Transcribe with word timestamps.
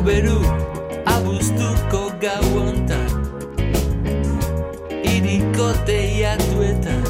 Beru 0.00 0.40
abuztuko 1.04 2.00
gau 2.22 2.46
ontan 2.56 3.10
Iriko 5.04 5.66
teiatuetan 5.84 7.04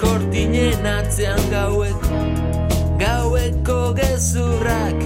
Kortinen 0.00 0.84
atzean 0.84 1.40
gaueko 1.50 2.20
Gaueko 3.00 3.78
gezurrak. 3.96 4.98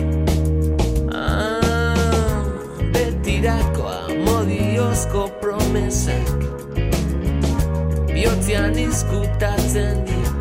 Ah, 1.15 2.43
Betirakoa 2.91 4.01
modiozko 4.27 5.29
promesak 5.39 6.35
Biotzean 8.11 8.75
izkutatzen 8.79 10.03
dira. 10.11 10.35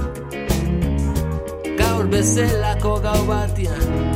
Gaur 1.78 2.10
bezelako 2.10 2.98
gau 3.06 3.22
batian 3.30 4.13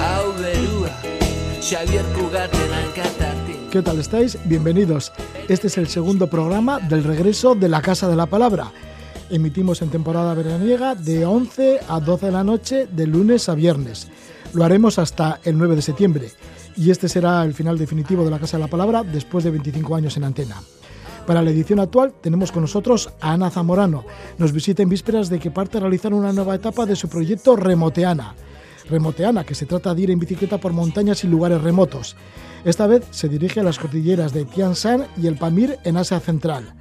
Hau 0.00 0.32
berua 0.38 0.90
Xavier 1.60 2.04
¿Qué 3.70 3.82
tal 3.82 3.98
estáis? 3.98 4.38
Bienvenidos. 4.46 5.12
Este 5.48 5.66
es 5.66 5.76
el 5.76 5.88
segundo 5.88 6.28
programa 6.28 6.80
del 6.80 7.04
regreso 7.04 7.54
de 7.54 7.68
la 7.68 7.82
Casa 7.82 8.08
de 8.08 8.16
la 8.16 8.24
Palabra. 8.24 8.72
Emitimos 9.28 9.82
en 9.82 9.90
temporada 9.90 10.32
veraniega 10.32 10.94
de 10.94 11.26
11 11.26 11.80
a 11.88 12.00
12 12.00 12.24
de 12.24 12.32
la 12.32 12.42
noche 12.42 12.86
de 12.86 13.06
lunes 13.06 13.46
a 13.50 13.54
viernes. 13.54 14.08
Lo 14.54 14.64
haremos 14.64 14.98
hasta 14.98 15.40
el 15.44 15.58
9 15.58 15.76
de 15.76 15.82
septiembre 15.82 16.30
y 16.74 16.90
este 16.90 17.06
será 17.06 17.44
el 17.44 17.52
final 17.52 17.76
definitivo 17.76 18.24
de 18.24 18.30
la 18.30 18.38
Casa 18.38 18.56
de 18.56 18.62
la 18.62 18.70
Palabra 18.70 19.02
después 19.02 19.44
de 19.44 19.50
25 19.50 19.94
años 19.94 20.16
en 20.16 20.24
antena. 20.24 20.56
Para 21.26 21.40
la 21.40 21.50
edición 21.50 21.80
actual 21.80 22.12
tenemos 22.20 22.52
con 22.52 22.62
nosotros 22.62 23.10
a 23.20 23.32
Ana 23.32 23.50
Zamorano. 23.50 24.04
Nos 24.36 24.52
visita 24.52 24.82
en 24.82 24.90
vísperas 24.90 25.30
de 25.30 25.38
que 25.38 25.50
parte 25.50 25.78
a 25.78 25.80
realizar 25.80 26.12
una 26.12 26.32
nueva 26.32 26.54
etapa 26.54 26.84
de 26.84 26.96
su 26.96 27.08
proyecto 27.08 27.56
Remoteana. 27.56 28.34
Remoteana, 28.90 29.44
que 29.44 29.54
se 29.54 29.64
trata 29.64 29.94
de 29.94 30.02
ir 30.02 30.10
en 30.10 30.18
bicicleta 30.18 30.58
por 30.58 30.74
montañas 30.74 31.24
y 31.24 31.28
lugares 31.28 31.62
remotos. 31.62 32.16
Esta 32.64 32.86
vez 32.86 33.04
se 33.10 33.30
dirige 33.30 33.60
a 33.60 33.62
las 33.62 33.78
cordilleras 33.78 34.34
de 34.34 34.44
Tian 34.44 34.74
Shan 34.74 35.06
y 35.16 35.26
el 35.26 35.38
Pamir 35.38 35.78
en 35.84 35.96
Asia 35.96 36.20
Central. 36.20 36.74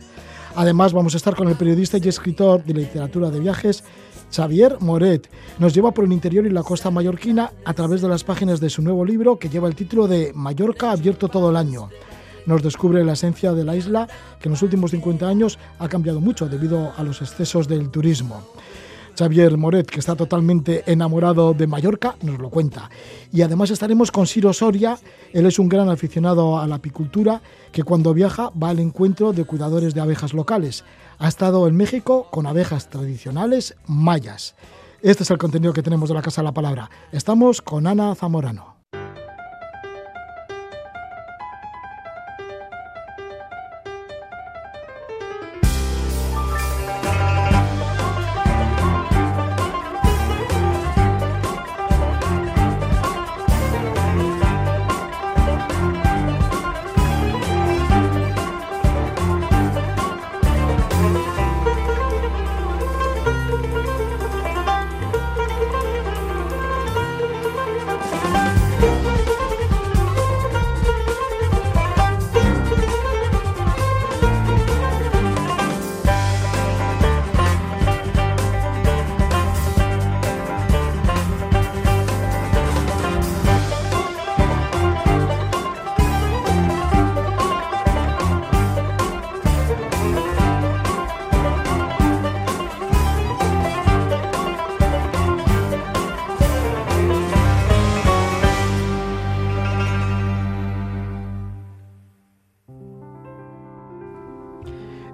Además 0.56 0.92
vamos 0.92 1.14
a 1.14 1.18
estar 1.18 1.36
con 1.36 1.48
el 1.48 1.56
periodista 1.56 1.98
y 1.98 2.08
escritor 2.10 2.66
de 2.66 2.74
literatura 2.74 3.32
de 3.32 3.40
viajes 3.40 3.86
Xavier 4.30 4.78
Moret. 4.82 5.30
Nos 5.58 5.74
lleva 5.74 5.92
por 5.92 6.04
el 6.04 6.12
interior 6.12 6.46
y 6.46 6.50
la 6.50 6.64
costa 6.64 6.92
mallorquina 6.92 7.52
a 7.64 7.74
través 7.74 8.02
de 8.02 8.10
las 8.10 8.26
páginas 8.26 8.60
de 8.60 8.70
su 8.70 8.82
nuevo 8.82 9.06
libro 9.06 9.40
que 9.40 9.50
lleva 9.50 9.70
el 9.70 9.76
título 9.76 10.08
de 10.08 10.34
Mallorca 10.36 10.92
abierto 10.92 11.30
todo 11.30 11.50
el 11.50 11.56
año. 11.56 11.90
Nos 12.46 12.62
descubre 12.62 13.04
la 13.04 13.14
esencia 13.14 13.54
de 13.54 13.64
la 13.64 13.76
isla 13.76 14.08
que 14.40 14.50
en 14.50 14.52
los 14.52 14.62
últimos 14.62 14.92
50 14.92 15.28
años 15.28 15.60
ha 15.80 15.88
cambiado 15.88 16.20
mucho 16.20 16.48
debido 16.48 16.92
a 16.98 17.04
los 17.04 17.22
excesos 17.22 17.68
del 17.68 17.90
turismo. 17.90 18.44
Xavier 19.18 19.58
Moret, 19.58 19.86
que 19.86 20.00
está 20.00 20.16
totalmente 20.16 20.84
enamorado 20.92 21.54
de 21.54 21.68
Mallorca, 21.68 22.16
nos 22.24 22.40
lo 22.40 22.50
cuenta. 22.50 22.90
Y 23.32 23.44
además 23.44 23.70
estaremos 23.70 24.12
con 24.12 24.26
Siro 24.26 24.54
Soria, 24.54 24.98
él 25.32 25.46
es 25.46 25.60
un 25.60 25.70
gran 25.70 25.90
aficionado 25.90 26.60
a 26.60 26.68
la 26.68 26.76
apicultura, 26.76 27.42
que 27.72 27.84
cuando 27.84 28.14
viaja 28.14 28.52
va 28.62 28.70
al 28.70 28.80
encuentro 28.80 29.32
de 29.32 29.46
cuidadores 29.46 29.94
de 29.94 30.02
abejas 30.02 30.34
locales. 30.34 30.84
Ha 31.20 31.28
estado 31.28 31.68
en 31.68 31.76
México 31.76 32.28
con 32.32 32.48
abejas 32.48 32.90
tradicionales 32.90 33.76
mayas. 33.86 34.56
Este 35.02 35.24
es 35.24 35.32
el 35.32 35.38
contenido 35.38 35.74
que 35.74 35.84
tenemos 35.84 36.10
de 36.10 36.16
la 36.16 36.22
Casa 36.22 36.42
de 36.42 36.46
la 36.46 36.54
Palabra. 36.54 36.90
Estamos 37.12 37.62
con 37.62 37.86
Ana 37.86 38.16
Zamorano. 38.16 38.73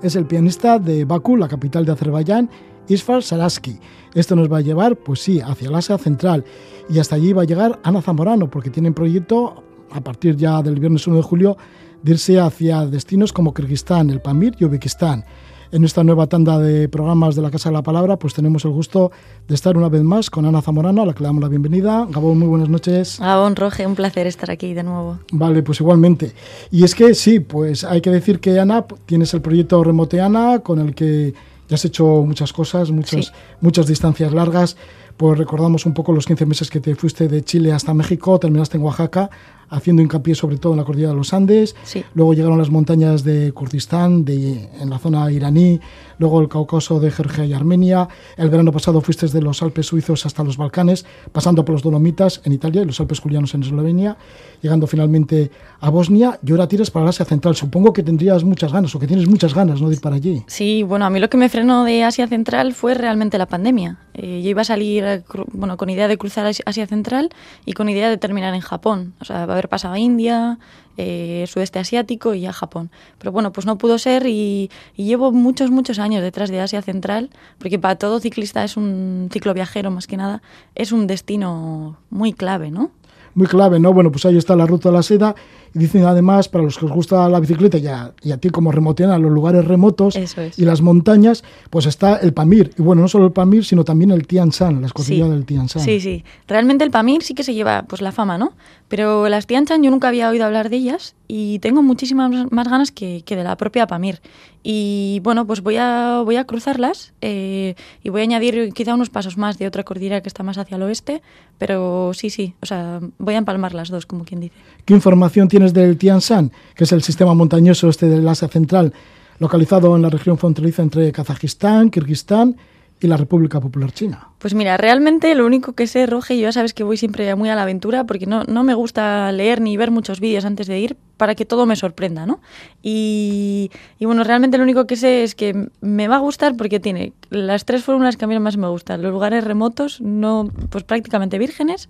Es 0.09 0.15
el 0.15 0.25
pianista 0.25 0.79
de 0.79 1.05
Bakú, 1.05 1.37
la 1.37 1.47
capital 1.47 1.85
de 1.85 1.91
Azerbaiyán, 1.91 2.49
Isfar 2.87 3.21
Saraski. 3.21 3.77
Esto 4.15 4.35
nos 4.35 4.51
va 4.51 4.57
a 4.57 4.61
llevar, 4.61 4.97
pues 4.97 5.19
sí, 5.19 5.39
hacia 5.39 5.69
el 5.69 5.75
Asia 5.75 5.99
Central. 5.99 6.43
Y 6.89 6.97
hasta 6.97 7.15
allí 7.15 7.31
va 7.31 7.43
a 7.43 7.45
llegar 7.45 7.79
Ana 7.83 8.01
Zamorano, 8.01 8.49
porque 8.49 8.71
tienen 8.71 8.95
proyecto, 8.95 9.63
a 9.91 10.01
partir 10.01 10.35
ya 10.35 10.63
del 10.63 10.79
viernes 10.79 11.05
1 11.05 11.17
de 11.17 11.21
julio, 11.21 11.57
de 12.01 12.13
irse 12.13 12.39
hacia 12.39 12.87
destinos 12.87 13.31
como 13.31 13.53
Kirguistán, 13.53 14.09
el 14.09 14.19
Pamir 14.19 14.55
y 14.57 14.65
Uzbekistán. 14.65 15.25
En 15.71 15.83
esta 15.83 16.03
nueva 16.03 16.25
tanda 16.25 16.57
de 16.57 16.89
programas 16.89 17.35
de 17.35 17.43
la 17.43 17.51
Casa 17.51 17.69
de 17.69 17.73
la 17.73 17.83
Palabra, 17.83 18.17
pues 18.17 18.33
tenemos 18.33 18.65
el 18.65 18.71
gusto 18.71 19.11
de 19.47 19.53
estar 19.53 19.77
una 19.77 19.87
vez 19.87 20.01
más 20.01 20.31
con 20.31 20.47
Ana 20.47 20.63
Zamorano, 20.63 21.03
a 21.03 21.05
la 21.05 21.13
que 21.13 21.19
le 21.19 21.27
damos 21.27 21.43
la 21.43 21.47
bienvenida. 21.47 22.07
Gabón, 22.09 22.39
muy 22.39 22.47
buenas 22.47 22.69
noches. 22.69 23.19
Gabón, 23.19 23.55
Roge, 23.55 23.85
un 23.85 23.93
placer 23.93 24.25
estar 24.25 24.49
aquí 24.49 24.73
de 24.73 24.81
nuevo. 24.81 25.19
Vale, 25.31 25.61
pues 25.61 25.79
igualmente. 25.79 26.33
Y 26.71 26.83
es 26.83 26.95
que 26.95 27.13
sí, 27.13 27.39
pues 27.39 27.83
hay 27.83 28.01
que 28.01 28.09
decir 28.09 28.39
que 28.39 28.59
Ana, 28.59 28.83
tienes 29.05 29.31
el 29.35 29.41
proyecto 29.41 29.83
Remoteana, 29.83 30.59
con 30.59 30.79
el 30.79 30.95
que 30.95 31.35
ya 31.67 31.75
has 31.75 31.85
hecho 31.85 32.23
muchas 32.25 32.51
cosas, 32.51 32.89
muchas, 32.89 33.27
sí. 33.27 33.31
muchas 33.61 33.85
distancias 33.85 34.33
largas. 34.33 34.75
Pues 35.17 35.37
recordamos 35.37 35.85
un 35.85 35.93
poco 35.93 36.13
los 36.13 36.25
15 36.25 36.47
meses 36.47 36.69
que 36.71 36.79
te 36.79 36.95
fuiste 36.95 37.27
de 37.27 37.43
Chile 37.43 37.73
hasta 37.73 37.93
México, 37.93 38.39
terminaste 38.39 38.77
en 38.77 38.83
Oaxaca, 38.83 39.29
haciendo 39.69 40.01
hincapié 40.01 40.35
sobre 40.35 40.57
todo 40.57 40.73
en 40.73 40.79
la 40.79 40.85
cordillera 40.85 41.11
de 41.11 41.17
los 41.17 41.33
Andes. 41.33 41.75
Sí. 41.83 42.03
Luego 42.13 42.33
llegaron 42.33 42.57
las 42.57 42.69
montañas 42.69 43.23
de 43.23 43.51
Kurdistán, 43.51 44.25
de, 44.25 44.69
en 44.79 44.89
la 44.89 44.99
zona 44.99 45.31
iraní, 45.31 45.79
luego 46.17 46.41
el 46.41 46.49
Cáucaso 46.49 46.99
de 46.99 47.11
Georgia 47.11 47.45
y 47.45 47.53
Armenia. 47.53 48.07
El 48.37 48.49
verano 48.49 48.71
pasado 48.71 49.01
fuiste 49.01 49.25
desde 49.25 49.41
los 49.41 49.61
Alpes 49.61 49.87
suizos 49.87 50.25
hasta 50.25 50.43
los 50.43 50.57
Balcanes, 50.57 51.05
pasando 51.31 51.65
por 51.65 51.73
los 51.73 51.83
Dolomitas 51.83 52.41
en 52.43 52.53
Italia 52.53 52.81
y 52.81 52.85
los 52.85 52.99
Alpes 52.99 53.19
julianos 53.19 53.53
en 53.53 53.63
Eslovenia, 53.63 54.17
llegando 54.61 54.87
finalmente 54.87 55.51
a 55.79 55.89
Bosnia 55.89 56.39
y 56.45 56.51
ahora 56.51 56.67
tiras 56.67 56.91
para 56.91 57.09
Asia 57.09 57.25
Central. 57.25 57.55
Supongo 57.55 57.93
que 57.93 58.03
tendrías 58.03 58.43
muchas 58.43 58.71
ganas 58.71 58.93
o 58.95 58.99
que 58.99 59.07
tienes 59.07 59.27
muchas 59.27 59.53
ganas 59.53 59.81
¿no? 59.81 59.89
de 59.89 59.95
ir 59.95 60.01
para 60.01 60.15
allí. 60.15 60.43
Sí, 60.47 60.83
bueno, 60.83 61.05
a 61.05 61.09
mí 61.09 61.19
lo 61.19 61.29
que 61.29 61.37
me 61.37 61.49
frenó 61.49 61.83
de 61.83 62.03
Asia 62.03 62.27
Central 62.27 62.73
fue 62.73 62.93
realmente 62.93 63.37
la 63.37 63.45
pandemia. 63.45 63.97
Eh, 64.13 64.41
yo 64.43 64.49
iba 64.49 64.61
a 64.61 64.65
salir 64.65 65.23
bueno, 65.53 65.77
con 65.77 65.89
idea 65.89 66.07
de 66.07 66.17
cruzar 66.17 66.45
Asia 66.45 66.87
Central 66.87 67.29
y 67.65 67.73
con 67.73 67.87
idea 67.89 68.09
de 68.09 68.17
terminar 68.17 68.53
en 68.53 68.61
Japón. 68.61 69.13
O 69.21 69.25
sea, 69.25 69.45
haber 69.59 69.69
pasado 69.69 69.93
a 69.93 69.99
India, 69.99 70.57
eh, 70.97 71.45
sudeste 71.47 71.79
asiático 71.79 72.33
y 72.33 72.45
a 72.45 72.53
Japón. 72.53 72.91
Pero 73.17 73.31
bueno, 73.31 73.51
pues 73.51 73.65
no 73.65 73.77
pudo 73.77 73.97
ser 73.97 74.25
y, 74.25 74.69
y, 74.95 75.05
llevo 75.05 75.31
muchos, 75.31 75.71
muchos 75.71 75.99
años 75.99 76.21
detrás 76.21 76.49
de 76.49 76.59
Asia 76.59 76.81
Central, 76.81 77.29
porque 77.57 77.79
para 77.79 77.95
todo 77.95 78.19
ciclista 78.19 78.63
es 78.63 78.77
un 78.77 79.29
ciclo 79.31 79.53
viajero 79.53 79.91
más 79.91 80.07
que 80.07 80.17
nada, 80.17 80.41
es 80.75 80.91
un 80.91 81.07
destino 81.07 81.97
muy 82.09 82.33
clave, 82.33 82.71
¿no? 82.71 82.91
Muy 83.35 83.47
clave, 83.47 83.79
¿no? 83.79 83.93
Bueno, 83.93 84.11
pues 84.11 84.25
ahí 84.25 84.37
está 84.37 84.55
la 84.55 84.65
ruta 84.65 84.89
de 84.89 84.95
la 84.95 85.03
seda 85.03 85.35
y 85.73 85.79
dicen 85.79 86.03
además, 86.05 86.49
para 86.49 86.63
los 86.63 86.77
que 86.77 86.85
os 86.85 86.91
gusta 86.91 87.27
la 87.29 87.39
bicicleta 87.39 87.77
y 87.77 87.87
a, 87.87 88.13
y 88.21 88.31
a 88.31 88.37
ti 88.37 88.49
como 88.49 88.71
remoteana, 88.71 89.17
los 89.17 89.31
lugares 89.31 89.65
remotos 89.65 90.15
es. 90.15 90.35
y 90.57 90.65
las 90.65 90.81
montañas, 90.81 91.43
pues 91.69 91.85
está 91.85 92.17
el 92.17 92.33
Pamir. 92.33 92.71
Y 92.77 92.81
bueno, 92.81 93.01
no 93.01 93.07
solo 93.07 93.25
el 93.25 93.31
Pamir, 93.31 93.65
sino 93.65 93.83
también 93.83 94.11
el 94.11 94.27
Tian 94.27 94.49
Shan, 94.49 94.81
la 94.81 94.87
escotilla 94.87 95.25
Sí. 95.25 95.31
del 95.31 95.45
Tian 95.45 95.67
Shan. 95.67 95.83
Sí, 95.83 95.99
sí. 95.99 96.23
Realmente 96.47 96.83
el 96.83 96.91
Pamir 96.91 97.23
sí 97.23 97.33
que 97.33 97.43
se 97.43 97.53
lleva 97.53 97.83
pues 97.87 98.01
la 98.01 98.11
fama, 98.11 98.37
¿no? 98.37 98.53
Pero 98.87 99.29
las 99.29 99.45
Tian 99.47 99.65
Shan 99.65 99.83
yo 99.83 99.91
nunca 99.91 100.07
había 100.07 100.29
oído 100.29 100.45
hablar 100.45 100.69
de 100.69 100.77
ellas 100.77 101.15
y 101.27 101.59
tengo 101.59 101.83
muchísimas 101.83 102.31
más 102.51 102.67
ganas 102.67 102.91
que, 102.91 103.21
que 103.25 103.35
de 103.35 103.43
la 103.43 103.55
propia 103.55 103.85
Pamir. 103.87 104.19
Y 104.61 105.21
bueno, 105.23 105.47
pues 105.47 105.61
voy 105.61 105.77
a, 105.77 106.21
voy 106.25 106.35
a 106.35 106.43
cruzarlas 106.43 107.13
eh, 107.21 107.75
y 108.03 108.09
voy 108.09 108.21
a 108.21 108.23
añadir 108.23 108.73
quizá 108.73 108.93
unos 108.93 109.09
pasos 109.09 109.37
más 109.37 109.57
de 109.57 109.67
otra 109.67 109.83
cordillera 109.83 110.19
que 110.21 110.27
está 110.27 110.43
más 110.43 110.57
hacia 110.57 110.75
el 110.75 110.83
oeste, 110.83 111.21
pero 111.57 112.11
sí, 112.13 112.29
sí, 112.29 112.55
o 112.61 112.65
sea, 112.65 112.99
voy 113.19 113.35
a 113.35 113.37
empalmar 113.37 113.73
las 113.73 113.89
dos, 113.89 114.05
como 114.05 114.25
quien 114.25 114.41
dice. 114.41 114.55
¿Qué 114.83 114.93
información 114.93 115.47
del 115.67 115.97
Tian 115.97 116.19
Shan, 116.19 116.51
que 116.75 116.85
es 116.85 116.91
el 116.91 117.01
sistema 117.03 117.33
montañoso 117.33 117.89
este 117.89 118.07
del 118.07 118.27
Asia 118.27 118.47
Central, 118.47 118.93
localizado 119.39 119.95
en 119.95 120.01
la 120.01 120.09
región 120.09 120.37
fronteriza 120.37 120.81
entre 120.81 121.11
Kazajistán, 121.11 121.89
Kirguistán 121.89 122.55
y 122.99 123.07
la 123.07 123.17
República 123.17 123.59
Popular 123.59 123.91
China. 123.91 124.29
Pues 124.39 124.53
mira, 124.53 124.77
realmente 124.77 125.35
lo 125.35 125.45
único 125.45 125.73
que 125.73 125.85
sé, 125.85 126.05
Roge, 126.05 126.37
yo 126.37 126.43
ya 126.43 126.51
sabes 126.53 126.73
que 126.73 126.85
voy 126.85 126.95
siempre 126.95 127.35
muy 127.35 127.49
a 127.49 127.55
la 127.55 127.63
aventura 127.63 128.05
porque 128.05 128.25
no, 128.25 128.45
no 128.45 128.63
me 128.63 128.73
gusta 128.73 129.29
leer 129.33 129.59
ni 129.59 129.75
ver 129.75 129.91
muchos 129.91 130.21
vídeos 130.21 130.45
antes 130.45 130.65
de 130.67 130.79
ir 130.79 130.97
para 131.19 131.35
que 131.35 131.43
todo 131.43 131.65
me 131.65 131.75
sorprenda, 131.75 132.25
¿no? 132.25 132.39
Y, 132.81 133.69
bueno, 133.99 134.23
realmente 134.23 134.57
lo 134.57 134.63
único 134.63 134.87
que 134.87 134.95
sé 134.95 135.23
es 135.23 135.35
que 135.35 135.67
me 135.81 136.07
va 136.07 136.15
a 136.15 136.19
gustar 136.19 136.55
porque 136.55 136.79
tiene 136.79 137.11
las 137.29 137.65
tres 137.65 137.83
fórmulas 137.83 138.15
que 138.15 138.23
a 138.23 138.27
mí 138.29 138.39
más 138.39 138.55
me 138.55 138.69
gustan. 138.69 139.01
Los 139.01 139.11
lugares 139.11 139.43
remotos, 139.43 139.99
no, 139.99 140.49
pues 140.69 140.85
prácticamente 140.85 141.37
vírgenes, 141.37 141.89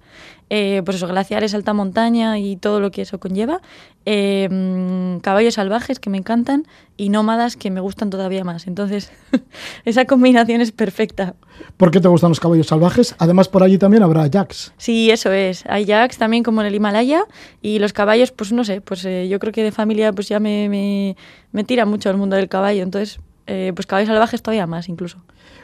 eh, 0.49 0.81
pues 0.83 0.97
eso, 0.97 1.07
glaciares, 1.07 1.53
alta 1.53 1.73
montaña 1.73 2.39
y 2.39 2.55
todo 2.55 2.79
lo 2.79 2.89
que 2.89 3.03
eso 3.03 3.19
conlleva, 3.19 3.61
eh, 4.05 5.19
caballos 5.21 5.53
salvajes 5.53 5.99
que 5.99 6.09
me 6.09 6.17
encantan 6.17 6.65
y 6.97 7.09
nómadas 7.09 7.55
que 7.55 7.69
me 7.69 7.81
gustan 7.81 8.09
todavía 8.09 8.43
más. 8.43 8.65
Entonces, 8.65 9.11
esa 9.85 10.05
combinación 10.05 10.59
es 10.59 10.71
perfecta. 10.71 11.35
¿Por 11.77 11.91
qué 11.91 12.01
te 12.01 12.07
gustan 12.07 12.29
los 12.29 12.38
caballos 12.39 12.67
salvajes? 12.67 13.15
Además, 13.19 13.47
por 13.47 13.63
allí 13.63 13.77
también 13.77 14.03
habrá 14.03 14.25
yaks. 14.27 14.73
Sí, 14.77 15.11
eso 15.11 15.31
es. 15.31 15.63
Hay 15.67 15.85
yaks 15.85 16.17
también 16.17 16.43
como 16.43 16.61
en 16.61 16.67
el 16.67 16.75
Himalaya 16.75 17.23
y 17.61 17.79
los 17.79 17.93
caballos, 17.93 18.31
pues 18.31 18.51
no 18.51 18.63
sé, 18.63 18.81
pues 18.81 19.03
eh, 19.05 19.27
yo 19.29 19.39
creo 19.39 19.51
que 19.53 19.63
de 19.63 19.71
familia 19.71 20.11
pues 20.13 20.27
ya 20.29 20.39
me, 20.39 20.69
me, 20.69 21.15
me 21.51 21.63
tira 21.63 21.85
mucho 21.85 22.09
el 22.09 22.17
mundo 22.17 22.35
del 22.35 22.47
caballo. 22.49 22.83
Entonces, 22.83 23.19
eh, 23.47 23.71
pues 23.75 23.85
caballos 23.87 24.07
salvajes 24.09 24.41
todavía 24.41 24.67
más 24.67 24.89
incluso. 24.89 25.17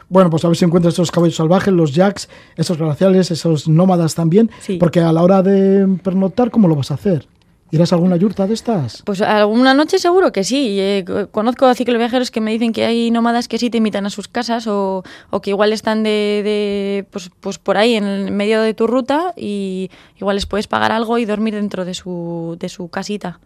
Bueno, 0.08 0.30
pues 0.30 0.44
a 0.44 0.48
ver 0.48 0.56
si 0.56 0.64
encuentras 0.64 0.94
esos 0.94 1.10
caballos 1.10 1.34
salvajes, 1.36 1.74
los 1.74 1.92
yaks, 1.94 2.28
esos 2.56 2.78
glaciales, 2.78 3.30
esos 3.32 3.66
nómadas 3.68 4.14
también, 4.14 4.50
Sí. 4.60 4.76
porque 4.78 5.00
a 5.00 5.12
la 5.12 5.22
hora 5.22 5.42
de 5.42 5.86
pernoctar, 6.02 6.50
¿cómo 6.52 6.68
lo 6.68 6.76
vas 6.76 6.92
a 6.92 6.94
hacer? 6.94 7.26
¿Irás 7.72 7.92
a 7.92 7.96
alguna 7.96 8.16
yurta 8.16 8.46
de 8.46 8.54
estas? 8.54 9.02
Pues 9.04 9.20
alguna 9.20 9.74
noche 9.74 9.98
seguro 9.98 10.30
que 10.30 10.44
sí. 10.44 10.78
Eh, 10.78 11.04
co- 11.06 11.28
conozco 11.30 11.66
a 11.66 11.74
cicloviajeros 11.74 12.30
que 12.30 12.40
me 12.40 12.52
dicen 12.52 12.72
que 12.72 12.84
hay 12.84 13.10
nómadas 13.10 13.48
que 13.48 13.58
sí 13.58 13.70
te 13.70 13.78
invitan 13.78 14.06
a 14.06 14.10
sus 14.10 14.28
casas 14.28 14.66
o, 14.68 15.02
o 15.30 15.40
que 15.40 15.50
igual 15.50 15.72
están 15.72 16.02
de, 16.04 16.42
de, 16.44 17.06
pues, 17.10 17.30
pues 17.40 17.58
por 17.58 17.76
ahí 17.76 17.94
en 17.94 18.04
el 18.04 18.30
medio 18.30 18.62
de 18.62 18.72
tu 18.72 18.86
ruta 18.86 19.32
y 19.36 19.90
igual 20.18 20.36
les 20.36 20.46
puedes 20.46 20.68
pagar 20.68 20.92
algo 20.92 21.18
y 21.18 21.24
dormir 21.24 21.54
dentro 21.54 21.84
de 21.84 21.94
su, 21.94 22.56
de 22.60 22.68
su 22.68 22.88
casita. 22.88 23.40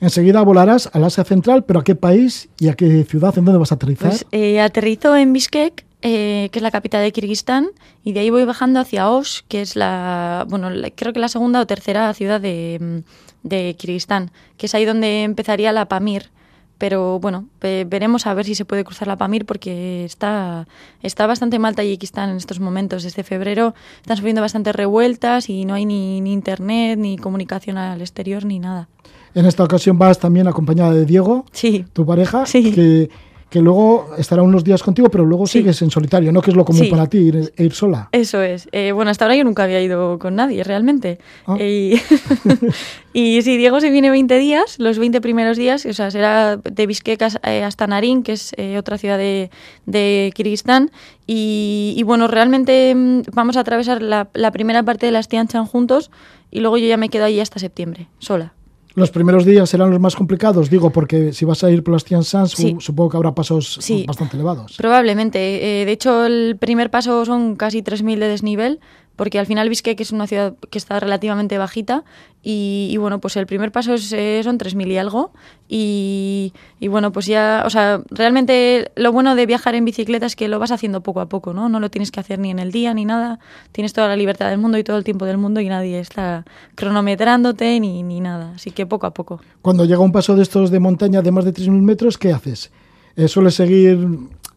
Enseguida 0.00 0.40
volarás 0.40 0.88
al 0.94 1.04
Asia 1.04 1.24
Central, 1.24 1.64
pero 1.64 1.80
¿a 1.80 1.84
qué 1.84 1.94
país 1.94 2.48
y 2.58 2.68
a 2.68 2.74
qué 2.74 3.04
ciudad? 3.04 3.36
¿En 3.36 3.44
dónde 3.44 3.58
vas 3.58 3.72
a 3.72 3.74
aterrizar? 3.74 4.08
Pues 4.08 4.24
eh, 4.32 4.58
aterrizo 4.58 5.14
en 5.14 5.34
Bishkek, 5.34 5.84
eh, 6.02 6.48
que 6.52 6.58
es 6.58 6.62
la 6.62 6.70
capital 6.70 7.02
de 7.02 7.12
Kirguistán, 7.12 7.68
y 8.04 8.12
de 8.12 8.20
ahí 8.20 8.30
voy 8.30 8.44
bajando 8.44 8.80
hacia 8.80 9.10
Osh, 9.10 9.40
que 9.48 9.60
es 9.62 9.76
la, 9.76 10.46
bueno, 10.48 10.70
la- 10.70 10.90
creo 10.90 11.12
que 11.12 11.20
la 11.20 11.28
segunda 11.28 11.60
o 11.60 11.66
tercera 11.66 12.12
ciudad 12.14 12.40
de, 12.40 12.78
mm, 12.80 13.48
de 13.48 13.74
Kirguistán, 13.78 14.30
que 14.56 14.66
es 14.66 14.74
ahí 14.74 14.84
donde 14.84 15.22
empezaría 15.24 15.72
la 15.72 15.86
Pamir. 15.86 16.30
Pero 16.78 17.18
bueno, 17.20 17.44
ve- 17.60 17.84
veremos 17.86 18.26
a 18.26 18.32
ver 18.32 18.46
si 18.46 18.54
se 18.54 18.64
puede 18.64 18.84
cruzar 18.84 19.06
la 19.06 19.16
Pamir 19.18 19.44
porque 19.44 20.06
está, 20.06 20.66
está 21.02 21.26
bastante 21.26 21.58
mal 21.58 21.74
Tayikistán 21.74 22.30
en 22.30 22.38
estos 22.38 22.58
momentos. 22.58 23.02
Desde 23.02 23.22
febrero 23.22 23.74
están 24.00 24.16
sufriendo 24.16 24.40
bastantes 24.40 24.74
revueltas 24.74 25.50
y 25.50 25.66
no 25.66 25.74
hay 25.74 25.84
ni, 25.84 26.22
ni 26.22 26.32
internet, 26.32 26.98
ni 26.98 27.18
comunicación 27.18 27.76
al 27.76 28.00
exterior, 28.00 28.46
ni 28.46 28.58
nada. 28.60 28.88
En 29.34 29.44
esta 29.44 29.62
ocasión 29.62 29.98
vas 29.98 30.18
también 30.18 30.48
acompañada 30.48 30.94
de 30.94 31.04
Diego, 31.04 31.44
Sí, 31.52 31.84
tu 31.92 32.06
pareja, 32.06 32.46
Sí. 32.46 32.72
que, 32.72 33.10
que 33.50 33.60
luego 33.60 34.10
estará 34.16 34.42
unos 34.42 34.62
días 34.64 34.82
contigo, 34.82 35.08
pero 35.10 35.24
luego 35.26 35.46
Sí. 35.46 35.58
sigues 35.58 35.82
en 35.82 35.90
solitario, 35.90 36.30
¿no? 36.32 36.40
Que 36.40 36.50
es 36.50 36.56
lo 36.56 36.64
común 36.64 36.84
Sí. 36.84 36.90
para 36.90 37.08
ti, 37.08 37.18
ir, 37.18 37.52
ir 37.56 37.72
sola. 37.72 38.08
Eso 38.12 38.40
es. 38.42 38.68
Eh, 38.72 38.92
bueno, 38.92 39.10
hasta 39.10 39.24
ahora 39.24 39.36
yo 39.36 39.44
nunca 39.44 39.64
había 39.64 39.80
ido 39.82 40.18
con 40.18 40.36
nadie, 40.36 40.62
realmente. 40.64 41.18
Ah. 41.46 41.56
Y, 41.60 41.94
y 43.12 43.42
sí, 43.42 43.56
Diego 43.56 43.80
se 43.80 43.90
viene 43.90 44.10
20 44.10 44.38
días, 44.38 44.76
los 44.78 44.98
20 44.98 45.20
primeros 45.20 45.56
días, 45.56 45.84
o 45.86 45.92
sea, 45.92 46.10
será 46.10 46.56
de 46.58 46.86
Bishkek 46.86 47.20
as- 47.22 47.40
eh, 47.44 47.64
hasta 47.64 47.86
Narín, 47.86 48.22
que 48.22 48.32
es 48.32 48.52
eh, 48.56 48.78
otra 48.78 48.98
ciudad 48.98 49.18
de, 49.18 49.50
de 49.86 50.32
Kirguistán. 50.34 50.90
Y, 51.26 51.94
y 51.96 52.02
bueno, 52.04 52.28
realmente 52.28 52.94
mm, 52.94 53.22
vamos 53.32 53.56
a 53.56 53.60
atravesar 53.60 54.02
la, 54.02 54.28
la 54.34 54.50
primera 54.52 54.82
parte 54.82 55.06
de 55.06 55.12
las 55.12 55.28
Tian 55.28 55.46
Shan 55.46 55.66
juntos 55.66 56.10
y 56.50 56.60
luego 56.60 56.78
yo 56.78 56.86
ya 56.86 56.96
me 56.96 57.08
quedo 57.08 57.24
allí 57.24 57.40
hasta 57.40 57.58
septiembre, 57.58 58.08
sola. 58.18 58.54
Los 58.94 59.10
primeros 59.10 59.44
días 59.44 59.70
serán 59.70 59.90
los 59.90 60.00
más 60.00 60.16
complicados, 60.16 60.68
digo, 60.68 60.90
porque 60.90 61.32
si 61.32 61.44
vas 61.44 61.62
a 61.62 61.70
ir 61.70 61.82
por 61.84 61.94
las 61.94 62.04
Tian 62.04 62.24
Sí. 62.24 62.76
supongo 62.80 63.10
que 63.10 63.16
habrá 63.16 63.34
pasos 63.34 63.78
Sí. 63.80 64.04
bastante 64.06 64.36
elevados. 64.36 64.76
Probablemente. 64.76 65.82
Eh, 65.82 65.84
de 65.84 65.92
hecho, 65.92 66.26
el 66.26 66.56
primer 66.58 66.90
paso 66.90 67.24
son 67.24 67.56
casi 67.56 67.82
3.000 67.82 68.18
de 68.18 68.28
desnivel, 68.28 68.80
porque 69.20 69.38
al 69.38 69.44
final 69.44 69.68
Bishkek 69.68 70.00
es 70.00 70.12
una 70.12 70.26
ciudad 70.26 70.54
que 70.70 70.78
está 70.78 70.98
relativamente 70.98 71.58
bajita 71.58 72.04
y, 72.42 72.96
bueno, 72.96 73.20
pues 73.20 73.36
el 73.36 73.44
primer 73.44 73.70
paso 73.70 73.92
es, 73.92 74.10
eh, 74.14 74.40
son 74.42 74.56
3.000 74.56 74.92
y 74.92 74.96
algo. 74.96 75.30
Y, 75.68 76.54
y 76.78 76.88
bueno, 76.88 77.12
pues 77.12 77.26
ya, 77.26 77.64
o 77.66 77.68
sea, 77.68 78.00
realmente 78.08 78.90
lo 78.96 79.12
bueno 79.12 79.34
de 79.34 79.44
viajar 79.44 79.74
en 79.74 79.84
bicicleta 79.84 80.24
es 80.24 80.36
que 80.36 80.48
lo 80.48 80.58
vas 80.58 80.70
haciendo 80.70 81.02
poco 81.02 81.20
a 81.20 81.26
poco, 81.26 81.52
¿no? 81.52 81.68
No 81.68 81.80
lo 81.80 81.90
tienes 81.90 82.10
que 82.10 82.18
hacer 82.18 82.38
ni 82.38 82.50
en 82.50 82.58
el 82.60 82.72
día 82.72 82.94
ni 82.94 83.04
nada. 83.04 83.40
Tienes 83.72 83.92
toda 83.92 84.08
la 84.08 84.16
libertad 84.16 84.48
del 84.48 84.58
mundo 84.58 84.78
y 84.78 84.84
todo 84.84 84.96
el 84.96 85.04
tiempo 85.04 85.26
del 85.26 85.36
mundo 85.36 85.60
y 85.60 85.68
nadie 85.68 86.00
está 86.00 86.46
cronometrándote 86.74 87.78
ni, 87.78 88.02
ni 88.02 88.20
nada. 88.20 88.52
Así 88.54 88.70
que 88.70 88.86
poco 88.86 89.06
a 89.06 89.10
poco. 89.10 89.42
Cuando 89.60 89.84
llega 89.84 90.00
un 90.00 90.12
paso 90.12 90.34
de 90.34 90.44
estos 90.44 90.70
de 90.70 90.80
montaña 90.80 91.20
de 91.20 91.30
más 91.30 91.44
de 91.44 91.52
3.000 91.52 91.82
metros, 91.82 92.16
¿qué 92.16 92.32
haces? 92.32 92.72
Eh, 93.16 93.28
¿Sueles 93.28 93.54
seguir 93.54 93.98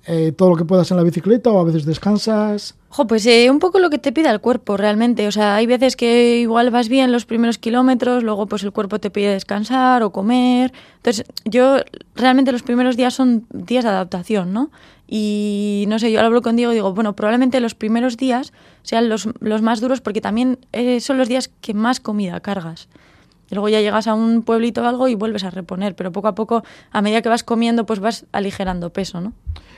eh, 0.05 0.33
todo 0.35 0.49
lo 0.49 0.55
que 0.55 0.65
puedas 0.65 0.91
en 0.91 0.97
la 0.97 1.03
bicicleta 1.03 1.49
o 1.49 1.59
a 1.59 1.63
veces 1.63 1.85
descansas? 1.85 2.75
Jo, 2.89 3.07
pues 3.07 3.25
eh, 3.25 3.49
un 3.49 3.59
poco 3.59 3.79
lo 3.79 3.89
que 3.89 3.97
te 3.97 4.11
pida 4.11 4.29
el 4.31 4.39
cuerpo 4.39 4.77
realmente. 4.77 5.27
O 5.27 5.31
sea, 5.31 5.55
hay 5.55 5.65
veces 5.65 5.95
que 5.95 6.39
igual 6.39 6.69
vas 6.71 6.89
bien 6.89 7.11
los 7.11 7.25
primeros 7.25 7.57
kilómetros, 7.57 8.23
luego 8.23 8.45
pues 8.45 8.63
el 8.63 8.71
cuerpo 8.71 8.99
te 8.99 9.09
pide 9.09 9.31
descansar 9.31 10.03
o 10.03 10.11
comer. 10.11 10.73
Entonces, 10.97 11.25
yo 11.45 11.77
realmente 12.15 12.51
los 12.51 12.63
primeros 12.63 12.97
días 12.97 13.13
son 13.13 13.45
días 13.51 13.83
de 13.83 13.89
adaptación, 13.89 14.53
¿no? 14.53 14.69
Y 15.07 15.85
no 15.87 15.99
sé, 15.99 16.11
yo 16.11 16.19
hablo 16.19 16.41
con 16.41 16.55
Diego 16.55 16.71
y 16.71 16.75
digo, 16.75 16.93
bueno, 16.93 17.15
probablemente 17.15 17.59
los 17.59 17.75
primeros 17.75 18.17
días 18.17 18.53
sean 18.83 19.09
los, 19.09 19.27
los 19.39 19.61
más 19.61 19.79
duros 19.79 20.01
porque 20.01 20.21
también 20.21 20.59
eh, 20.71 20.99
son 20.99 21.17
los 21.17 21.27
días 21.29 21.49
que 21.61 21.73
más 21.73 21.99
comida 21.99 22.39
cargas. 22.39 22.89
Y 23.53 23.55
luego 23.55 23.69
ya 23.69 23.81
llegas 23.81 24.07
a 24.07 24.15
un 24.15 24.41
pueblito 24.41 24.81
o 24.81 24.85
algo 24.87 25.07
y 25.07 25.13
vuelves 25.13 25.43
a 25.43 25.51
reponer, 25.51 25.95
pero 25.95 26.11
poco 26.11 26.27
a 26.27 26.33
poco, 26.33 26.63
a 26.91 27.01
medida 27.03 27.21
que 27.21 27.29
vas 27.29 27.43
comiendo, 27.43 27.85
pues 27.85 27.99
vas 27.99 28.25
aligerando 28.31 28.89
peso, 28.89 29.21
¿no? 29.21 29.33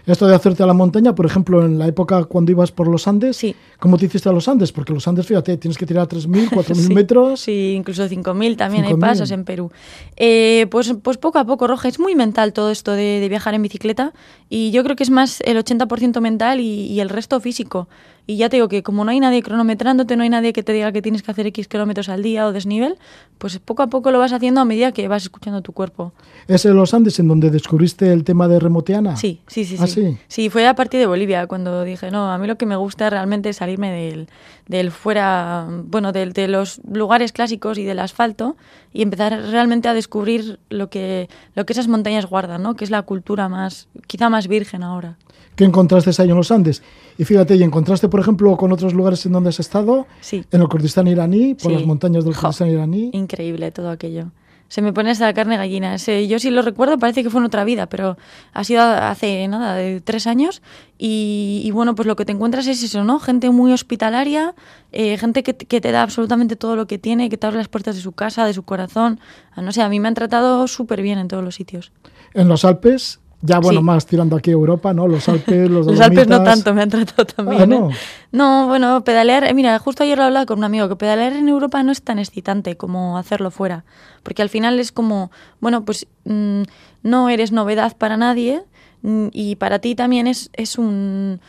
Esto 0.06 0.28
de 0.28 0.36
hacerte 0.36 0.62
a 0.64 0.66
la 0.68 0.74
montaña, 0.74 1.14
por 1.16 1.26
ejemplo, 1.26 1.66
en 1.66 1.78
la 1.80 1.88
época 1.88 2.24
cuando 2.26 2.52
ibas 2.52 2.72
por 2.72 2.88
los 2.88 3.08
Andes, 3.08 3.36
Sí. 3.36 3.54
¿cómo 3.80 3.98
te 3.98 4.06
hiciste 4.06 4.30
a 4.30 4.32
los 4.32 4.48
Andes? 4.48 4.72
Porque 4.72 4.94
los 4.94 5.06
Andes, 5.08 5.26
fíjate, 5.26 5.58
tienes 5.58 5.78
que 5.78 5.86
tirar 5.86 6.08
3.000, 6.08 6.50
4.000 6.52 6.76
Sí, 6.88 6.94
metros. 6.94 7.40
Sí, 7.42 7.74
incluso 7.76 8.06
5.000 8.08 8.56
también 8.56 8.86
hay 8.86 8.94
5.000. 8.94 9.00
pasos 9.00 9.32
en 9.32 9.44
Perú. 9.44 9.72
Eh, 10.16 10.68
pues, 10.72 10.94
pues 11.02 11.18
poco 11.18 11.40
a 11.40 11.44
poco, 11.46 11.68
Roja, 11.68 11.88
es 11.90 12.00
muy 12.00 12.16
mental 12.16 12.54
todo 12.54 12.70
esto 12.72 12.92
de, 12.92 13.20
de 13.20 13.28
viajar 13.30 13.56
en 13.56 13.64
bicicleta 13.64 14.14
y 14.48 14.72
yo 14.72 14.84
creo 14.84 14.96
que 14.96 15.04
es 15.04 15.10
más 15.10 15.42
el 15.42 15.58
80% 15.58 16.22
mental 16.22 16.60
y, 16.62 16.86
y 16.86 17.00
el 17.02 17.10
resto 17.10 17.40
físico. 17.42 17.90
Y 18.28 18.38
ya 18.38 18.50
te 18.50 18.58
digo 18.58 18.68
que 18.70 18.82
como 18.82 19.06
no 19.06 19.12
hay 19.12 19.20
nadie 19.20 19.44
cronometrándote, 19.44 20.16
no 20.16 20.24
hay 20.24 20.30
nadie 20.30 20.52
que 20.52 20.64
te 20.64 20.74
diga 20.74 20.92
que 20.92 21.02
tienes 21.02 21.22
que 21.22 21.30
hacer 21.32 21.46
X 21.48 21.68
kilómetros 21.68 22.10
al 22.10 22.24
día 22.24 22.48
o 22.48 22.54
desnivel, 22.54 22.98
pues 23.38 23.60
poco 23.60 23.84
a 23.84 23.88
poco 23.88 24.10
lo 24.12 24.18
vas 24.18 24.34
haciendo 24.34 24.62
a 24.62 24.66
medida 24.66 24.92
que 24.92 25.08
vas 25.08 25.24
escuchando 25.24 25.62
tu 25.62 25.74
cuerpo. 25.74 26.12
¿Es 26.48 26.66
en 26.66 26.76
los 26.76 26.94
Andes 26.96 27.20
en 27.20 27.28
donde 27.28 27.52
descubriste 27.52 28.12
el 28.12 28.24
tema 28.24 28.48
de 28.48 28.60
remoteana? 28.60 29.16
Sí, 29.16 29.42
sí, 29.48 29.64
sí. 29.66 29.76
¿Ah, 29.80 29.86
sí. 29.88 30.18
sí? 30.28 30.50
fue 30.50 30.68
a 30.68 30.74
partir 30.76 31.00
de 31.00 31.06
Bolivia 31.06 31.46
cuando 31.46 31.84
dije, 31.84 32.10
no, 32.10 32.32
a 32.32 32.38
mí 32.40 32.48
lo 32.48 32.58
que 32.58 32.66
me 32.66 32.76
gusta 32.76 33.10
realmente 33.12 33.50
es 33.50 33.58
salirme 33.58 33.92
del, 33.92 34.28
del 34.68 34.90
fuera, 34.92 35.68
bueno, 35.86 36.12
del- 36.12 36.34
de, 36.34 36.48
los 36.48 36.82
lugares 36.92 37.32
clásicos 37.32 37.78
y 37.78 37.84
del 37.84 38.00
asfalto 38.00 38.58
y 38.92 39.02
empezar 39.04 39.40
realmente 39.52 39.88
a 39.88 39.94
descubrir 39.94 40.60
lo 40.70 40.90
que, 40.90 41.30
lo 41.54 41.66
que 41.66 41.74
esas 41.74 41.88
montañas 41.88 42.26
guardan, 42.26 42.64
¿no? 42.64 42.76
Que 42.76 42.86
es 42.86 42.90
la 42.90 43.04
cultura 43.04 43.50
más, 43.50 43.88
quizá 44.08 44.30
más 44.30 44.48
virgen 44.48 44.82
ahora. 44.84 45.18
¿Qué 45.56 45.64
encontraste 45.64 46.12
ahí 46.22 46.30
en 46.30 46.36
los 46.36 46.52
Andes? 46.52 46.84
Y 47.18 47.24
fíjate, 47.26 47.56
¿y 47.56 47.64
encontraste, 47.64 48.10
por 48.10 48.20
ejemplo, 48.20 48.56
con 48.58 48.72
otros 48.72 48.94
lugares 48.94 49.26
en 49.26 49.32
donde 49.32 49.50
has 49.50 49.60
estado? 49.60 50.06
Sí. 50.22 50.44
En 50.52 50.62
el 50.62 50.68
Kurdistán 50.68 51.08
iraní, 51.08 51.54
por 51.56 51.72
Sí. 51.72 51.78
las 51.78 51.86
montañas 51.86 52.26
del 52.26 52.34
Jo, 52.34 52.42
Kurdistán 52.42 52.70
iraní. 52.70 53.10
Increíble 53.14 53.72
todo 53.72 53.90
aquello. 53.90 54.32
Se 54.68 54.82
me 54.82 54.92
pone 54.92 55.14
la 55.14 55.34
carne 55.34 55.58
gallina. 55.58 55.96
Yo 55.96 56.40
sí 56.40 56.50
lo 56.50 56.64
recuerdo, 56.64 56.98
parece 56.98 57.22
que 57.24 57.30
fue 57.30 57.40
en 57.40 57.46
otra 57.46 57.64
vida, 57.64 57.86
pero 57.88 58.18
ha 58.52 58.64
sido 58.64 58.82
hace 58.82 59.48
nada, 59.48 59.76
de 59.76 60.02
tres 60.02 60.26
años. 60.26 60.64
Y, 60.98 61.62
y 61.64 61.70
bueno, 61.72 61.94
pues 61.94 62.08
lo 62.08 62.16
que 62.16 62.26
te 62.26 62.32
encuentras 62.32 62.66
es 62.66 62.82
eso, 62.82 63.04
¿no? 63.04 63.20
Gente 63.20 63.50
muy 63.52 63.72
hospitalaria, 63.72 64.56
eh, 64.92 65.18
gente 65.18 65.44
que, 65.44 65.54
te- 65.54 65.68
que 65.68 65.82
te 65.82 65.92
da 65.92 66.02
absolutamente 66.02 66.56
todo 66.56 66.76
lo 66.76 66.88
que 66.88 66.98
tiene, 66.98 67.30
que 67.30 67.38
te 67.38 67.46
abre 67.46 67.60
las 67.60 67.68
puertas 67.68 67.96
de 67.96 68.02
su 68.02 68.14
casa, 68.14 68.44
de 68.46 68.54
su 68.54 68.64
corazón. 68.64 69.20
Ah, 69.56 69.62
No 69.62 69.72
sé, 69.72 69.84
a 69.84 69.88
mí 69.88 70.00
me 70.00 70.08
han 70.08 70.16
tratado 70.16 70.68
súper 70.68 71.02
bien 71.04 71.20
en 71.20 71.28
todos 71.28 71.44
los 71.44 71.54
sitios. 71.56 71.92
En 72.34 72.48
los 72.48 72.66
Alpes, 72.66 73.20
ya 73.42 73.60
bueno, 73.60 73.80
Sí. 73.82 73.86
más 73.86 74.06
tirando 74.06 74.36
aquí 74.36 74.50
a 74.50 74.54
Europa, 74.54 74.94
¿no? 74.94 75.08
Los 75.08 75.28
Alpes, 75.30 75.70
los 75.70 75.86
Los 75.88 76.00
Alpes 76.00 76.28
no 76.28 76.44
tanto, 76.44 76.74
me 76.74 76.82
han 76.82 76.90
tratado 76.90 77.26
también. 77.26 77.62
Ah, 77.62 77.66
¿no? 77.66 77.92
¿eh? 77.92 77.96
No, 78.32 78.68
bueno, 78.68 79.04
pedalear, 79.04 79.44
eh, 79.44 79.54
mira, 79.54 79.78
justo 79.80 80.04
ayer 80.04 80.18
lo 80.18 80.24
hablaba 80.24 80.46
con 80.46 80.58
un 80.60 80.64
amigo, 80.64 80.90
que 80.90 80.96
pedalear 80.96 81.34
en 81.34 81.48
Europa 81.48 81.82
no 81.84 81.92
es 81.92 82.02
tan 82.02 82.20
excitante 82.20 82.76
como 82.78 83.18
hacerlo 83.18 83.52
fuera, 83.52 83.86
porque 84.24 84.42
al 84.42 84.50
final 84.50 84.80
es 84.80 84.92
como, 84.92 85.32
bueno, 85.60 85.86
pues 85.86 86.08
mm, 86.26 86.64
no 87.04 87.30
eres 87.30 87.52
novedad 87.52 87.96
para 87.98 88.18
nadie 88.18 88.64
mm, 89.04 89.28
y 89.32 89.56
para 89.58 89.80
ti 89.80 89.96
también 89.96 90.28
es, 90.28 90.50
es 90.54 90.78
un, 90.78 91.40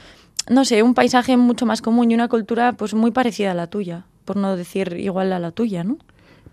no 0.49 0.65
sé, 0.65 0.83
un 0.83 0.95
paisaje 0.95 1.37
mucho 1.37 1.67
más 1.67 1.83
común 1.83 2.11
y 2.11 2.15
una 2.15 2.29
cultura 2.29 2.73
pues 2.75 2.95
muy 2.95 3.11
parecida 3.11 3.53
a 3.53 3.55
la 3.55 3.67
tuya, 3.69 4.05
por 4.25 4.37
no 4.37 4.57
decir 4.57 4.97
igual 4.99 5.33
a 5.33 5.39
la 5.39 5.51
tuya, 5.53 5.83
¿no? 5.85 5.97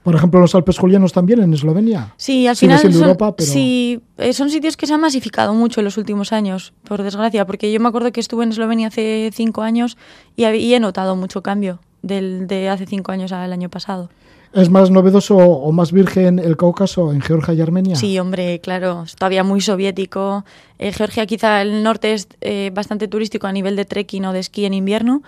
Por 0.04 0.16
ejemplo, 0.16 0.40
los 0.42 0.54
Alpes 0.54 0.78
Julianos 0.78 1.14
también 1.14 1.42
en 1.42 1.54
Eslovenia. 1.54 2.14
Sí, 2.18 2.46
al 2.48 2.56
final 2.58 2.80
son, 2.80 2.94
Europa, 2.94 3.36
pero- 3.36 3.50
sí, 3.50 4.02
eh, 4.18 4.34
son 4.34 4.50
sitios 4.50 4.76
que 4.76 4.86
se 4.86 4.94
han 4.94 5.00
masificado 5.02 5.54
mucho 5.54 5.80
en 5.80 5.86
los 5.86 5.98
últimos 5.98 6.34
años, 6.34 6.74
por 6.84 7.02
desgracia, 7.04 7.46
porque 7.46 7.72
yo 7.72 7.80
me 7.80 7.88
acuerdo 7.88 8.12
que 8.12 8.20
estuve 8.20 8.44
en 8.44 8.52
Eslovenia 8.52 8.90
hace 8.90 9.30
cinco 9.34 9.62
años 9.62 9.98
y 10.36 10.74
he 10.74 10.80
notado 10.80 11.16
mucho 11.16 11.42
cambio 11.42 11.80
del, 12.02 12.48
de 12.48 12.70
hace 12.70 12.86
cinco 12.86 13.12
años 13.14 13.32
al 13.32 13.54
año 13.54 13.70
pasado. 13.70 14.10
¿Es 14.54 14.70
más 14.70 14.92
novedoso 14.92 15.36
o 15.36 15.72
más 15.72 15.92
virgen 15.92 16.38
el 16.38 16.58
Cáucaso 16.58 17.12
en 17.12 17.22
Georgia 17.22 17.56
y 17.56 17.62
Armenia? 17.62 17.96
Sí, 17.96 18.20
hombre, 18.20 18.60
claro, 18.60 19.02
es 19.04 19.16
todavía 19.16 19.44
muy 19.44 19.62
soviético. 19.62 20.46
Eh, 20.78 20.92
Georgia 20.92 21.26
quizá 21.26 21.64
el 21.64 21.82
norte 21.82 22.14
es 22.14 22.28
eh, 22.42 22.70
bastante 22.72 23.08
turístico 23.08 23.48
a 23.48 23.52
nivel 23.52 23.76
de 23.76 23.86
trekking 23.86 24.26
o 24.26 24.34
de 24.34 24.40
esquí 24.40 24.66
en 24.66 24.76
invierno, 24.76 25.24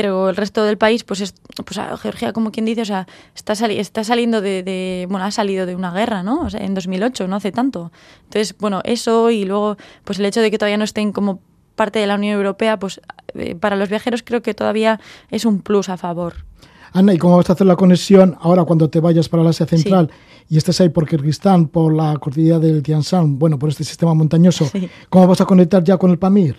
pero 0.00 0.28
el 0.28 0.36
resto 0.36 0.62
del 0.62 0.78
país, 0.78 1.02
pues, 1.02 1.20
es, 1.20 1.34
pues 1.64 1.76
a 1.76 1.96
Georgia, 1.96 2.32
como 2.32 2.52
quien 2.52 2.64
dice, 2.64 2.82
o 2.82 2.84
sea, 2.84 3.08
está, 3.34 3.56
sali- 3.56 3.80
está 3.80 4.04
saliendo 4.04 4.40
de, 4.40 4.62
de- 4.62 5.06
bueno, 5.10 5.24
ha 5.26 5.32
salido 5.32 5.66
de 5.66 5.74
una 5.74 5.90
guerra, 5.90 6.22
¿no? 6.22 6.42
O 6.42 6.50
sea, 6.50 6.64
en 6.64 6.72
2008, 6.74 7.26
no 7.26 7.34
hace 7.34 7.50
tanto. 7.50 7.90
Entonces, 8.22 8.54
bueno, 8.60 8.80
eso 8.84 9.28
y 9.32 9.44
luego, 9.44 9.76
pues 10.04 10.20
el 10.20 10.26
hecho 10.26 10.40
de 10.40 10.52
que 10.52 10.56
todavía 10.58 10.76
no 10.76 10.84
estén 10.84 11.10
como 11.10 11.40
parte 11.74 11.98
de 11.98 12.06
la 12.06 12.14
Unión 12.14 12.36
Europea, 12.36 12.78
pues 12.78 13.00
eh, 13.34 13.56
para 13.56 13.74
los 13.74 13.88
viajeros 13.88 14.22
creo 14.22 14.40
que 14.40 14.54
todavía 14.54 15.00
es 15.32 15.44
un 15.44 15.62
plus 15.62 15.88
a 15.88 15.96
favor. 15.96 16.44
Ana, 16.92 17.12
¿y 17.12 17.18
cómo 17.18 17.36
vas 17.36 17.50
a 17.50 17.54
hacer 17.54 17.66
la 17.66 17.74
conexión 17.74 18.36
ahora 18.40 18.62
cuando 18.62 18.88
te 18.88 19.00
vayas 19.00 19.28
para 19.28 19.42
el 19.42 19.48
Asia 19.48 19.66
Central 19.66 20.10
y 20.48 20.58
estés 20.58 20.80
ahí 20.80 20.90
por 20.90 21.08
Kirguistán, 21.08 21.66
por 21.66 21.92
la 21.92 22.16
cordillera 22.18 22.60
del 22.60 22.84
Tian 22.84 23.00
Shan, 23.00 23.36
bueno, 23.36 23.58
por 23.58 23.68
este 23.68 23.82
sistema 23.82 24.14
montañoso? 24.14 24.64
Sí. 24.66 24.88
¿Cómo 25.10 25.26
vas 25.26 25.40
a 25.40 25.44
conectar 25.44 25.82
ya 25.82 25.96
con 25.96 26.12
el 26.12 26.18
Pamir? 26.20 26.56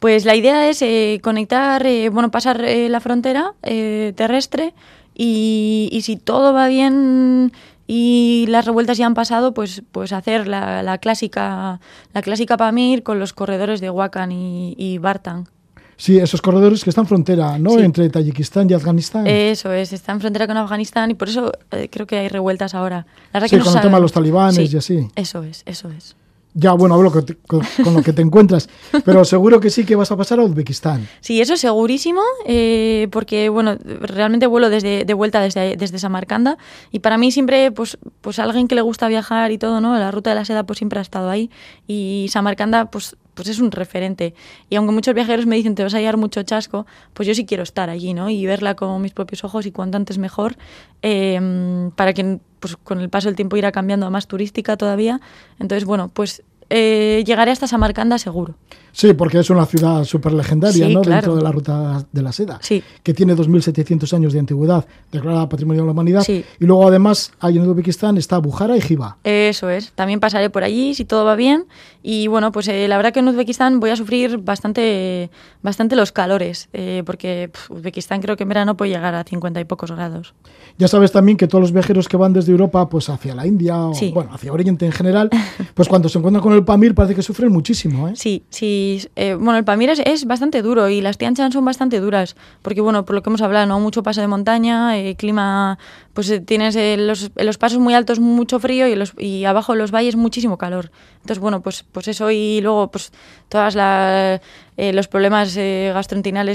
Pues 0.00 0.24
la 0.24 0.34
idea 0.34 0.68
es 0.68 0.82
eh, 0.82 1.20
conectar, 1.22 1.86
eh, 1.86 2.08
bueno, 2.08 2.30
pasar 2.30 2.64
eh, 2.64 2.88
la 2.88 3.00
frontera 3.00 3.52
eh, 3.62 4.12
terrestre 4.16 4.74
y, 5.14 5.88
y 5.92 6.02
si 6.02 6.16
todo 6.16 6.52
va 6.52 6.66
bien 6.68 7.52
y 7.86 8.46
las 8.48 8.64
revueltas 8.64 8.98
ya 8.98 9.06
han 9.06 9.14
pasado, 9.14 9.52
pues, 9.52 9.82
pues 9.92 10.12
hacer 10.12 10.48
la, 10.48 10.82
la 10.82 10.98
clásica, 10.98 11.80
la 12.14 12.22
clásica 12.22 12.56
Pamir 12.56 13.02
con 13.02 13.18
los 13.18 13.32
corredores 13.32 13.80
de 13.80 13.90
Huacan 13.90 14.32
y, 14.32 14.74
y 14.78 14.98
Bartan. 14.98 15.48
Sí, 15.96 16.16
esos 16.18 16.40
corredores 16.40 16.82
que 16.82 16.88
están 16.88 17.06
frontera, 17.06 17.58
¿no? 17.58 17.72
Sí. 17.72 17.80
Entre 17.80 18.08
Tayikistán 18.08 18.70
y 18.70 18.72
Afganistán. 18.72 19.26
Eso 19.26 19.70
es, 19.70 19.92
está 19.92 20.12
en 20.12 20.20
frontera 20.20 20.46
con 20.46 20.56
Afganistán 20.56 21.10
y 21.10 21.14
por 21.14 21.28
eso 21.28 21.52
eh, 21.72 21.90
creo 21.90 22.06
que 22.06 22.16
hay 22.16 22.28
revueltas 22.28 22.74
ahora. 22.74 23.06
La 23.34 23.40
Sí, 23.40 23.50
que 23.50 23.58
no 23.58 23.64
con 23.64 23.76
el 23.76 23.82
tema 23.82 23.98
de 23.98 24.02
los 24.02 24.12
talibanes 24.12 24.54
Sí, 24.54 24.74
y 24.74 24.78
así. 24.78 25.08
Eso 25.14 25.42
es, 25.42 25.62
eso 25.66 25.90
es. 25.90 26.16
Ya, 26.54 26.72
bueno, 26.72 26.96
hablo 26.96 27.12
con, 27.12 27.94
lo 27.94 28.02
que 28.02 28.12
te 28.12 28.22
encuentras, 28.22 28.68
pero 29.04 29.24
seguro 29.24 29.60
que 29.60 29.70
sí 29.70 29.84
que 29.84 29.94
vas 29.94 30.10
a 30.10 30.16
pasar 30.16 30.40
a 30.40 30.42
Uzbekistán. 30.42 31.08
Sí, 31.20 31.40
eso 31.40 31.54
es 31.54 31.60
segurísimo, 31.60 32.22
eh, 32.44 33.06
porque 33.12 33.48
bueno, 33.48 33.76
realmente 33.84 34.48
vuelo 34.48 34.68
desde, 34.68 35.04
de 35.04 35.14
vuelta 35.14 35.40
desde, 35.40 35.76
desde 35.76 35.98
Samarcanda 36.00 36.58
y 36.90 36.98
para 36.98 37.18
mí 37.18 37.30
siempre, 37.30 37.70
pues, 37.70 37.98
pues 38.20 38.40
alguien 38.40 38.66
que 38.66 38.74
le 38.74 38.80
gusta 38.80 39.06
viajar 39.06 39.52
y 39.52 39.58
todo, 39.58 39.80
¿no? 39.80 39.96
La 39.96 40.10
ruta 40.10 40.30
de 40.30 40.36
la 40.36 40.44
seda 40.44 40.64
pues 40.64 40.78
siempre 40.78 40.98
ha 40.98 41.02
estado 41.02 41.30
ahí 41.30 41.50
y 41.86 42.26
Samarcanda 42.30 42.90
pues, 42.90 43.16
pues 43.34 43.48
es 43.48 43.60
un 43.60 43.70
referente. 43.70 44.34
Y 44.68 44.76
aunque 44.76 44.92
muchos 44.92 45.14
viajeros 45.14 45.46
me 45.46 45.56
dicen 45.56 45.74
te 45.74 45.82
vas 45.82 45.94
a 45.94 45.98
llevar 45.98 46.16
mucho 46.16 46.42
chasco, 46.42 46.86
pues 47.14 47.26
yo 47.26 47.34
sí 47.34 47.46
quiero 47.46 47.62
estar 47.62 47.90
allí, 47.90 48.14
¿no? 48.14 48.30
Y 48.30 48.46
verla 48.46 48.74
con 48.74 49.00
mis 49.02 49.12
propios 49.12 49.44
ojos 49.44 49.66
y 49.66 49.72
cuanto 49.72 49.96
antes 49.96 50.18
mejor, 50.18 50.56
eh, 51.02 51.90
para 51.96 52.12
que 52.12 52.38
pues, 52.60 52.76
con 52.76 53.00
el 53.00 53.08
paso 53.08 53.28
del 53.28 53.36
tiempo 53.36 53.56
irá 53.56 53.72
cambiando 53.72 54.06
a 54.06 54.10
más 54.10 54.26
turística 54.26 54.76
todavía. 54.76 55.20
Entonces, 55.58 55.84
bueno, 55.84 56.08
pues 56.08 56.42
eh, 56.70 57.24
llegaré 57.26 57.50
hasta 57.50 57.66
Samarcanda 57.66 58.18
seguro. 58.18 58.54
Sí, 58.92 59.14
porque 59.14 59.38
es 59.38 59.50
una 59.50 59.66
ciudad 59.66 60.04
súper 60.04 60.32
legendaria, 60.32 60.86
Sí, 60.86 60.94
¿no? 60.94 61.00
claro. 61.02 61.16
Dentro 61.20 61.36
de 61.36 61.42
la 61.42 61.52
ruta 61.52 62.06
de 62.10 62.22
la 62.22 62.32
seda, 62.32 62.58
Sí. 62.62 62.82
que 63.02 63.14
tiene 63.14 63.34
2.700 63.34 64.12
años 64.14 64.32
de 64.32 64.38
antigüedad, 64.40 64.84
declarada 65.12 65.48
Patrimonio 65.48 65.82
de 65.82 65.86
la 65.86 65.92
Humanidad. 65.92 66.22
Sí. 66.22 66.44
Y 66.58 66.64
luego, 66.64 66.86
además, 66.88 67.32
ahí 67.40 67.56
en 67.58 67.68
Uzbekistán 67.68 68.16
está 68.18 68.38
Bujara 68.38 68.76
y 68.76 68.80
Jiva. 68.80 69.16
Eso 69.24 69.70
es, 69.70 69.92
también 69.92 70.20
pasaré 70.20 70.50
por 70.50 70.64
allí 70.64 70.94
si 70.94 71.04
todo 71.04 71.24
va 71.24 71.36
bien. 71.36 71.66
Y 72.02 72.28
bueno, 72.28 72.50
pues 72.50 72.66
eh, 72.68 72.88
la 72.88 72.96
verdad 72.96 73.12
que 73.12 73.20
en 73.20 73.28
Uzbekistán 73.28 73.78
voy 73.78 73.90
a 73.90 73.96
sufrir 73.96 74.38
bastante, 74.38 75.30
bastante 75.62 75.96
los 75.96 76.12
calores, 76.12 76.68
eh, 76.72 77.02
porque 77.04 77.50
Uzbekistán 77.68 78.20
creo 78.22 78.36
que 78.36 78.44
en 78.44 78.48
verano 78.48 78.76
puede 78.76 78.92
llegar 78.92 79.14
a 79.14 79.24
50 79.24 79.60
y 79.60 79.64
pocos 79.64 79.90
grados. 79.92 80.34
Ya 80.78 80.88
sabes 80.88 81.12
también 81.12 81.36
que 81.36 81.46
todos 81.46 81.60
los 81.60 81.72
viajeros 81.72 82.08
que 82.08 82.16
van 82.16 82.32
desde 82.32 82.52
Europa 82.52 82.88
pues 82.88 83.08
hacia 83.10 83.34
la 83.34 83.46
India 83.46 83.76
o 83.78 83.92
bueno, 84.14 84.32
hacia 84.32 84.52
Oriente 84.52 84.86
en 84.86 84.92
general, 84.92 85.28
pues 85.74 85.88
cuando 85.88 86.08
se 86.08 86.18
encuentran 86.18 86.42
con 86.42 86.52
el 86.54 86.64
Pamir 86.64 86.94
parece 86.94 87.14
que 87.14 87.22
sufren 87.22 87.52
muchísimo, 87.52 88.08
¿eh? 88.08 88.12
Sí, 88.16 88.44
sí. 88.48 88.79
Eh, 89.16 89.34
bueno, 89.34 89.56
el 89.56 89.64
Pamir 89.64 89.90
es, 89.90 90.00
es 90.00 90.24
bastante 90.24 90.62
duro 90.62 90.88
y 90.88 91.00
las 91.00 91.18
Tian 91.18 91.34
Shan 91.34 91.52
son 91.52 91.64
bastante 91.64 92.00
duras, 92.00 92.36
porque 92.62 92.80
bueno, 92.80 93.04
por 93.04 93.14
lo 93.14 93.22
que 93.22 93.30
hemos 93.30 93.42
hablado, 93.42 93.66
no 93.66 93.80
mucho 93.80 94.02
paso 94.02 94.20
de 94.20 94.26
montaña, 94.26 94.98
eh, 94.98 95.16
clima, 95.16 95.78
pues 96.14 96.30
eh, 96.30 96.40
tienes 96.40 96.76
eh, 96.76 96.96
los, 96.96 97.30
los 97.36 97.58
pasos 97.58 97.78
muy 97.78 97.94
altos 97.94 98.20
mucho 98.20 98.58
frío 98.58 98.86
y, 98.86 98.94
los, 98.94 99.14
y 99.18 99.44
abajo 99.44 99.72
en 99.72 99.78
los 99.78 99.90
valles 99.90 100.16
muchísimo 100.16 100.58
calor. 100.58 100.90
Entonces 101.16 101.38
bueno, 101.38 101.60
pues, 101.60 101.84
pues 101.92 102.08
eso 102.08 102.30
y 102.30 102.60
luego 102.60 102.90
pues 102.90 103.12
todas 103.48 103.76
eh, 103.78 104.92
los 104.92 105.08
problemas 105.08 105.56
eh, 105.56 105.92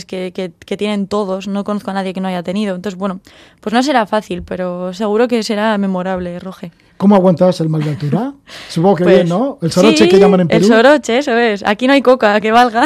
que, 0.08 0.32
que, 0.32 0.51
que 0.65 0.77
tienen 0.77 1.08
todos, 1.08 1.48
no 1.48 1.63
conozco 1.63 1.91
a 1.91 1.94
nadie 1.94 2.13
que 2.13 2.22
no 2.22 2.27
haya 2.27 2.44
tenido. 2.44 2.75
Entonces 2.75 2.98
bueno, 2.98 3.20
pues 3.62 3.74
no 3.74 3.84
será 3.84 4.05
fácil, 4.05 4.44
pero 4.44 4.94
seguro 4.94 5.27
que 5.27 5.44
será 5.44 5.77
memorable, 5.77 6.39
Roge. 6.39 6.72
¿Cómo 6.98 7.16
aguantas 7.16 7.60
el 7.60 7.68
mal 7.70 7.84
de 7.84 7.90
altura? 7.92 8.34
Supongo 8.70 8.96
que 8.96 9.04
Pues, 9.04 9.16
bien, 9.18 9.30
¿no? 9.30 9.58
El 9.62 9.72
soroche 9.72 10.06
sí, 10.06 10.10
que 10.10 10.18
llaman 10.20 10.42
en 10.42 10.48
Perú. 10.48 10.66
El 10.66 10.72
soroche, 10.72 11.18
eso 11.18 11.38
es. 11.38 11.62
Aquí 11.66 11.88
no 11.88 11.94
hay 11.94 12.02
coca 12.02 12.40
que 12.40 12.52
valga. 12.52 12.86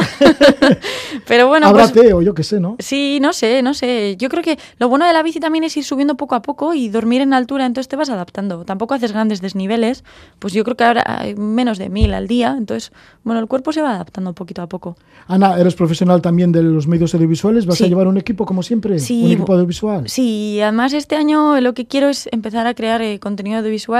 Pero 1.27 1.47
bueno, 1.47 1.67
Habrá 1.67 1.83
pues, 1.87 1.93
té 1.93 2.13
o 2.13 2.21
yo 2.21 2.33
qué 2.33 2.43
sé, 2.43 2.59
¿no? 2.59 2.75
Sí, 2.79 3.19
no 3.21 3.33
sé, 3.33 3.61
no 3.61 3.73
sé. 3.73 4.15
Yo 4.17 4.29
creo 4.29 4.43
que 4.43 4.57
lo 4.77 4.89
bueno 4.89 5.05
de 5.05 5.13
la 5.13 5.21
bici 5.23 5.39
también 5.39 5.63
es 5.63 5.75
ir 5.77 5.83
subiendo 5.83 6.15
poco 6.15 6.35
a 6.35 6.41
poco 6.41 6.73
y 6.73 6.89
dormir 6.89 7.21
en 7.21 7.33
altura, 7.33 7.65
entonces 7.65 7.87
te 7.87 7.95
vas 7.95 8.09
adaptando. 8.09 8.65
Tampoco 8.65 8.93
haces 8.95 9.11
grandes 9.11 9.41
desniveles, 9.41 10.03
pues 10.39 10.53
yo 10.53 10.63
creo 10.63 10.75
que 10.77 10.83
ahora 10.85 11.03
hay 11.05 11.35
menos 11.35 11.77
de 11.77 11.89
mil 11.89 12.13
al 12.13 12.27
día, 12.27 12.55
entonces, 12.57 12.91
bueno, 13.23 13.39
el 13.39 13.47
cuerpo 13.47 13.71
se 13.73 13.81
va 13.81 13.91
adaptando 13.95 14.33
poquito 14.33 14.61
a 14.61 14.67
poco. 14.67 14.97
Ana, 15.27 15.59
eres 15.59 15.75
profesional 15.75 16.21
también 16.21 16.51
de 16.51 16.63
los 16.63 16.87
medios 16.87 17.13
audiovisuales. 17.13 17.65
¿Vas 17.67 17.77
Sí. 17.77 17.83
a 17.83 17.87
llevar 17.87 18.07
un 18.07 18.17
equipo 18.17 18.45
como 18.45 18.63
siempre? 18.63 18.97
Sí, 18.99 19.25
¿Un 19.25 19.31
equipo 19.33 19.53
audiovisual? 19.53 20.09
Sí, 20.09 20.59
además 20.61 20.93
este 20.93 21.15
año 21.15 21.59
lo 21.61 21.73
que 21.73 21.85
quiero 21.85 22.09
es 22.09 22.27
empezar 22.31 22.65
a 22.65 22.73
crear 22.73 23.01
eh, 23.01 23.19
contenido 23.19 23.59
audiovisual. 23.59 23.98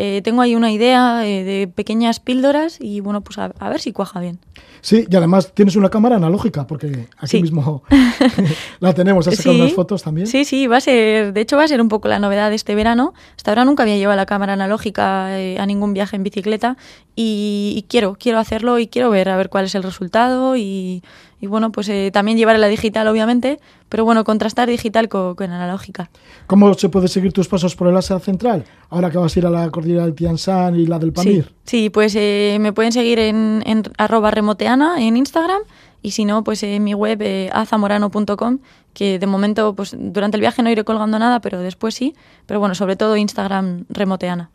Eh, 0.00 0.20
tengo 0.22 0.42
ahí 0.42 0.54
una 0.54 0.70
idea 0.70 1.26
eh, 1.26 1.42
de 1.42 1.66
pequeñas 1.66 2.20
píldoras 2.20 2.78
y 2.80 3.00
bueno, 3.00 3.20
pues 3.22 3.38
a, 3.38 3.46
a 3.58 3.68
ver 3.68 3.80
si 3.80 3.92
cuaja 3.92 4.20
bien. 4.20 4.38
Sí, 4.80 5.06
y 5.10 5.16
además 5.16 5.52
tienes 5.54 5.74
una 5.74 5.88
cámara 5.88 6.16
analógica, 6.16 6.66
porque 6.68 7.08
aquí 7.16 7.26
Sí. 7.38 7.42
mismo 7.42 7.82
la 8.80 8.92
tenemos. 8.92 9.26
Has 9.26 9.34
sacado 9.36 9.54
Sí. 9.56 9.60
unas 9.60 9.72
fotos 9.72 10.02
también. 10.04 10.26
Sí, 10.28 10.44
sí, 10.44 10.66
va 10.68 10.76
a 10.76 10.80
ser, 10.80 11.32
de 11.32 11.40
hecho 11.40 11.56
va 11.56 11.64
a 11.64 11.68
ser 11.68 11.80
un 11.80 11.88
poco 11.88 12.06
la 12.06 12.20
novedad 12.20 12.48
de 12.50 12.54
este 12.56 12.74
verano. 12.76 13.12
Hasta 13.36 13.50
ahora 13.50 13.64
nunca 13.64 13.82
había 13.82 13.96
llevado 13.96 14.16
la 14.16 14.26
cámara 14.26 14.52
analógica 14.52 15.36
eh, 15.38 15.58
a 15.58 15.66
ningún 15.66 15.94
viaje 15.94 16.14
en 16.14 16.22
bicicleta 16.22 16.76
y, 17.16 17.74
y 17.76 17.82
quiero, 17.88 18.14
quiero 18.20 18.38
hacerlo 18.38 18.78
y 18.78 18.86
quiero 18.86 19.10
ver 19.10 19.28
a 19.30 19.36
ver 19.36 19.48
cuál 19.48 19.64
es 19.64 19.74
el 19.74 19.82
resultado 19.82 20.56
y, 20.56 21.02
y 21.40 21.46
bueno, 21.46 21.70
pues 21.72 21.88
eh, 21.88 22.10
también 22.12 22.36
llevar 22.38 22.58
la 22.58 22.66
digital 22.68 23.06
obviamente, 23.08 23.60
pero 23.88 24.04
bueno, 24.04 24.24
contrastar 24.24 24.68
digital 24.68 25.08
co- 25.08 25.34
con, 25.36 25.50
analógica. 25.50 26.10
¿Cómo 26.46 26.72
se 26.74 26.88
puede 26.88 27.08
seguir 27.08 27.32
tus 27.32 27.48
pasos 27.48 27.76
por 27.76 27.88
el 27.88 27.96
Asia 27.96 28.18
Central? 28.18 28.64
Ahora 28.90 29.10
que 29.10 29.18
vas 29.18 29.34
a 29.34 29.38
ir 29.38 29.46
a 29.46 29.50
la 29.50 29.70
cordillera 29.70 30.04
del 30.04 30.14
Tian 30.14 30.36
Shan 30.36 30.76
y 30.76 30.86
la 30.86 30.98
del 30.98 31.10
Sí, 31.10 31.14
Pamir. 31.14 31.52
sí, 31.64 31.90
pues 31.90 32.14
eh, 32.16 32.58
me 32.60 32.72
pueden 32.72 32.92
seguir 32.92 33.18
en, 33.18 33.62
en 33.66 33.82
arroba 33.98 34.30
remoteana 34.30 35.00
en 35.02 35.16
Instagram 35.16 35.60
y 36.02 36.12
si 36.12 36.24
no, 36.24 36.44
pues 36.44 36.62
en 36.62 36.82
mi 36.84 36.94
web 36.94 37.20
eh, 37.22 37.50
azamorano.com, 37.52 38.58
que 38.94 39.18
de 39.18 39.26
momento, 39.26 39.74
pues 39.74 39.96
durante 39.98 40.36
el 40.36 40.40
viaje 40.40 40.62
no 40.62 40.70
iré 40.70 40.84
colgando 40.84 41.18
nada, 41.18 41.40
pero 41.40 41.60
después 41.60 41.94
sí. 41.94 42.14
Pero 42.46 42.60
bueno, 42.60 42.74
sobre 42.74 42.96
todo 42.96 43.16
Instagram 43.16 43.84
remoteana. 43.88 44.50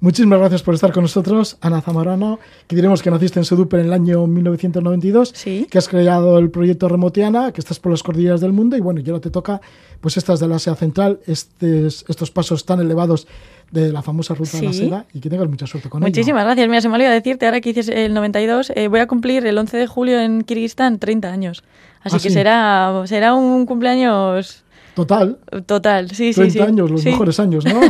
Muchísimas 0.00 0.38
gracias 0.38 0.62
por 0.62 0.74
estar 0.74 0.92
con 0.92 1.02
nosotros, 1.02 1.56
Ana 1.60 1.80
Zamorano, 1.80 2.38
que 2.66 2.76
diremos 2.76 3.02
que 3.02 3.10
naciste 3.10 3.38
en 3.40 3.44
Seduper 3.44 3.80
en 3.80 3.86
el 3.86 3.92
año 3.92 4.26
1992, 4.26 5.32
Sí. 5.34 5.66
que 5.70 5.78
has 5.78 5.88
creado 5.88 6.38
el 6.38 6.50
proyecto 6.50 6.88
Remoteana, 6.88 7.52
que 7.52 7.60
estás 7.60 7.78
por 7.78 7.92
las 7.92 8.02
cordilleras 8.02 8.40
del 8.40 8.52
mundo 8.52 8.76
y 8.76 8.80
bueno, 8.80 9.00
y 9.04 9.08
ahora 9.08 9.20
te 9.20 9.30
toca 9.30 9.60
pues 10.00 10.16
estas 10.16 10.38
del 10.40 10.52
Asia 10.52 10.74
Central, 10.74 11.20
estes- 11.26 12.04
estos 12.08 12.30
pasos 12.30 12.64
tan 12.66 12.80
elevados 12.80 13.26
de 13.70 13.90
la 13.92 14.02
famosa 14.02 14.34
ruta 14.34 14.58
de 14.58 14.62
la 14.66 14.72
seda 14.72 15.06
y 15.12 15.20
que 15.20 15.28
tengas 15.28 15.48
mucha 15.48 15.66
suerte 15.66 15.88
con 15.88 16.02
ello. 16.02 16.08
Muchísimas 16.08 16.44
gracias. 16.44 16.68
Mira, 16.68 16.80
se 16.80 16.88
me 16.88 16.94
olvidó 16.94 17.10
decirte, 17.10 17.46
ahora 17.46 17.60
que 17.60 17.70
dices 17.70 17.88
el 17.88 18.14
92, 18.14 18.70
eh, 18.76 18.86
voy 18.88 19.00
a 19.00 19.06
cumplir 19.08 19.44
el 19.46 19.58
11 19.58 19.76
de 19.76 19.86
julio 19.86 20.20
en 20.20 20.42
Kirguistán 20.42 20.98
30 21.00 21.32
años. 21.32 21.64
Así 22.04 22.16
Ah, 22.16 22.20
que 22.22 22.28
sí. 22.28 22.34
será, 22.34 23.02
será 23.06 23.34
un 23.34 23.66
cumpleaños 23.66 24.62
Total, 24.96 25.38
total. 25.66 26.10
Sí, 26.12 26.32
30 26.32 26.52
sí, 26.54 26.58
años, 26.58 26.90
los 26.90 27.02
Sí. 27.02 27.10
mejores 27.10 27.38
años, 27.38 27.66
¿no? 27.66 27.80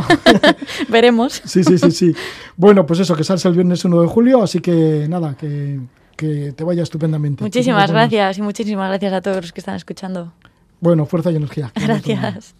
Veremos. 0.89 1.41
sí, 1.45 1.63
sí, 1.63 1.77
sí, 1.77 1.91
sí. 1.91 2.13
Bueno, 2.57 2.85
pues 2.85 2.99
eso, 2.99 3.15
que 3.15 3.23
sales 3.23 3.45
el 3.45 3.53
viernes 3.53 3.85
1 3.85 4.01
de 4.01 4.07
julio, 4.09 4.43
así 4.43 4.59
que 4.59 5.05
nada, 5.07 5.33
que, 5.37 5.79
que 6.17 6.51
te 6.51 6.65
vaya 6.65 6.83
estupendamente. 6.83 7.45
Muchísimas 7.45 7.89
gracias 7.89 8.37
y 8.39 8.41
muchísimas 8.41 8.89
gracias 8.89 9.13
a 9.13 9.21
todos 9.21 9.37
los 9.37 9.53
que 9.53 9.61
están 9.61 9.75
escuchando. 9.77 10.33
Bueno, 10.81 11.05
fuerza 11.05 11.31
y 11.31 11.37
energía. 11.37 11.71
Gracias. 11.75 12.53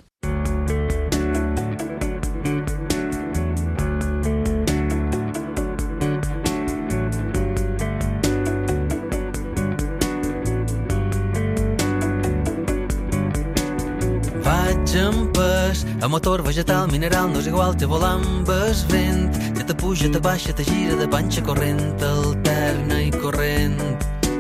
Pes, 15.68 15.86
a 16.02 16.08
motor 16.08 16.42
vegetal, 16.44 16.88
mineral, 16.92 17.32
no 17.32 17.40
és 17.40 17.48
igual, 17.48 17.76
te 17.76 17.88
volant 17.90 18.26
ves 18.48 18.84
vent, 18.92 19.32
que 19.58 19.64
te 19.64 19.76
puja, 19.76 20.10
te 20.12 20.20
baixa, 20.20 20.54
te 20.56 20.64
gira 20.64 20.96
de 20.96 21.08
panxa 21.08 21.42
corrent, 21.44 21.82
alterna 22.04 23.02
i 23.04 23.12
corrent, 23.12 23.80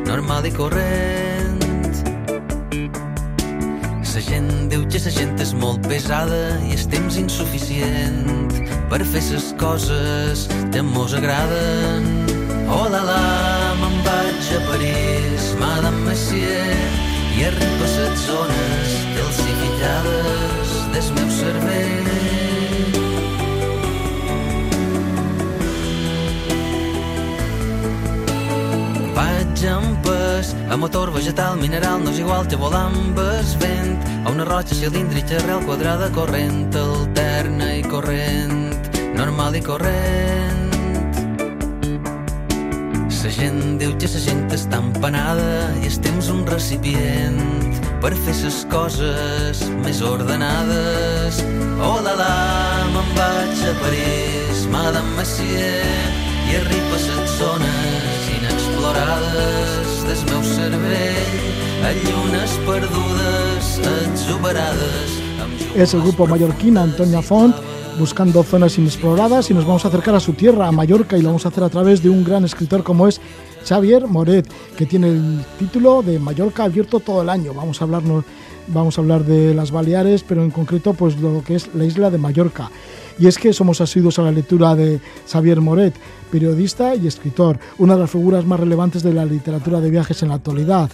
normal 0.07 0.47
i 0.47 0.51
corrent. 0.51 1.63
La 4.17 4.23
gent 4.25 4.49
diu 4.71 4.85
que 4.89 4.99
la 5.03 5.11
gent 5.13 5.35
és 5.43 5.51
molt 5.53 5.83
pesada 5.85 6.57
i 6.65 6.73
el 6.73 6.85
temps 6.89 7.19
insuficient 7.21 8.55
per 8.89 9.03
fer 9.05 9.21
les 9.29 9.51
coses 9.61 10.47
que 10.73 10.81
mos 10.81 11.13
agraden. 11.13 12.07
Oh 12.73 12.87
la 12.89 13.03
la, 13.05 13.21
me'n 13.81 13.99
vaig 14.07 14.51
a 14.57 14.61
París, 14.71 15.51
Madame 15.61 16.01
Messier, 16.09 16.65
i 17.37 17.49
arriba 17.51 17.85
a 17.85 17.95
les 17.99 18.25
zones 18.25 19.01
calcificades 19.19 20.56
del 20.97 21.13
meu 21.13 21.29
cervell. 21.29 22.07
Vaig 29.13 29.65
amb 29.69 29.99
pes, 30.05 30.55
a 30.73 30.77
motor 30.77 31.11
vegetal, 31.13 31.59
mineral, 31.61 32.01
no 32.01 32.09
és 32.09 32.21
igual 32.23 32.49
que 32.49 32.57
volar 32.57 32.87
amb 32.89 33.21
el 33.21 33.53
vent, 33.61 33.93
a 34.25 34.33
una 34.33 34.45
roja 34.49 34.73
cilíndrica, 34.73 35.37
arrel 35.37 35.61
quadrada, 35.69 36.09
corrent, 36.17 36.73
alterna 36.81 37.75
i 37.77 37.85
corrent, 37.85 38.89
normal 39.13 39.55
i 39.55 39.61
corrent. 39.61 40.65
La 43.27 43.33
gent 43.35 43.77
diu 43.77 43.91
que 43.99 44.07
la 44.07 44.19
gent 44.23 44.45
està 44.55 44.79
empanada 44.79 45.73
i 45.83 45.89
el 45.91 45.97
temps 46.01 46.29
un 46.31 46.45
recipient 46.47 47.66
per 48.01 48.13
fer 48.13 48.35
les 48.43 48.57
coses 48.71 49.61
més 49.83 50.01
ordenades. 50.05 51.41
Oh 51.83 51.97
la 52.05 52.13
la, 52.19 52.33
me'n 52.93 53.09
vaig 53.17 53.63
a 53.69 53.73
París, 53.81 54.65
Madame 54.73 55.15
Messier, 55.17 55.85
i 56.49 56.59
arriba 56.59 56.99
les 57.03 57.37
zones 57.37 58.29
inexplorades 58.35 59.95
del 60.09 60.21
meu 60.31 60.43
cervell, 60.51 61.39
a 61.87 61.95
llunes 62.03 62.59
perdudes, 62.67 63.73
exuberades. 63.95 65.17
Es 65.75 65.93
el 65.93 66.01
grupo 66.01 66.25
mallorquín 66.27 66.77
Antonia 66.77 67.21
Font 67.21 67.53
buscando 67.99 68.43
zonas 68.43 68.77
inexploradas 68.77 69.49
y 69.49 69.53
nos 69.53 69.65
vamos 69.65 69.83
a 69.85 69.87
acercar 69.87 70.15
a 70.15 70.19
su 70.19 70.33
tierra, 70.33 70.67
a 70.67 70.71
Mallorca, 70.71 71.17
y 71.17 71.21
lo 71.21 71.29
vamos 71.29 71.45
a 71.45 71.49
hacer 71.49 71.63
a 71.63 71.69
través 71.69 72.03
de 72.03 72.09
un 72.09 72.23
gran 72.23 72.45
escritor 72.45 72.83
como 72.83 73.07
es 73.07 73.19
Xavier 73.65 74.07
Moret, 74.07 74.47
que 74.75 74.85
tiene 74.85 75.09
el 75.09 75.45
título 75.57 76.01
de 76.01 76.19
Mallorca 76.19 76.65
abierto 76.65 76.99
todo 76.99 77.21
el 77.21 77.29
año. 77.29 77.53
Vamos 77.53 77.81
a 77.81 77.85
hablarnos, 77.85 78.23
vamos 78.67 78.97
a 78.97 79.01
hablar 79.01 79.23
de 79.25 79.53
las 79.53 79.71
Baleares, 79.71 80.23
pero 80.23 80.43
en 80.43 80.51
concreto 80.51 80.93
pues 80.93 81.17
lo 81.19 81.43
que 81.43 81.55
es 81.55 81.73
la 81.73 81.85
isla 81.85 82.09
de 82.09 82.17
Mallorca. 82.17 82.69
Y 83.19 83.27
es 83.27 83.37
que 83.37 83.53
somos 83.53 83.81
asiduos 83.81 84.19
a 84.19 84.23
la 84.23 84.31
lectura 84.31 84.75
de 84.75 84.99
Xavier 85.29 85.59
Moret, 85.59 85.95
periodista 86.31 86.95
y 86.95 87.07
escritor, 87.07 87.57
una 87.79 87.95
de 87.95 88.01
las 88.01 88.11
figuras 88.11 88.45
más 88.45 88.59
relevantes 88.59 89.01
de 89.01 89.13
la 89.13 89.25
literatura 89.25 89.79
de 89.79 89.89
viajes 89.89 90.21
en 90.21 90.29
la 90.29 90.35
actualidad. 90.35 90.91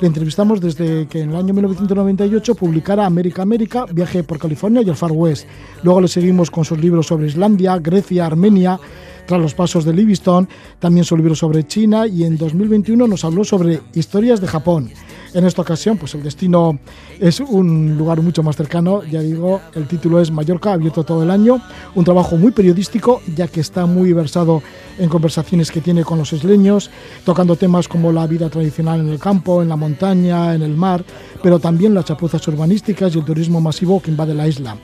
Le 0.00 0.06
entrevistamos 0.06 0.60
desde 0.60 1.06
que 1.06 1.20
en 1.20 1.30
el 1.30 1.36
año 1.36 1.52
1998 1.54 2.54
publicara 2.54 3.06
América 3.06 3.42
América, 3.42 3.86
Viaje 3.92 4.22
por 4.22 4.38
California 4.38 4.82
y 4.82 4.88
el 4.88 4.96
Far 4.96 5.12
West. 5.12 5.46
Luego 5.82 6.00
le 6.00 6.08
seguimos 6.08 6.50
con 6.50 6.64
sus 6.64 6.78
libros 6.78 7.06
sobre 7.06 7.26
Islandia, 7.26 7.78
Grecia, 7.78 8.26
Armenia, 8.26 8.78
tras 9.26 9.40
los 9.40 9.54
pasos 9.54 9.84
de 9.84 9.92
Livingstone, 9.92 10.46
también 10.78 11.04
su 11.04 11.16
libro 11.16 11.34
sobre 11.34 11.66
China 11.66 12.06
y 12.06 12.24
en 12.24 12.36
2021 12.36 13.06
nos 13.06 13.24
habló 13.24 13.44
sobre 13.44 13.80
historias 13.94 14.40
de 14.40 14.46
Japón. 14.46 14.90
En 15.36 15.44
esta 15.44 15.60
ocasión, 15.60 15.98
pues 15.98 16.14
el 16.14 16.22
destino 16.22 16.78
es 17.20 17.40
un 17.40 17.98
lugar 17.98 18.22
mucho 18.22 18.42
más 18.42 18.56
cercano, 18.56 19.04
ya 19.04 19.20
digo, 19.20 19.60
el 19.74 19.86
título 19.86 20.18
es 20.18 20.30
Mallorca, 20.30 20.72
abierto 20.72 21.04
todo 21.04 21.22
el 21.24 21.30
año, 21.30 21.60
un 21.94 22.04
trabajo 22.06 22.38
muy 22.38 22.52
periodístico, 22.52 23.20
ya 23.36 23.46
que 23.46 23.60
está 23.60 23.84
muy 23.84 24.14
versado 24.14 24.62
en 24.98 25.10
conversaciones 25.10 25.70
que 25.70 25.82
tiene 25.82 26.04
con 26.04 26.16
los 26.16 26.32
isleños, 26.32 26.90
tocando 27.26 27.54
temas 27.54 27.86
como 27.86 28.12
la 28.12 28.26
vida 28.26 28.48
tradicional 28.48 29.00
en 29.00 29.10
el 29.10 29.18
campo, 29.18 29.60
en 29.60 29.68
la 29.68 29.76
montaña, 29.76 30.54
en 30.54 30.62
el 30.62 30.74
mar, 30.74 31.04
pero 31.42 31.58
también 31.58 31.92
las 31.92 32.06
chapuzas 32.06 32.48
urbanísticas 32.48 33.14
y 33.14 33.18
el 33.18 33.24
turismo 33.26 33.60
masivo 33.60 34.00
que 34.00 34.10
invade 34.10 34.32
la 34.32 34.48
isla. 34.48 34.78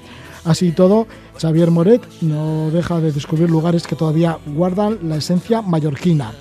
Así 0.44 0.66
y 0.66 0.72
todo, 0.72 1.06
Xavier 1.40 1.70
Moret 1.70 2.02
no 2.20 2.68
deja 2.70 3.00
de 3.00 3.10
descubrir 3.10 3.48
lugares 3.48 3.86
que 3.86 3.96
todavía 3.96 4.36
guardan 4.44 4.98
la 5.08 5.16
esencia 5.16 5.62
mallorquina. 5.62 6.32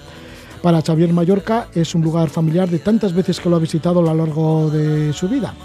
Para 0.62 0.82
Xavier 0.82 1.12
Mallorca 1.12 1.68
es 1.74 1.96
un 1.96 2.04
lugar 2.04 2.30
familiar 2.30 2.70
de 2.70 2.78
tantas 2.78 3.14
veces 3.14 3.40
que 3.40 3.50
lo 3.50 3.56
ha 3.56 3.60
visitado 3.60 4.00
a 4.00 4.04
lo 4.04 4.14
largo 4.14 4.70
de 4.70 5.12
su 5.12 5.28
vida. 5.28 5.56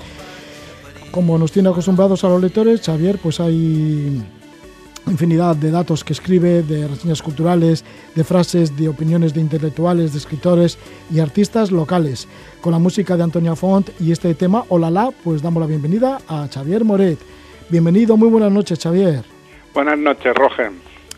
Como 1.10 1.38
nos 1.38 1.52
tiene 1.52 1.68
acostumbrados 1.68 2.24
a 2.24 2.28
los 2.28 2.40
lectores, 2.40 2.80
Xavier, 2.80 3.18
pues 3.18 3.38
hay 3.40 4.22
infinidad 5.06 5.54
de 5.54 5.70
datos 5.70 6.02
que 6.02 6.14
escribe, 6.14 6.62
de 6.62 6.88
reseñas 6.88 7.20
culturales, 7.22 7.84
de 8.14 8.24
frases, 8.24 8.76
de 8.76 8.88
opiniones 8.88 9.34
de 9.34 9.40
intelectuales, 9.40 10.12
de 10.12 10.18
escritores 10.18 10.78
y 11.12 11.20
artistas 11.20 11.70
locales. 11.70 12.26
Con 12.62 12.72
la 12.72 12.78
música 12.78 13.16
de 13.16 13.22
Antonia 13.22 13.54
Font 13.54 13.90
y 14.00 14.12
este 14.12 14.34
tema, 14.34 14.64
Hola 14.68 15.10
pues 15.22 15.42
damos 15.42 15.60
la 15.60 15.66
bienvenida 15.66 16.18
a 16.26 16.48
Xavier 16.52 16.84
Moret. 16.84 17.18
Bienvenido, 17.68 18.16
muy 18.16 18.28
buenas 18.28 18.52
noches, 18.52 18.78
Xavier. 18.82 19.22
Buenas 19.74 19.98
noches, 19.98 20.34
Roger. 20.34 20.70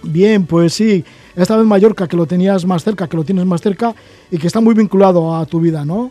Bien, 0.02 0.46
pues 0.46 0.74
sí, 0.74 1.04
esta 1.42 1.56
vez 1.56 1.66
Mallorca, 1.66 2.08
que 2.08 2.16
lo 2.16 2.26
tenías 2.26 2.66
más 2.66 2.82
cerca, 2.82 3.08
que 3.08 3.16
lo 3.16 3.24
tienes 3.24 3.46
más 3.46 3.60
cerca 3.60 3.92
y 4.30 4.38
que 4.38 4.46
está 4.46 4.60
muy 4.60 4.74
vinculado 4.74 5.36
a 5.36 5.46
tu 5.46 5.60
vida, 5.60 5.84
¿no? 5.84 6.10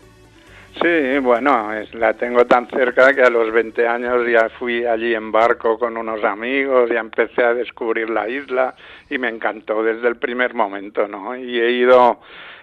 Sí, 0.80 1.18
bueno, 1.18 1.72
es, 1.72 1.92
la 1.94 2.14
tengo 2.14 2.46
tan 2.46 2.68
cerca 2.68 3.12
que 3.12 3.22
a 3.22 3.30
los 3.30 3.52
20 3.52 3.88
años 3.88 4.24
ya 4.30 4.48
fui 4.58 4.84
allí 4.84 5.12
en 5.12 5.32
barco 5.32 5.76
con 5.76 5.96
unos 5.96 6.22
amigos, 6.22 6.88
ya 6.90 7.00
empecé 7.00 7.42
a 7.42 7.52
descubrir 7.52 8.08
la 8.10 8.28
isla 8.28 8.74
y 9.10 9.18
me 9.18 9.28
encantó 9.28 9.82
desde 9.82 10.06
el 10.06 10.16
primer 10.16 10.54
momento, 10.54 11.08
¿no? 11.08 11.36
Y 11.36 11.58
he 11.58 11.72
ido, 11.72 12.20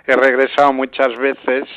he 0.07 0.15
regresado 0.15 0.71
muchas 0.71 1.17
veces 1.17 1.67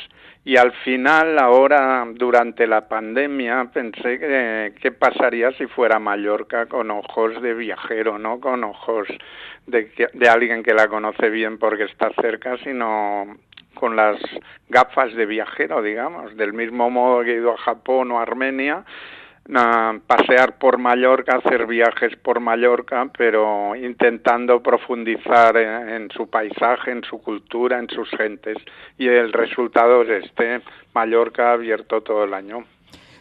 y 0.49 0.57
al 0.57 0.71
final, 0.71 1.37
ahora, 1.37 2.07
durante 2.11 2.65
la 2.65 2.87
pandemia, 2.87 3.69
pensé 3.71 4.17
que 4.17 4.73
qué 4.81 4.91
pasaría 4.91 5.51
si 5.51 5.67
fuera 5.67 5.99
Mallorca 5.99 6.65
con 6.65 6.89
ojos 6.89 7.39
de 7.43 7.53
viajero, 7.53 8.17
no 8.17 8.39
con 8.39 8.63
ojos 8.63 9.07
de, 9.67 9.91
de 10.11 10.27
alguien 10.27 10.63
que 10.63 10.73
la 10.73 10.87
conoce 10.87 11.29
bien 11.29 11.59
porque 11.59 11.83
está 11.83 12.09
cerca, 12.19 12.57
sino 12.63 13.37
con 13.75 13.95
las 13.95 14.19
gafas 14.69 15.13
de 15.13 15.27
viajero, 15.27 15.83
digamos, 15.83 16.35
del 16.35 16.53
mismo 16.53 16.89
modo 16.89 17.23
que 17.23 17.33
he 17.33 17.37
ido 17.37 17.53
a 17.53 17.57
Japón 17.57 18.11
o 18.11 18.19
a 18.19 18.25
Pasear 19.51 20.59
por 20.59 20.77
Mallorca, 20.77 21.37
hacer 21.37 21.65
viajes 21.65 22.15
por 22.17 22.39
Mallorca, 22.39 23.09
pero 23.17 23.75
intentando 23.75 24.61
profundizar 24.61 25.57
en, 25.57 26.09
su 26.11 26.27
paisaje, 26.27 26.91
en 26.91 27.03
su 27.03 27.19
cultura, 27.19 27.79
en 27.79 27.87
sus 27.89 28.07
gentes. 28.11 28.57
Y 28.99 29.07
el 29.07 29.33
resultado 29.33 30.03
es 30.03 30.25
este, 30.25 30.61
Mallorca 30.93 31.53
abierto 31.53 32.01
todo 32.01 32.25
el 32.25 32.33
año. 32.35 32.65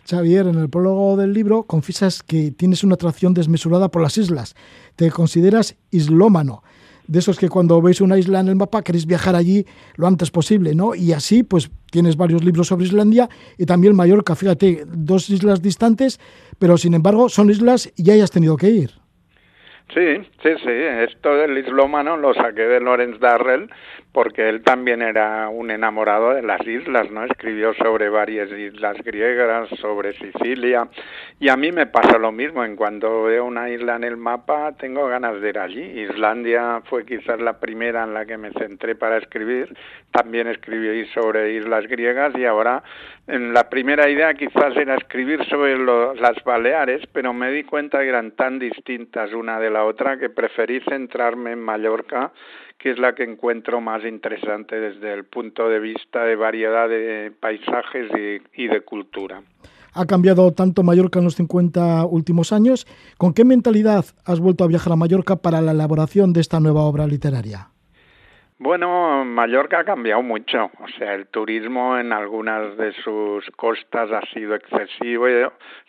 Xavier, 0.07 0.47
en 0.47 0.59
el 0.59 0.69
prólogo 0.69 1.17
del 1.17 1.33
libro 1.33 1.63
confiesas 1.63 2.23
que 2.23 2.51
tienes 2.51 2.85
una 2.85 2.95
atracción 2.95 3.33
desmesurada 3.33 3.89
por 3.89 4.03
las 4.03 4.19
islas. 4.19 4.55
Te 4.97 5.11
consideras 5.11 5.77
islómano 5.91 6.63
de 7.09 7.19
esos 7.19 7.39
que 7.39 7.49
cuando 7.49 7.83
veis 7.83 8.01
una 8.01 8.19
isla 8.19 8.39
en 8.39 8.49
el 8.49 8.57
mapa 8.57 8.83
queréis 8.83 9.07
viajar 9.07 9.35
allí 9.35 9.65
lo 9.97 10.07
antes 10.07 10.31
posible, 10.31 10.75
¿no? 10.75 10.95
Y 10.95 11.13
así, 11.13 11.43
pues 11.43 11.71
tienes 11.91 12.17
varios 12.17 12.45
libros 12.45 12.69
sobre 12.69 12.85
Islandia 12.85 13.29
y 13.57 13.67
también 13.67 13.97
Mallorca. 13.97 14.37
Fíjate, 14.37 14.85
dos 14.87 15.31
islas 15.31 15.63
distantes, 15.63 16.21
pero 16.59 16.77
sin 16.77 16.95
embargo 16.95 17.29
son 17.29 17.51
islas 17.51 17.91
y 17.97 18.05
ya 18.05 18.13
hayas 18.13 18.31
tenido 18.31 18.57
que 18.57 18.69
ir. 18.69 18.91
Sí, 19.95 20.17
sí, 20.43 20.51
sí. 20.63 20.71
Esto 21.11 21.35
del 21.35 21.57
islómano 21.57 22.19
lo 22.19 22.35
saqué 22.35 22.63
de 22.63 22.81
Lorenz 22.81 23.19
Darrell 23.21 23.71
porque 24.19 24.49
él 24.49 24.63
también 24.63 25.01
era 25.01 25.49
un 25.49 25.71
enamorado 25.71 26.35
de 26.35 26.43
las 26.43 26.67
islas, 26.67 27.09
¿no? 27.09 27.23
Escribió 27.23 27.73
sobre 27.75 28.09
varias 28.09 28.51
islas 28.51 28.97
griegas, 29.05 29.69
sobre 29.81 30.13
Sicilia, 30.15 30.89
y 31.39 31.49
a 31.49 31.57
mí 31.57 31.71
me 31.71 31.87
pasa 31.87 32.19
lo 32.19 32.33
mismo, 32.33 32.65
en 32.65 32.75
cuanto 32.75 33.23
veo 33.23 33.45
una 33.45 33.71
isla 33.71 33.95
en 33.95 34.03
el 34.03 34.17
mapa 34.17 34.73
tengo 34.73 35.07
ganas 35.07 35.41
de 35.41 35.51
ir 35.51 35.59
allí. 35.61 36.01
Islandia 36.01 36.83
fue 36.87 37.07
quizás 37.07 37.41
la 37.41 37.61
primera 37.61 38.03
en 38.03 38.13
la 38.13 38.27
que 38.27 38.37
me 38.37 38.51
centré 38.55 38.97
para 38.97 39.19
escribir, 39.19 39.73
también 40.11 40.49
escribí 40.49 41.07
sobre 41.15 41.53
islas 41.53 41.87
griegas 41.87 42.37
y 42.37 42.45
ahora 42.45 42.83
en 43.29 43.53
la 43.53 43.69
primera 43.69 44.09
idea 44.09 44.35
quizás 44.35 44.77
era 44.77 44.97
escribir 44.97 45.45
sobre 45.45 45.79
las 45.79 46.43
Baleares, 46.43 47.03
pero 47.13 47.33
me 47.33 47.53
di 47.53 47.63
cuenta 47.63 48.01
que 48.01 48.09
eran 48.09 48.33
tan 48.33 48.59
distintas 48.59 49.33
una 49.33 49.61
de 49.61 49.71
la 49.71 49.85
otra 49.85 50.19
que 50.19 50.29
preferí 50.29 50.81
centrarme 50.81 51.53
en 51.53 51.61
Mallorca 51.61 52.33
que 52.79 52.93
es 52.93 52.99
la 52.99 53.15
que 53.15 53.25
encuentro 53.25 53.81
más 53.81 54.05
interesante 54.05 54.77
desde 54.77 55.13
el 55.13 55.25
punto 55.25 55.69
de 55.69 55.81
vista 55.81 56.25
de 56.25 56.37
variedad 56.37 56.89
de 56.89 57.33
paisajes 57.39 58.09
y, 58.55 58.67
de 58.69 58.81
cultura. 58.83 59.43
Ha 59.93 60.07
cambiado 60.07 60.53
tanto 60.53 60.85
Mallorca 60.85 61.19
en 61.19 61.25
los 61.25 61.35
50 61.35 62.07
últimos 62.07 62.53
años. 62.53 62.87
¿Con 63.17 63.35
qué 63.35 63.45
mentalidad 63.45 64.05
has 64.25 64.39
vuelto 64.39 64.63
a 64.63 64.69
viajar 64.69 64.93
a 64.93 64.97
Mallorca 64.97 65.37
para 65.37 65.61
la 65.61 65.73
elaboración 65.73 66.33
de 66.33 66.41
esta 66.41 66.61
nueva 66.61 66.83
obra 66.83 67.07
literaria? 67.09 67.71
Bueno, 68.61 69.25
Mallorca 69.25 69.79
ha 69.79 69.85
cambiado 69.85 70.21
mucho. 70.21 70.73
O 70.81 70.89
sea, 70.99 71.15
el 71.15 71.29
turismo 71.29 71.97
en 71.97 72.13
algunas 72.13 72.77
de 72.77 72.93
sus 73.05 73.49
costas 73.53 74.11
ha 74.11 74.21
sido 74.33 74.57
excesivo, 74.57 75.27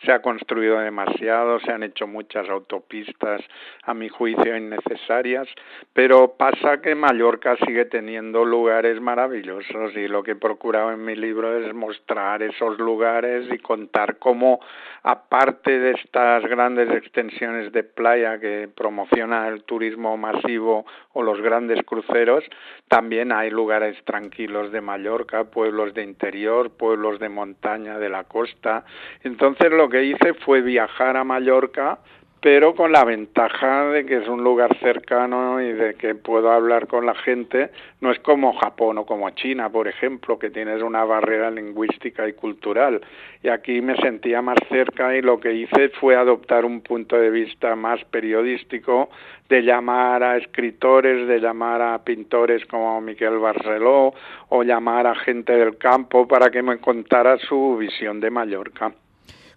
se 0.04 0.12
ha 0.12 0.22
construido 0.22 0.78
demasiado, 0.78 1.58
se 1.58 1.72
han 1.72 1.82
hecho 1.82 2.06
muchas 2.06 2.48
autopistas, 2.48 3.40
a 3.82 3.92
mi 3.92 4.08
juicio, 4.08 4.56
innecesarias, 4.56 5.48
pero 5.92 6.36
pasa 6.36 6.80
que 6.80 6.94
Mallorca 6.94 7.56
sigue 7.66 7.86
teniendo 7.86 8.44
lugares 8.44 9.00
maravillosos 9.00 9.96
y 9.96 10.06
lo 10.06 10.22
que 10.22 10.32
he 10.32 10.36
procurado 10.36 10.92
en 10.92 11.04
mi 11.04 11.16
libro 11.16 11.58
es 11.58 11.74
mostrar 11.74 12.40
esos 12.44 12.78
lugares 12.78 13.52
y 13.52 13.58
contar 13.58 14.18
cómo, 14.18 14.60
aparte 15.02 15.76
de 15.76 15.90
estas 15.92 16.44
grandes 16.44 16.88
extensiones 16.90 17.72
de 17.72 17.82
playa 17.82 18.38
que 18.38 18.68
promociona 18.72 19.48
el 19.48 19.64
turismo 19.64 20.16
masivo 20.16 20.86
o 21.14 21.22
los 21.24 21.40
grandes 21.40 21.82
cruceros, 21.84 22.44
también 22.88 23.32
hay 23.32 23.50
lugares 23.50 23.96
tranquilos 24.04 24.72
de 24.72 24.80
Mallorca, 24.80 25.44
pueblos 25.44 25.94
de 25.94 26.02
interior, 26.02 26.70
pueblos 26.70 27.18
de 27.20 27.28
montaña 27.28 27.98
de 27.98 28.08
la 28.08 28.24
costa. 28.24 28.84
Entonces 29.22 29.70
lo 29.70 29.88
que 29.88 30.04
hice 30.04 30.34
fue 30.34 30.60
viajar 30.60 31.16
a 31.16 31.24
Mallorca 31.24 31.98
pero 32.40 32.74
con 32.74 32.90
la 32.90 33.04
ventaja 33.04 33.86
de 33.90 34.06
que 34.06 34.16
es 34.16 34.28
un 34.28 34.42
lugar 34.42 34.76
cercano 34.78 35.60
y 35.60 35.72
de 35.72 35.94
que 35.94 36.14
puedo 36.14 36.50
hablar 36.50 36.86
con 36.86 37.04
la 37.04 37.14
gente. 37.14 37.70
No 38.00 38.10
es 38.10 38.18
como 38.20 38.54
Japón 38.54 38.96
o 38.98 39.04
como 39.04 39.28
China, 39.30 39.68
por 39.68 39.88
ejemplo, 39.88 40.38
que 40.38 40.48
tienes 40.48 40.82
una 40.82 41.04
barrera 41.04 41.50
lingüística 41.50 42.26
y 42.26 42.32
cultural. 42.32 43.02
Y 43.42 43.48
aquí 43.48 43.82
me 43.82 43.94
sentía 43.96 44.40
más 44.40 44.58
cerca 44.70 45.14
y 45.14 45.20
lo 45.20 45.38
que 45.38 45.52
hice 45.52 45.90
fue 46.00 46.16
adoptar 46.16 46.64
un 46.64 46.80
punto 46.80 47.16
de 47.16 47.30
vista 47.30 47.76
más 47.76 48.02
periodístico, 48.04 49.10
de 49.50 49.62
llamar 49.62 50.22
a 50.22 50.38
escritores, 50.38 51.28
de 51.28 51.40
llamar 51.40 51.82
a 51.82 52.02
pintores 52.02 52.64
como 52.66 53.00
Miquel 53.02 53.38
Barceló 53.38 54.14
o 54.48 54.62
llamar 54.62 55.06
a 55.06 55.14
gente 55.14 55.52
del 55.52 55.76
campo 55.76 56.26
para 56.26 56.50
que 56.50 56.62
me 56.62 56.78
contara 56.78 57.36
su 57.36 57.76
visión 57.76 58.20
de 58.20 58.30
Mallorca. 58.30 58.92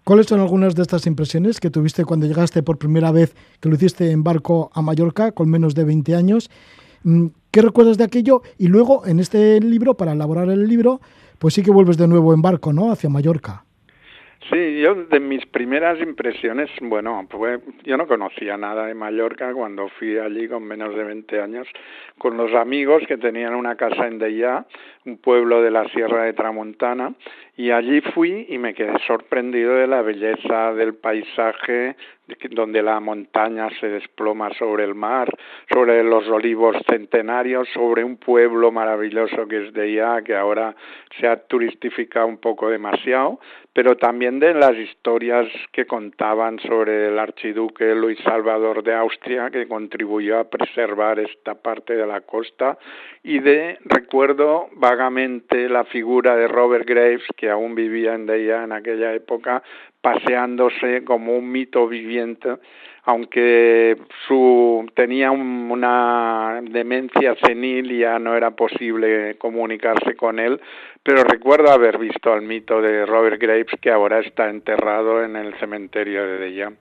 ¿Cuáles 0.04 0.26
son 0.26 0.40
algunas 0.40 0.74
de 0.74 0.82
estas 0.82 1.06
impresiones 1.06 1.60
que 1.60 1.70
tuviste 1.70 2.04
cuando 2.04 2.26
llegaste 2.26 2.62
por 2.62 2.76
primera 2.76 3.10
vez, 3.10 3.34
que 3.60 3.70
lo 3.70 3.74
hiciste 3.76 4.10
en 4.10 4.22
barco 4.22 4.70
a 4.74 4.82
Mallorca 4.82 5.32
con 5.32 5.48
menos 5.48 5.74
de 5.74 5.84
20 5.84 6.14
años? 6.14 6.50
Mm, 7.04 7.28
¿Qué 7.50 7.62
recuerdas 7.62 7.96
de 7.96 8.04
aquello? 8.04 8.42
Y 8.58 8.66
luego, 8.66 9.06
en 9.06 9.18
este 9.18 9.58
libro, 9.60 9.96
para 9.96 10.12
elaborar 10.12 10.50
el 10.50 10.68
libro, 10.68 11.00
pues 11.38 11.54
sí 11.54 11.62
que 11.62 11.70
vuelves 11.70 11.96
de 11.96 12.06
nuevo 12.06 12.34
en 12.34 12.42
barco, 12.42 12.74
¿no? 12.74 12.92
Hacia 12.92 13.08
Mallorca. 13.08 13.63
Sí, 14.50 14.78
yo 14.78 14.94
de 14.94 15.20
mis 15.20 15.46
primeras 15.46 15.98
impresiones, 16.00 16.68
bueno, 16.82 17.26
pues 17.30 17.60
yo 17.84 17.96
no 17.96 18.06
conocía 18.06 18.58
nada 18.58 18.84
de 18.84 18.94
Mallorca 18.94 19.54
cuando 19.54 19.88
fui 19.88 20.18
allí 20.18 20.48
con 20.48 20.64
menos 20.64 20.94
de 20.94 21.02
20 21.02 21.40
años, 21.40 21.66
con 22.18 22.36
los 22.36 22.52
amigos 22.52 23.02
que 23.08 23.16
tenían 23.16 23.54
una 23.54 23.76
casa 23.76 24.06
en 24.06 24.18
Deia, 24.18 24.66
un 25.06 25.16
pueblo 25.16 25.62
de 25.62 25.70
la 25.70 25.88
Sierra 25.88 26.24
de 26.24 26.34
Tramontana, 26.34 27.14
y 27.56 27.70
allí 27.70 28.02
fui 28.02 28.44
y 28.50 28.58
me 28.58 28.74
quedé 28.74 28.98
sorprendido 29.06 29.76
de 29.76 29.86
la 29.86 30.02
belleza 30.02 30.74
del 30.74 30.94
paisaje, 30.94 31.96
donde 32.50 32.82
la 32.82 33.00
montaña 33.00 33.68
se 33.80 33.88
desploma 33.88 34.50
sobre 34.54 34.84
el 34.84 34.94
mar, 34.94 35.28
sobre 35.72 36.02
los 36.02 36.26
olivos 36.28 36.76
centenarios, 36.88 37.68
sobre 37.74 38.02
un 38.02 38.16
pueblo 38.16 38.72
maravilloso 38.72 39.46
que 39.46 39.66
es 39.66 39.72
de 39.74 39.94
ya, 39.94 40.22
que 40.22 40.34
ahora 40.34 40.74
se 41.18 41.26
ha 41.28 41.36
turistificado 41.36 42.26
un 42.26 42.38
poco 42.38 42.70
demasiado, 42.70 43.40
pero 43.72 43.96
también 43.96 44.38
de 44.38 44.54
las 44.54 44.76
historias 44.76 45.48
que 45.72 45.84
contaban 45.84 46.58
sobre 46.60 47.08
el 47.08 47.18
archiduque 47.18 47.94
Luis 47.94 48.18
Salvador 48.20 48.82
de 48.82 48.94
Austria, 48.94 49.50
que 49.50 49.66
contribuyó 49.66 50.38
a 50.38 50.48
preservar 50.48 51.18
esta 51.18 51.54
parte 51.54 51.94
de 51.94 52.06
la 52.06 52.20
costa, 52.20 52.78
y 53.22 53.40
de, 53.40 53.78
recuerdo 53.84 54.68
vagamente, 54.74 55.68
la 55.68 55.84
figura 55.84 56.36
de 56.36 56.46
Robert 56.46 56.86
Graves, 56.86 57.24
que 57.36 57.50
aún 57.50 57.74
vivía 57.74 58.14
en 58.14 58.26
Deia 58.26 58.62
en 58.64 58.72
aquella 58.72 59.12
época, 59.12 59.62
paseándose 60.04 61.02
como 61.02 61.34
un 61.34 61.50
mito 61.50 61.88
viviente, 61.88 62.56
aunque 63.04 63.96
su 64.28 64.86
tenía 64.94 65.30
una 65.30 66.60
demencia 66.62 67.34
senil 67.42 67.90
y 67.90 68.00
ya 68.00 68.18
no 68.18 68.36
era 68.36 68.50
posible 68.50 69.38
comunicarse 69.38 70.14
con 70.14 70.38
él, 70.38 70.60
pero 71.02 71.24
recuerdo 71.24 71.70
haber 71.70 71.96
visto 71.96 72.34
al 72.34 72.42
mito 72.42 72.82
de 72.82 73.06
Robert 73.06 73.40
Graves 73.40 73.74
que 73.80 73.90
ahora 73.90 74.20
está 74.20 74.50
enterrado 74.50 75.24
en 75.24 75.36
el 75.36 75.54
cementerio 75.58 76.22
de 76.26 76.38
Deia. 76.38 76.72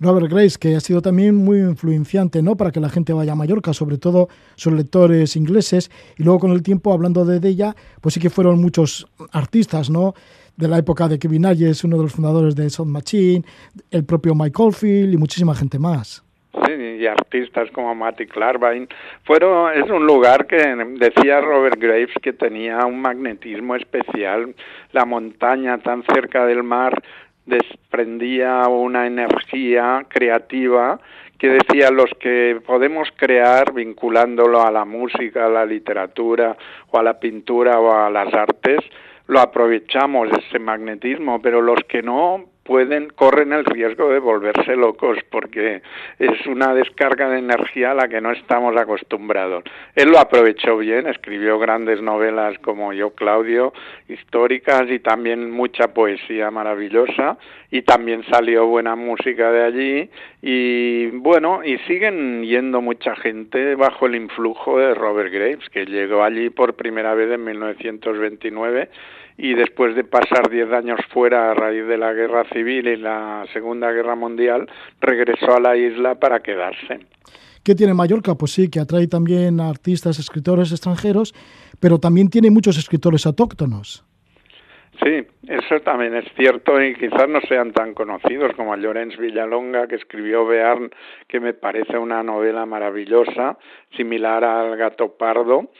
Robert 0.00 0.28
Graves, 0.30 0.56
que 0.56 0.74
ha 0.74 0.80
sido 0.80 1.02
también 1.02 1.36
muy 1.36 1.58
influenciante 1.58 2.42
¿no? 2.42 2.56
para 2.56 2.72
que 2.72 2.80
la 2.80 2.88
gente 2.88 3.12
vaya 3.12 3.32
a 3.32 3.36
Mallorca, 3.36 3.74
sobre 3.74 3.98
todo 3.98 4.28
sus 4.56 4.72
lectores 4.72 5.36
ingleses, 5.36 5.90
y 6.16 6.24
luego 6.24 6.40
con 6.40 6.52
el 6.52 6.62
tiempo, 6.62 6.92
hablando 6.92 7.26
de 7.26 7.46
ella, 7.46 7.76
pues 8.00 8.14
sí 8.14 8.20
que 8.20 8.30
fueron 8.30 8.60
muchos 8.60 9.06
artistas, 9.30 9.90
¿no? 9.90 10.14
De 10.62 10.68
la 10.68 10.78
época 10.78 11.08
de 11.08 11.18
Kevin 11.18 11.44
Ayers, 11.44 11.82
uno 11.82 11.96
de 11.96 12.04
los 12.04 12.12
fundadores 12.12 12.54
de 12.54 12.70
Sound 12.70 12.92
Machine, 12.92 13.42
el 13.90 14.04
propio 14.04 14.32
Mike 14.34 14.62
Oldfield 14.62 15.12
y 15.12 15.16
muchísima 15.16 15.54
gente 15.56 15.78
más. 15.78 16.24
Sí, 16.64 16.72
y 16.72 17.06
artistas 17.06 17.68
como 17.72 17.94
Matty 17.94 18.26
Clarvine. 18.26 18.86
Fueron, 19.24 19.72
es 19.72 19.90
un 19.90 20.06
lugar 20.06 20.46
que 20.46 20.56
decía 20.98 21.40
Robert 21.40 21.80
Graves 21.80 22.14
que 22.22 22.32
tenía 22.32 22.86
un 22.86 23.00
magnetismo 23.00 23.74
especial. 23.74 24.54
La 24.92 25.04
montaña 25.04 25.78
tan 25.78 26.04
cerca 26.04 26.46
del 26.46 26.62
mar 26.62 27.02
desprendía 27.44 28.68
una 28.68 29.06
energía 29.06 30.06
creativa 30.08 31.00
que 31.38 31.48
decía 31.48 31.90
los 31.90 32.10
que 32.20 32.60
podemos 32.64 33.08
crear 33.16 33.72
vinculándolo 33.72 34.64
a 34.64 34.70
la 34.70 34.84
música, 34.84 35.46
a 35.46 35.48
la 35.48 35.66
literatura 35.66 36.56
o 36.92 36.98
a 37.00 37.02
la 37.02 37.18
pintura 37.18 37.80
o 37.80 37.92
a 37.92 38.08
las 38.10 38.32
artes, 38.32 38.78
lo 39.32 39.40
aprovechamos 39.40 40.28
ese 40.30 40.58
magnetismo, 40.58 41.40
pero 41.40 41.60
los 41.60 41.80
que 41.88 42.02
no 42.02 42.52
pueden 42.62 43.08
corren 43.10 43.52
el 43.52 43.64
riesgo 43.64 44.08
de 44.08 44.18
volverse 44.18 44.76
locos 44.76 45.18
porque 45.30 45.82
es 46.18 46.46
una 46.46 46.74
descarga 46.74 47.28
de 47.28 47.38
energía 47.38 47.90
a 47.90 47.94
la 47.94 48.08
que 48.08 48.20
no 48.20 48.30
estamos 48.30 48.76
acostumbrados. 48.76 49.64
Él 49.96 50.10
lo 50.10 50.18
aprovechó 50.18 50.76
bien, 50.78 51.08
escribió 51.08 51.58
grandes 51.58 52.00
novelas 52.00 52.58
como 52.60 52.92
Yo 52.92 53.10
Claudio, 53.10 53.72
históricas 54.08 54.88
y 54.90 55.00
también 55.00 55.50
mucha 55.50 55.92
poesía 55.92 56.50
maravillosa 56.50 57.36
y 57.70 57.82
también 57.82 58.22
salió 58.30 58.66
buena 58.66 58.94
música 58.94 59.50
de 59.50 59.64
allí 59.64 60.10
y 60.40 61.06
bueno, 61.18 61.64
y 61.64 61.78
siguen 61.78 62.44
yendo 62.44 62.80
mucha 62.80 63.16
gente 63.16 63.74
bajo 63.74 64.06
el 64.06 64.14
influjo 64.14 64.78
de 64.78 64.94
Robert 64.94 65.32
Graves 65.32 65.68
que 65.70 65.84
llegó 65.84 66.22
allí 66.22 66.50
por 66.50 66.74
primera 66.74 67.14
vez 67.14 67.30
en 67.32 67.44
1929 67.44 68.88
y 69.36 69.54
después 69.54 69.94
de 69.94 70.04
pasar 70.04 70.50
diez 70.50 70.70
años 70.72 71.00
fuera 71.10 71.50
a 71.50 71.54
raíz 71.54 71.86
de 71.86 71.98
la 71.98 72.12
guerra 72.12 72.44
civil 72.52 72.86
y 72.88 72.96
la 72.96 73.44
Segunda 73.52 73.90
Guerra 73.92 74.14
Mundial, 74.14 74.68
regresó 75.00 75.56
a 75.56 75.60
la 75.60 75.76
isla 75.76 76.14
para 76.16 76.40
quedarse. 76.40 77.00
¿Qué 77.64 77.74
tiene 77.74 77.94
Mallorca? 77.94 78.34
Pues 78.34 78.52
sí, 78.52 78.68
que 78.68 78.80
atrae 78.80 79.06
también 79.06 79.60
a 79.60 79.68
artistas, 79.68 80.18
escritores 80.18 80.72
extranjeros, 80.72 81.32
pero 81.78 81.98
también 81.98 82.28
tiene 82.28 82.50
muchos 82.50 82.76
escritores 82.76 83.24
autóctonos. 83.24 84.04
Sí, 85.02 85.26
eso 85.48 85.80
también 85.80 86.14
es 86.14 86.26
cierto 86.36 86.80
y 86.80 86.94
quizás 86.94 87.28
no 87.28 87.40
sean 87.48 87.72
tan 87.72 87.94
conocidos 87.94 88.52
como 88.56 88.76
Llorens 88.76 89.16
Villalonga, 89.16 89.86
que 89.86 89.96
escribió 89.96 90.44
Bearn, 90.46 90.90
que 91.28 91.40
me 91.40 91.54
parece 91.54 91.96
una 91.96 92.22
novela 92.22 92.66
maravillosa, 92.66 93.56
similar 93.96 94.44
al 94.44 94.76
Gato 94.76 95.16
Pardo, 95.16 95.70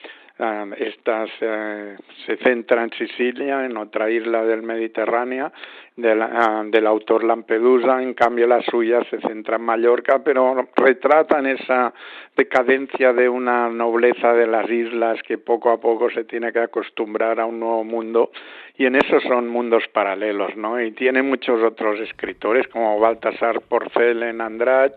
esta 0.76 1.26
se, 1.38 2.36
centra 2.38 2.82
en 2.82 2.90
Sicilia, 2.90 3.64
en 3.64 3.76
otra 3.76 4.10
isla 4.10 4.44
del 4.44 4.62
Mediterráneo, 4.62 5.52
ah, 6.04 6.64
del 6.66 6.86
autor 6.86 7.22
Lampedusa, 7.22 8.02
en 8.02 8.14
cambio 8.14 8.46
la 8.46 8.60
suya 8.62 9.04
se 9.08 9.20
centra 9.20 9.56
en 9.56 9.62
Mallorca, 9.62 10.22
pero 10.24 10.68
retratan 10.74 11.46
esa 11.46 11.92
decadencia 12.36 13.12
de 13.12 13.28
una 13.28 13.68
nobleza 13.68 14.32
de 14.32 14.46
las 14.46 14.68
islas 14.68 15.22
que 15.22 15.38
poco 15.38 15.70
a 15.70 15.80
poco 15.80 16.10
se 16.10 16.24
tiene 16.24 16.52
que 16.52 16.60
acostumbrar 16.60 17.38
a 17.38 17.46
un 17.46 17.60
nuevo 17.60 17.84
mundo 17.84 18.30
y 18.82 18.86
en 18.86 18.96
eso 18.96 19.20
son 19.20 19.46
mundos 19.46 19.84
paralelos, 19.92 20.56
¿no? 20.56 20.80
Y 20.82 20.90
tiene 20.90 21.22
muchos 21.22 21.62
otros 21.62 22.00
escritores 22.00 22.66
como 22.66 22.98
Baltasar 22.98 23.60
Porcel 23.60 24.24
en 24.24 24.40
Andrach, 24.40 24.94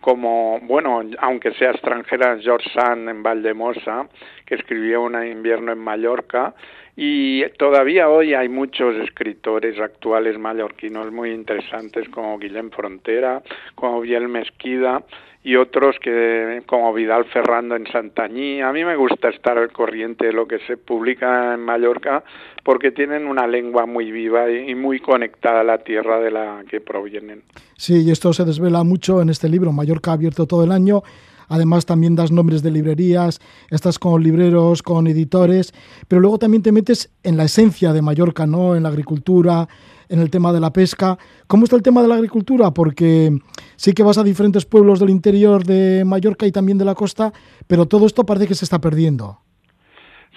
como, 0.00 0.58
bueno, 0.62 1.02
aunque 1.18 1.52
sea 1.52 1.72
extranjera, 1.72 2.38
George 2.40 2.70
Sand 2.72 3.10
en 3.10 3.22
Valdemosa, 3.22 4.08
que 4.46 4.54
escribió 4.54 5.02
Un 5.02 5.22
invierno 5.22 5.72
en 5.72 5.78
Mallorca, 5.80 6.54
y 6.96 7.44
todavía 7.58 8.08
hoy 8.08 8.32
hay 8.32 8.48
muchos 8.48 8.96
escritores 8.96 9.78
actuales 9.78 10.38
mallorquinos 10.38 11.12
muy 11.12 11.30
interesantes 11.30 12.08
como 12.08 12.38
Guillem 12.38 12.70
Frontera, 12.70 13.42
como 13.74 14.00
Biel 14.00 14.28
Mesquida, 14.28 15.04
y 15.46 15.54
otros 15.54 15.94
que 16.02 16.62
como 16.66 16.92
Vidal 16.92 17.24
Ferrando 17.26 17.76
en 17.76 17.86
Santañí. 17.86 18.60
A 18.62 18.72
mí 18.72 18.84
me 18.84 18.96
gusta 18.96 19.28
estar 19.28 19.56
al 19.56 19.70
corriente 19.70 20.26
de 20.26 20.32
lo 20.32 20.48
que 20.48 20.58
se 20.66 20.76
publica 20.76 21.54
en 21.54 21.60
Mallorca 21.60 22.24
porque 22.64 22.90
tienen 22.90 23.28
una 23.28 23.46
lengua 23.46 23.86
muy 23.86 24.10
viva 24.10 24.50
y 24.50 24.74
muy 24.74 24.98
conectada 24.98 25.60
a 25.60 25.64
la 25.64 25.78
tierra 25.78 26.18
de 26.18 26.32
la 26.32 26.64
que 26.68 26.80
provienen. 26.80 27.44
Sí, 27.76 28.02
y 28.02 28.10
esto 28.10 28.32
se 28.32 28.44
desvela 28.44 28.82
mucho 28.82 29.22
en 29.22 29.28
este 29.28 29.48
libro, 29.48 29.70
Mallorca 29.70 30.10
abierto 30.12 30.46
todo 30.46 30.64
el 30.64 30.72
año. 30.72 31.04
Además 31.48 31.86
también 31.86 32.16
das 32.16 32.32
nombres 32.32 32.62
de 32.62 32.70
librerías, 32.70 33.40
estás 33.70 33.98
con 33.98 34.22
libreros, 34.22 34.82
con 34.82 35.06
editores, 35.06 35.72
pero 36.08 36.20
luego 36.20 36.38
también 36.38 36.62
te 36.62 36.72
metes 36.72 37.10
en 37.22 37.36
la 37.36 37.44
esencia 37.44 37.92
de 37.92 38.02
Mallorca, 38.02 38.46
¿no? 38.46 38.76
En 38.76 38.82
la 38.82 38.88
agricultura, 38.88 39.68
en 40.08 40.20
el 40.20 40.30
tema 40.30 40.52
de 40.52 40.60
la 40.60 40.72
pesca. 40.72 41.18
¿Cómo 41.46 41.64
está 41.64 41.76
el 41.76 41.82
tema 41.82 42.02
de 42.02 42.08
la 42.08 42.14
agricultura? 42.14 42.72
Porque 42.72 43.36
sí 43.76 43.92
que 43.92 44.02
vas 44.02 44.18
a 44.18 44.24
diferentes 44.24 44.64
pueblos 44.64 45.00
del 45.00 45.10
interior 45.10 45.64
de 45.64 46.04
Mallorca 46.04 46.46
y 46.46 46.52
también 46.52 46.78
de 46.78 46.84
la 46.84 46.94
costa, 46.94 47.32
pero 47.66 47.86
todo 47.86 48.06
esto 48.06 48.24
parece 48.24 48.46
que 48.46 48.54
se 48.54 48.64
está 48.64 48.80
perdiendo. 48.80 49.40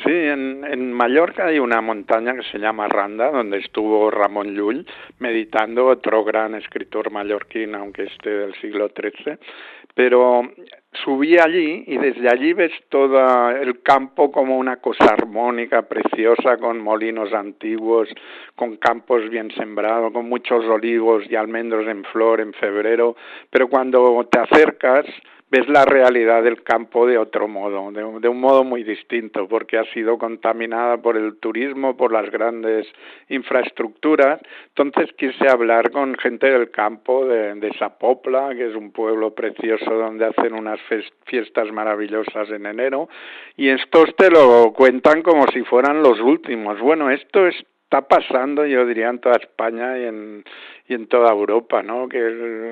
Sí, 0.04 0.12
en, 0.12 0.64
en, 0.64 0.94
Mallorca 0.94 1.48
hay 1.48 1.60
una 1.60 1.82
montaña 1.82 2.34
que 2.34 2.44
se 2.44 2.58
llama 2.58 2.88
Randa, 2.88 3.32
donde 3.32 3.58
estuvo 3.58 4.10
Ramón 4.10 4.56
Llull 4.56 4.86
meditando, 5.20 5.88
otro 5.88 6.24
gran 6.24 6.56
escritor 6.56 7.12
mallorquín, 7.12 7.76
aunque 7.76 8.04
esté 8.04 8.30
del 8.30 8.54
siglo 8.62 8.90
XIII. 8.90 9.38
Pero 9.96 10.44
subí 11.04 11.38
allí 11.38 11.84
y 11.86 11.98
desde 11.98 12.30
allí 12.30 12.54
ves 12.54 12.72
todo 12.88 13.50
el 13.52 13.82
campo 13.82 14.32
como 14.32 14.58
una 14.58 14.78
cosa 14.78 15.04
armónica, 15.04 15.82
preciosa, 15.82 16.56
con 16.58 16.80
molinos 16.80 17.34
antiguos, 17.34 18.08
con 18.56 18.78
campos 18.78 19.30
bien 19.30 19.52
sembrados, 19.52 20.14
con 20.14 20.30
muchos 20.30 20.64
olivos 20.66 21.26
y 21.30 21.36
almendros 21.36 21.86
en 21.88 22.06
flor 22.06 22.40
en 22.40 22.54
febrero. 22.54 23.18
Pero 23.50 23.68
cuando 23.68 24.26
te 24.32 24.40
acercas, 24.40 25.06
ves 25.52 25.68
la 25.68 25.86
realidad 25.86 26.44
del 26.44 26.64
campo 26.64 27.08
de 27.08 27.18
otro 27.18 27.48
modo, 27.48 27.92
de, 27.92 28.30
un 28.30 28.40
modo 28.40 28.64
muy 28.64 28.84
distinto, 28.84 29.48
porque 29.48 29.78
ha 29.78 29.86
sido 29.94 30.18
contaminada 30.18 30.98
por 30.98 31.18
el 31.18 31.38
turismo, 31.38 31.98
por 31.98 32.12
las 32.12 32.30
grandes 32.30 32.88
infraestructuras. 33.30 34.40
Entonces 34.76 35.14
quise 35.18 35.50
hablar 35.50 35.92
con 35.92 36.16
gente 36.16 36.48
del 36.48 36.70
campo 36.72 37.26
de, 37.26 37.56
de 37.56 37.70
que 37.70 38.70
es 38.70 38.76
un 38.76 38.92
pueblo 38.92 39.34
precioso 39.34 39.92
donde 39.92 40.26
hacen 40.26 40.54
unas 40.54 40.80
fiestas 41.26 41.72
maravillosas 41.72 42.50
en 42.52 42.66
enero, 42.66 43.10
y 43.56 43.70
estos 43.70 44.16
te 44.16 44.30
lo 44.30 44.74
cuentan 44.74 45.22
como 45.22 45.48
si 45.48 45.64
fueran 45.64 46.02
los 46.02 46.20
últimos. 46.20 46.80
Bueno, 46.80 47.10
esto 47.10 47.48
es 47.48 47.56
está 47.90 48.08
pasando, 48.08 48.68
yo 48.68 48.86
diría, 48.86 49.10
en 49.10 49.18
toda 49.18 49.38
España 49.38 49.98
y 49.98 50.06
en, 50.06 50.44
y 50.88 50.94
en 50.94 51.08
toda 51.08 51.32
Europa, 51.32 51.82
¿no? 51.82 52.08
Que 52.08 52.20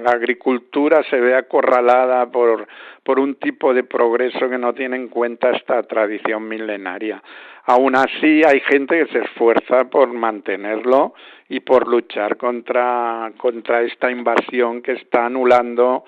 la 0.03 0.11
agricultura 0.11 1.01
se 1.09 1.19
ve 1.19 1.33
acorralada 1.35 2.27
por, 2.29 2.67
por 3.03 3.19
un 3.19 3.33
tipo 3.33 3.73
de 3.73 3.83
progreso 3.83 4.47
que 4.47 4.59
no 4.59 4.75
tiene 4.75 4.95
en 4.95 5.07
cuenta 5.07 5.49
esta 5.49 5.81
tradición 5.81 6.47
milenaria. 6.47 7.23
Aún 7.65 7.95
así, 7.95 8.43
hay 8.43 8.59
gente 8.59 9.05
que 9.05 9.11
se 9.11 9.25
esfuerza 9.25 9.85
por 9.85 10.13
mantenerlo 10.13 11.15
y 11.49 11.61
por 11.61 11.87
luchar 11.87 12.37
contra, 12.37 13.31
contra 13.37 13.81
esta 13.81 14.11
invasión 14.11 14.83
que 14.83 14.91
está 14.91 15.25
anulando 15.25 16.05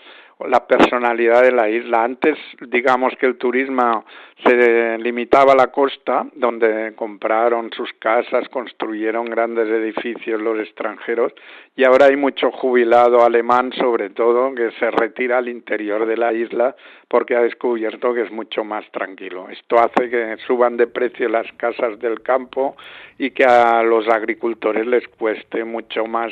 la 0.48 0.66
personalidad 0.66 1.42
de 1.42 1.52
la 1.52 1.70
isla. 1.70 2.04
Antes, 2.04 2.38
digamos 2.68 3.14
que 3.20 3.26
el 3.26 3.38
turismo 3.38 4.06
se 4.46 4.98
limitaba 5.00 5.52
a 5.52 5.56
la 5.56 5.68
costa, 5.68 6.26
donde 6.34 6.94
compraron 6.96 7.72
sus 7.72 7.92
casas, 8.00 8.48
construyeron 8.50 9.26
grandes 9.26 9.68
edificios 9.68 10.42
los 10.42 10.58
extranjeros, 10.60 11.34
y 11.76 11.84
ahora 11.84 12.06
hay 12.06 12.16
mucho 12.16 12.52
jubilado 12.52 13.24
alemán, 13.24 13.74
sobre 13.74 14.12
todo, 14.12 14.56
que 14.56 14.72
se 14.80 14.90
retira 14.92 15.40
al 15.40 15.50
interior 15.50 16.06
de 16.06 16.16
la 16.16 16.32
isla 16.32 16.76
porque 17.10 17.36
ha 17.36 17.42
descubierto 17.42 18.14
que 18.14 18.22
es 18.22 18.32
mucho 18.32 18.64
más 18.64 18.90
tranquilo. 18.92 19.50
Esto 19.50 19.78
hace 19.80 20.10
que 20.10 20.38
suban 20.48 20.78
de 20.78 20.88
precio 20.88 21.28
las 21.28 21.52
casas 21.54 22.00
del 22.00 22.22
campo 22.22 22.78
y 23.18 23.32
que 23.32 23.44
a 23.44 23.84
los 23.84 24.08
agricultores 24.08 24.86
les 24.86 25.08
cueste 25.10 25.66
mucho 25.66 26.06
más 26.06 26.32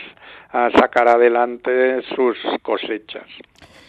sacar 0.80 1.10
adelante 1.10 2.02
sus 2.16 2.38
cosechas. 2.62 3.26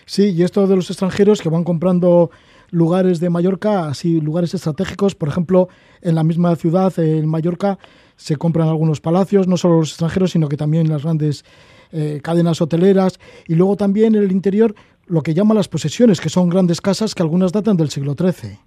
Sí, 0.09 0.31
y 0.31 0.43
esto 0.43 0.67
de 0.67 0.75
los 0.75 0.89
extranjeros 0.89 1.43
que 1.43 1.51
van 1.51 1.65
comprando 1.65 2.31
lugares 2.71 3.21
de 3.21 3.29
Mallorca, 3.29 3.89
así 3.89 4.23
lugares 4.23 4.55
estratégicos, 4.55 5.15
por 5.15 5.29
ejemplo, 5.29 5.69
en 6.01 6.15
la 6.15 6.25
misma 6.25 6.57
ciudad, 6.57 6.99
en 6.99 7.29
Mallorca, 7.29 7.79
se 8.17 8.37
compran 8.37 8.69
algunos 8.69 9.03
palacios, 9.03 9.47
no 9.47 9.59
solo 9.59 9.81
los 9.81 9.91
extranjeros, 9.91 10.31
sino 10.31 10.49
que 10.49 10.57
también 10.57 10.89
las 10.89 11.03
grandes 11.03 11.45
eh, 11.93 12.21
cadenas 12.23 12.63
hoteleras, 12.63 13.21
y 13.47 13.55
luego 13.55 13.77
también 13.77 14.15
en 14.15 14.23
el 14.23 14.33
interior 14.33 14.75
lo 15.07 15.23
que 15.23 15.35
llaman 15.35 15.59
las 15.59 15.69
posesiones, 15.69 16.23
que 16.23 16.31
son 16.31 16.49
grandes 16.49 16.81
casas 16.81 17.15
que 17.15 17.23
algunas 17.23 17.53
datan 17.53 17.77
del 17.77 17.91
siglo 17.91 18.15
XIII. 18.19 18.59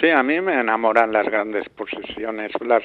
Sí, 0.00 0.08
a 0.08 0.22
mí 0.22 0.40
me 0.40 0.58
enamoran 0.58 1.12
las 1.12 1.26
grandes 1.26 1.68
posesiones, 1.68 2.50
las, 2.60 2.82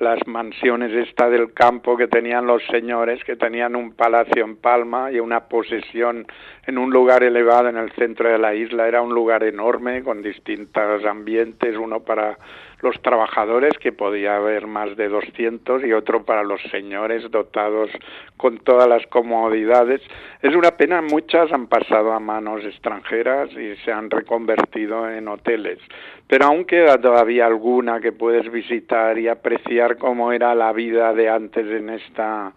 las 0.00 0.18
mansiones 0.26 0.92
esta 0.92 1.30
del 1.30 1.54
campo 1.54 1.96
que 1.96 2.08
tenían 2.08 2.46
los 2.46 2.62
señores, 2.66 3.24
que 3.24 3.36
tenían 3.36 3.74
un 3.74 3.94
palacio 3.94 4.44
en 4.44 4.56
Palma 4.56 5.10
y 5.10 5.18
una 5.18 5.48
posesión 5.48 6.26
en 6.66 6.76
un 6.76 6.90
lugar 6.90 7.22
elevado 7.22 7.70
en 7.70 7.78
el 7.78 7.90
centro 7.92 8.28
de 8.28 8.38
la 8.38 8.54
isla. 8.54 8.86
Era 8.86 9.00
un 9.00 9.14
lugar 9.14 9.44
enorme 9.44 10.02
con 10.02 10.20
distintos 10.20 11.04
ambientes, 11.06 11.74
uno 11.78 12.00
para 12.00 12.36
los 12.82 13.00
trabajadores, 13.00 13.78
que 13.78 13.92
podía 13.92 14.36
haber 14.36 14.66
más 14.66 14.96
de 14.96 15.08
200, 15.08 15.84
y 15.84 15.92
otro 15.92 16.24
para 16.24 16.42
los 16.42 16.60
señores 16.70 17.30
dotados 17.30 17.90
con 18.36 18.58
todas 18.58 18.88
las 18.88 19.06
comodidades. 19.06 20.02
Es 20.42 20.54
una 20.54 20.72
pena, 20.72 21.00
muchas 21.00 21.52
han 21.52 21.68
pasado 21.68 22.12
a 22.12 22.20
manos 22.20 22.64
extranjeras 22.64 23.50
y 23.52 23.76
se 23.84 23.92
han 23.92 24.10
reconvertido 24.10 25.08
en 25.08 25.28
hoteles, 25.28 25.78
pero 26.26 26.46
aún 26.46 26.64
queda 26.64 27.00
todavía 27.00 27.46
alguna 27.46 28.00
que 28.00 28.12
puedes 28.12 28.50
visitar 28.50 29.18
y 29.18 29.28
apreciar 29.28 29.96
cómo 29.96 30.32
era 30.32 30.54
la 30.54 30.72
vida 30.72 31.12
de 31.14 31.28
antes 31.28 31.66
en 31.66 31.90
esta 31.90 32.52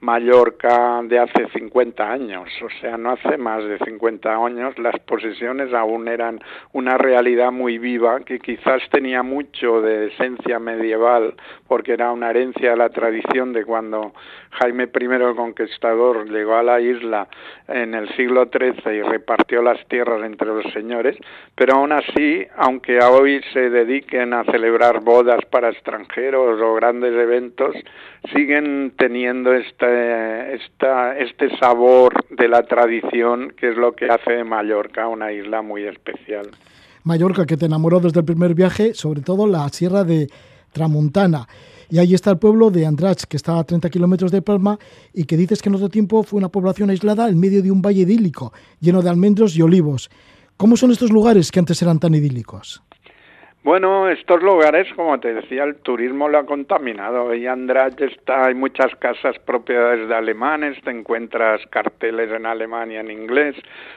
Mallorca 0.00 1.02
de 1.02 1.18
hace 1.18 1.48
50 1.52 2.08
años, 2.08 2.48
o 2.62 2.68
sea, 2.80 2.96
no 2.96 3.10
hace 3.10 3.36
más 3.36 3.64
de 3.64 3.78
50 3.78 4.32
años 4.32 4.78
las 4.78 4.96
posesiones 5.00 5.74
aún 5.74 6.06
eran 6.06 6.38
una 6.72 6.96
realidad 6.96 7.50
muy 7.50 7.78
viva 7.78 8.20
que 8.20 8.38
quizás 8.38 8.80
tenía 8.90 9.24
mucho 9.24 9.80
de 9.80 10.06
esencia 10.06 10.60
medieval 10.60 11.34
porque 11.66 11.94
era 11.94 12.12
una 12.12 12.30
herencia 12.30 12.70
de 12.70 12.76
la 12.76 12.90
tradición 12.90 13.52
de 13.52 13.64
cuando 13.64 14.12
Jaime 14.50 14.84
I 14.84 15.04
el 15.04 15.34
Conquistador 15.34 16.30
llegó 16.30 16.54
a 16.54 16.62
la 16.62 16.80
isla 16.80 17.26
en 17.66 17.94
el 17.94 18.08
siglo 18.14 18.48
XIII 18.52 18.94
y 18.94 19.02
repartió 19.02 19.62
las 19.62 19.84
tierras 19.88 20.22
entre 20.24 20.46
los 20.46 20.72
señores, 20.72 21.16
pero 21.56 21.74
aún 21.74 21.90
así, 21.90 22.46
aunque 22.56 23.00
hoy 23.00 23.42
se 23.52 23.68
dediquen 23.68 24.32
a 24.32 24.44
celebrar 24.44 25.00
bodas 25.00 25.44
para 25.46 25.70
extranjeros 25.70 26.60
o 26.60 26.74
grandes 26.74 27.14
eventos, 27.14 27.74
siguen 28.32 28.92
teniendo 28.96 29.52
esta 29.52 29.87
esta, 29.88 31.18
este 31.18 31.56
sabor 31.58 32.14
de 32.30 32.48
la 32.48 32.62
tradición 32.62 33.52
que 33.58 33.70
es 33.70 33.76
lo 33.76 33.92
que 33.92 34.06
hace 34.06 34.32
de 34.32 34.44
Mallorca 34.44 35.08
una 35.08 35.32
isla 35.32 35.62
muy 35.62 35.84
especial. 35.84 36.50
Mallorca 37.04 37.46
que 37.46 37.56
te 37.56 37.66
enamoró 37.66 38.00
desde 38.00 38.20
el 38.20 38.26
primer 38.26 38.54
viaje, 38.54 38.94
sobre 38.94 39.20
todo 39.22 39.46
la 39.46 39.68
sierra 39.70 40.04
de 40.04 40.28
Tramontana. 40.72 41.46
Y 41.90 41.98
ahí 41.98 42.12
está 42.12 42.30
el 42.30 42.38
pueblo 42.38 42.70
de 42.70 42.84
Andrach, 42.84 43.24
que 43.24 43.36
está 43.38 43.58
a 43.58 43.64
30 43.64 43.88
kilómetros 43.88 44.30
de 44.30 44.42
Palma 44.42 44.78
y 45.14 45.24
que 45.24 45.36
dices 45.36 45.62
que 45.62 45.70
en 45.70 45.76
otro 45.76 45.88
tiempo 45.88 46.22
fue 46.22 46.38
una 46.38 46.50
población 46.50 46.90
aislada 46.90 47.28
en 47.28 47.40
medio 47.40 47.62
de 47.62 47.70
un 47.70 47.80
valle 47.80 48.02
idílico, 48.02 48.52
lleno 48.80 49.00
de 49.00 49.08
almendros 49.08 49.56
y 49.56 49.62
olivos. 49.62 50.10
¿Cómo 50.58 50.76
son 50.76 50.90
estos 50.90 51.10
lugares 51.10 51.50
que 51.50 51.60
antes 51.60 51.80
eran 51.80 51.98
tan 51.98 52.14
idílicos? 52.14 52.82
Bueno, 53.64 54.08
estos 54.08 54.40
lugares, 54.40 54.86
como 54.94 55.18
te 55.18 55.34
decía, 55.34 55.64
el 55.64 55.74
turismo 55.76 56.28
lo 56.28 56.38
ha 56.38 56.46
contaminado. 56.46 57.34
Y 57.34 57.48
Andrade 57.48 58.06
está, 58.06 58.46
hay 58.46 58.54
muchas 58.54 58.94
casas 58.96 59.36
propiedades 59.40 60.08
de 60.08 60.14
alemanes, 60.14 60.80
te 60.84 60.90
encuentras 60.92 61.60
carteles 61.66 62.30
en 62.30 62.46
alemán 62.46 62.92
y 62.92 62.96
en 62.96 63.10
inglés, 63.10 63.56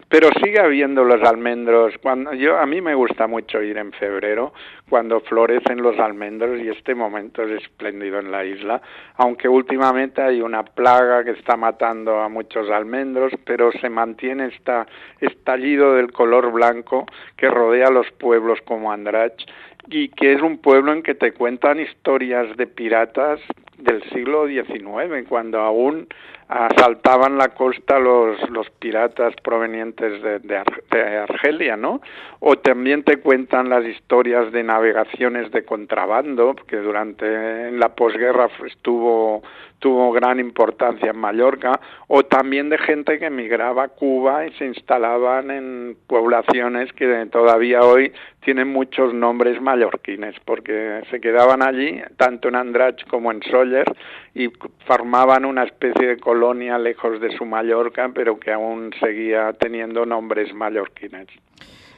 pero 0.09 0.29
sigue 0.43 0.59
habiendo 0.59 1.03
los 1.03 1.21
almendros. 1.21 1.93
Cuando 2.01 2.33
yo 2.33 2.57
a 2.57 2.65
mí 2.65 2.81
me 2.81 2.95
gusta 2.95 3.27
mucho 3.27 3.61
ir 3.61 3.77
en 3.77 3.91
febrero, 3.91 4.51
cuando 4.91 5.21
florecen 5.21 5.81
los 5.81 5.97
almendros 5.99 6.59
y 6.59 6.67
este 6.67 6.93
momento 6.93 7.43
es 7.43 7.63
espléndido 7.63 8.19
en 8.19 8.29
la 8.29 8.43
isla, 8.43 8.81
aunque 9.15 9.47
últimamente 9.47 10.21
hay 10.21 10.41
una 10.41 10.63
plaga 10.63 11.23
que 11.23 11.31
está 11.31 11.55
matando 11.55 12.19
a 12.19 12.27
muchos 12.27 12.69
almendros, 12.69 13.31
pero 13.45 13.71
se 13.71 13.87
mantiene 13.89 14.47
esta 14.47 14.85
estallido 15.21 15.93
del 15.93 16.11
color 16.11 16.51
blanco 16.51 17.05
que 17.37 17.49
rodea 17.49 17.89
los 17.89 18.11
pueblos 18.11 18.59
como 18.65 18.91
Andrach 18.91 19.41
y 19.87 20.09
que 20.09 20.33
es 20.33 20.41
un 20.41 20.59
pueblo 20.59 20.93
en 20.93 21.03
que 21.03 21.15
te 21.15 21.33
cuentan 21.33 21.79
historias 21.79 22.55
de 22.57 22.67
piratas 22.67 23.39
del 23.77 24.03
siglo 24.09 24.47
XIX, 24.47 25.27
cuando 25.27 25.59
aún 25.59 26.07
asaltaban 26.47 27.37
la 27.37 27.49
costa 27.49 27.97
los, 27.97 28.37
los 28.49 28.69
piratas 28.71 29.33
provenientes 29.41 30.21
de, 30.21 30.39
de, 30.39 31.17
Argelia, 31.17 31.77
¿no? 31.77 32.01
O 32.41 32.57
también 32.57 33.03
te 33.03 33.17
cuentan 33.17 33.69
las 33.69 33.85
historias 33.85 34.51
de 34.51 34.61
navegaciones 34.61 35.49
de 35.51 35.63
contrabando, 35.63 36.55
que 36.67 36.77
durante 36.77 37.71
la 37.71 37.95
posguerra 37.95 38.49
estuvo 38.65 39.41
tuvo 39.81 40.11
gran 40.11 40.39
importancia 40.39 41.09
en 41.09 41.17
Mallorca, 41.17 41.79
o 42.07 42.23
también 42.23 42.69
de 42.69 42.77
gente 42.77 43.17
que 43.17 43.25
emigraba 43.25 43.85
a 43.85 43.87
Cuba 43.87 44.45
y 44.45 44.51
se 44.53 44.65
instalaban 44.65 45.49
en 45.49 45.97
poblaciones 46.05 46.93
que 46.93 47.25
todavía 47.31 47.81
hoy 47.81 48.13
tienen 48.43 48.69
muchos 48.69 49.13
nombres 49.13 49.61
mallorquines, 49.61 50.35
porque 50.45 51.01
se 51.09 51.19
quedaban 51.19 51.61
allí, 51.61 52.01
tanto 52.17 52.47
en 52.47 52.55
Andrach 52.55 53.07
como 53.07 53.31
en 53.31 53.41
Soller, 53.43 53.85
y 54.33 54.49
formaban 54.85 55.45
una 55.45 55.63
especie 55.63 56.07
de 56.07 56.17
colonia 56.17 56.77
lejos 56.77 57.21
de 57.21 57.35
su 57.37 57.45
Mallorca, 57.45 58.09
pero 58.13 58.39
que 58.39 58.51
aún 58.51 58.91
seguía 58.99 59.53
teniendo 59.53 60.05
nombres 60.05 60.53
mallorquines. 60.53 61.27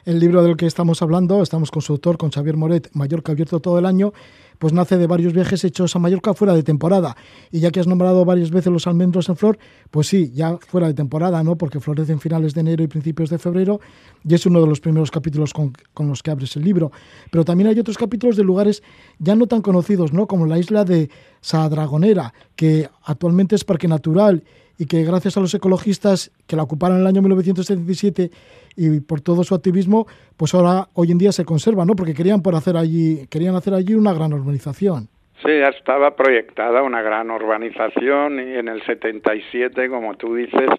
El 0.04 0.20
libro 0.20 0.42
del 0.42 0.56
que 0.56 0.66
estamos 0.66 1.00
hablando, 1.00 1.42
estamos 1.42 1.70
con 1.70 1.80
su 1.80 1.94
autor, 1.94 2.18
con 2.18 2.30
Xavier 2.30 2.58
Moret, 2.58 2.90
Mallorca 2.92 3.32
abierto 3.32 3.60
todo 3.60 3.78
el 3.78 3.86
año, 3.86 4.12
pues 4.58 4.72
nace 4.72 4.98
de 4.98 5.06
varios 5.06 5.32
viajes 5.32 5.64
hechos 5.64 5.94
a 5.96 5.98
Mallorca 5.98 6.34
fuera 6.34 6.54
de 6.54 6.62
temporada. 6.62 7.16
Y 7.50 7.60
ya 7.60 7.70
que 7.70 7.80
has 7.80 7.86
nombrado 7.86 8.24
varias 8.24 8.50
veces 8.50 8.72
los 8.72 8.86
almendros 8.86 9.28
en 9.28 9.36
flor, 9.36 9.58
pues 9.90 10.06
sí, 10.06 10.30
ya 10.32 10.56
fuera 10.58 10.86
de 10.86 10.94
temporada, 10.94 11.42
¿no? 11.42 11.56
Porque 11.56 11.80
florecen 11.80 12.20
finales 12.20 12.54
de 12.54 12.60
enero 12.60 12.82
y 12.82 12.86
principios 12.86 13.30
de 13.30 13.38
febrero, 13.38 13.80
y 14.22 14.34
es 14.34 14.46
uno 14.46 14.60
de 14.60 14.66
los 14.66 14.80
primeros 14.80 15.10
capítulos 15.10 15.52
con, 15.52 15.72
con 15.92 16.08
los 16.08 16.22
que 16.22 16.30
abres 16.30 16.56
el 16.56 16.64
libro. 16.64 16.92
Pero 17.30 17.44
también 17.44 17.68
hay 17.68 17.78
otros 17.78 17.98
capítulos 17.98 18.36
de 18.36 18.44
lugares 18.44 18.82
ya 19.18 19.34
no 19.34 19.46
tan 19.46 19.62
conocidos, 19.62 20.12
¿no? 20.12 20.26
Como 20.26 20.46
la 20.46 20.58
isla 20.58 20.84
de 20.84 21.10
Sadragonera, 21.40 22.32
que 22.56 22.88
actualmente 23.04 23.54
es 23.54 23.64
parque 23.64 23.88
natural 23.88 24.44
y 24.78 24.86
que 24.86 25.04
gracias 25.04 25.36
a 25.36 25.40
los 25.40 25.54
ecologistas 25.54 26.30
que 26.46 26.56
la 26.56 26.62
ocuparon 26.62 26.96
en 26.96 27.02
el 27.02 27.06
año 27.06 27.22
1977 27.22 28.30
y 28.76 29.00
por 29.00 29.20
todo 29.20 29.44
su 29.44 29.54
activismo, 29.54 30.06
pues 30.36 30.54
ahora 30.54 30.88
hoy 30.94 31.12
en 31.12 31.18
día 31.18 31.32
se 31.32 31.44
conserva, 31.44 31.84
¿no? 31.84 31.94
Porque 31.94 32.14
querían 32.14 32.42
por 32.42 32.54
hacer 32.54 32.76
allí, 32.76 33.26
querían 33.30 33.54
hacer 33.54 33.74
allí 33.74 33.94
una 33.94 34.12
gran 34.12 34.32
urbanización. 34.32 35.08
Sí, 35.42 35.50
ya 35.50 35.68
estaba 35.68 36.16
proyectada 36.16 36.82
una 36.82 37.02
gran 37.02 37.30
urbanización 37.30 38.40
y 38.40 38.54
en 38.54 38.68
el 38.68 38.82
77, 38.84 39.90
como 39.90 40.14
tú 40.16 40.34
dices, 40.34 40.70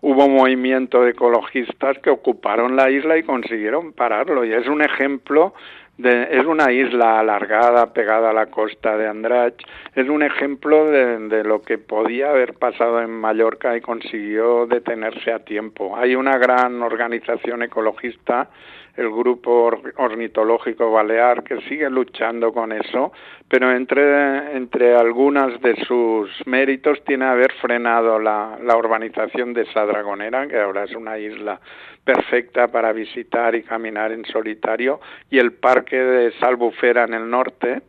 hubo 0.00 0.24
un 0.24 0.36
movimiento 0.36 1.02
de 1.02 1.10
ecologistas 1.10 1.98
que 1.98 2.10
ocuparon 2.10 2.76
la 2.76 2.90
isla 2.90 3.18
y 3.18 3.24
consiguieron 3.24 3.92
pararlo. 3.92 4.44
Y 4.44 4.52
es 4.52 4.66
un 4.68 4.82
ejemplo 4.82 5.52
es 5.98 6.44
una 6.44 6.72
isla 6.72 7.20
alargada 7.20 7.92
pegada 7.92 8.30
a 8.30 8.34
la 8.34 8.46
costa 8.46 8.96
de 8.96 9.08
Andrach. 9.08 9.54
Es 9.94 10.08
un 10.08 10.22
ejemplo 10.22 10.84
de, 10.90 11.28
de, 11.28 11.42
lo 11.42 11.62
que 11.62 11.78
podía 11.78 12.30
haber 12.30 12.54
pasado 12.54 13.00
en 13.00 13.10
Mallorca 13.10 13.76
y 13.76 13.80
consiguió 13.80 14.66
detenerse 14.66 15.32
a 15.32 15.38
tiempo. 15.38 15.96
Hay 15.96 16.14
una 16.14 16.36
gran 16.36 16.82
organización 16.82 17.62
ecologista 17.62 18.50
el 18.96 19.10
grupo 19.10 19.70
ornitológico 19.96 20.90
balear 20.90 21.44
que 21.44 21.60
sigue 21.62 21.88
luchando 21.90 22.52
con 22.52 22.72
eso, 22.72 23.12
pero 23.48 23.70
entre, 23.70 24.56
entre 24.56 24.94
algunas 24.94 25.60
de 25.60 25.76
sus 25.84 26.30
méritos 26.46 27.04
tiene 27.04 27.26
haber 27.26 27.52
frenado 27.52 28.18
la, 28.18 28.58
la 28.62 28.76
urbanización 28.76 29.52
de 29.52 29.66
Sadragonera, 29.72 30.46
que 30.46 30.58
ahora 30.58 30.84
es 30.84 30.94
una 30.94 31.18
isla 31.18 31.60
perfecta 32.04 32.68
para 32.68 32.92
visitar 32.92 33.54
y 33.54 33.62
caminar 33.62 34.12
en 34.12 34.24
solitario, 34.24 35.00
y 35.30 35.38
el 35.38 35.52
parque 35.52 35.96
de 35.96 36.32
Salbufera 36.38 37.04
en 37.04 37.14
el 37.14 37.28
norte, 37.28 37.82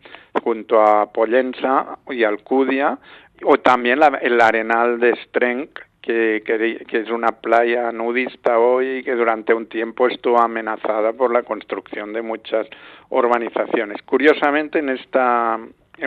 junto 0.43 0.82
a 0.82 1.12
Pollensa 1.12 2.00
y 2.10 2.24
Alcudia, 2.24 2.98
o 3.43 3.58
también 3.60 4.00
el 4.22 4.41
arenal 4.41 5.00
de 5.00 5.15
Strenk, 5.24 5.87
que, 6.08 6.86
es 6.89 7.10
una 7.10 7.34
playa 7.34 7.91
nudista 7.91 8.60
hoy 8.60 8.98
y 8.98 9.04
que 9.04 9.13
durante 9.13 9.54
un 9.54 9.67
tiempo 9.67 10.08
estuvo 10.08 10.39
amenazada 10.39 11.12
por 11.13 11.34
la 11.34 11.43
construcción 11.43 12.13
de 12.13 12.22
muchas 12.22 12.67
urbanizaciones. 13.10 14.02
Curiosamente, 14.04 14.80
en 14.80 14.89
esta 14.89 15.60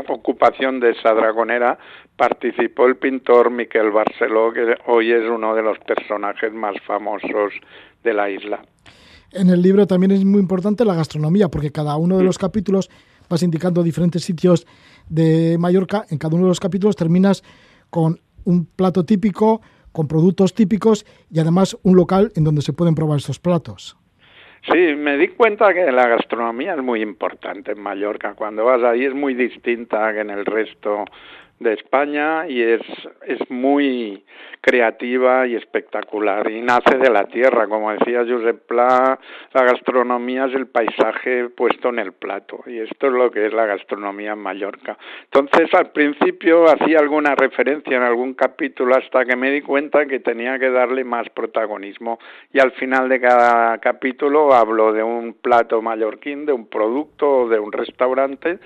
ocupación 0.08 0.80
de 0.80 0.90
esa 0.90 1.12
dragonera 1.12 1.78
participó 2.16 2.86
el 2.86 2.96
pintor 2.96 3.50
Miquel 3.50 3.90
Barceló, 3.90 4.52
que 4.52 4.74
hoy 4.86 5.12
es 5.12 5.28
uno 5.28 5.54
de 5.54 5.62
los 5.62 5.78
personajes 5.80 6.52
más 6.52 6.76
famosos 6.86 7.52
de 8.02 8.14
la 8.14 8.30
isla. 8.30 8.62
En 9.32 9.50
el 9.50 9.60
libro 9.60 9.86
también 9.86 10.12
es 10.12 10.24
muy 10.24 10.40
importante 10.40 10.84
la 10.84 10.94
gastronomía, 10.94 11.48
porque 11.48 11.70
cada 11.70 11.96
uno 11.96 12.16
de 12.16 12.24
los 12.24 12.38
capítulos 12.38 12.90
vas 13.28 13.42
indicando 13.42 13.82
diferentes 13.82 14.24
sitios 14.24 14.66
de 15.08 15.56
Mallorca. 15.58 16.04
En 16.08 16.18
cada 16.18 16.34
uno 16.34 16.44
de 16.44 16.50
los 16.50 16.60
capítulos 16.60 16.96
terminas 16.96 17.42
con 17.90 18.18
un 18.44 18.64
plato 18.64 19.04
típico, 19.04 19.60
con 19.92 20.09
productos 20.09 20.55
típicos 20.55 21.07
y 21.31 21.40
además 21.40 21.76
un 21.83 21.96
local 21.96 22.33
en 22.37 22.44
donde 22.44 22.62
se 22.62 22.72
pueden 22.72 22.94
probar 22.94 23.18
estos 23.18 23.38
platos. 23.38 23.96
Sí, 24.70 24.94
me 24.94 25.16
di 25.16 25.29
cuenta 25.29 25.72
que 25.72 25.90
la 25.90 26.07
gastronomía 26.07 26.74
es 26.74 26.83
muy 26.83 27.00
importante 27.00 27.72
en 27.72 27.81
Mallorca. 27.81 28.35
Cuando 28.35 28.64
vas 28.64 28.83
ahí 28.83 29.05
es 29.05 29.14
muy 29.14 29.35
distinta 29.35 30.12
que 30.12 30.20
en 30.20 30.31
el 30.31 30.44
resto 30.44 31.07
de 31.60 31.74
España 31.74 32.48
y 32.48 32.62
es, 32.62 32.80
es 33.26 33.38
muy 33.50 34.24
creativa 34.62 35.46
y 35.46 35.54
espectacular 35.54 36.50
y 36.50 36.60
nace 36.62 36.96
de 36.96 37.10
la 37.10 37.24
tierra, 37.24 37.68
como 37.68 37.92
decía 37.92 38.24
Josep 38.26 38.66
Pla, 38.66 39.18
la 39.52 39.64
gastronomía 39.64 40.46
es 40.46 40.54
el 40.54 40.66
paisaje 40.66 41.48
puesto 41.50 41.90
en 41.90 41.98
el 41.98 42.12
plato 42.12 42.62
y 42.66 42.78
esto 42.78 43.06
es 43.06 43.12
lo 43.12 43.30
que 43.30 43.46
es 43.46 43.52
la 43.52 43.66
gastronomía 43.66 44.32
en 44.32 44.38
Mallorca. 44.38 44.98
Entonces 45.24 45.72
al 45.74 45.92
principio 45.92 46.64
hacía 46.64 46.98
alguna 46.98 47.34
referencia 47.34 47.96
en 47.96 48.02
algún 48.02 48.34
capítulo 48.34 48.96
hasta 48.96 49.24
que 49.24 49.36
me 49.36 49.50
di 49.50 49.60
cuenta 49.60 50.06
que 50.06 50.20
tenía 50.20 50.58
que 50.58 50.70
darle 50.70 51.04
más 51.04 51.28
protagonismo 51.30 52.18
y 52.52 52.60
al 52.60 52.72
final 52.72 53.08
de 53.08 53.20
cada 53.20 53.78
capítulo 53.78 54.54
hablo 54.54 54.92
de 54.92 55.02
un 55.02 55.34
plato 55.34 55.82
mallorquín, 55.82 56.46
de 56.46 56.52
un 56.52 56.66
producto 56.68 57.42
o 57.42 57.48
de 57.48 57.58
un 57.58 57.72
restaurante 57.72 58.58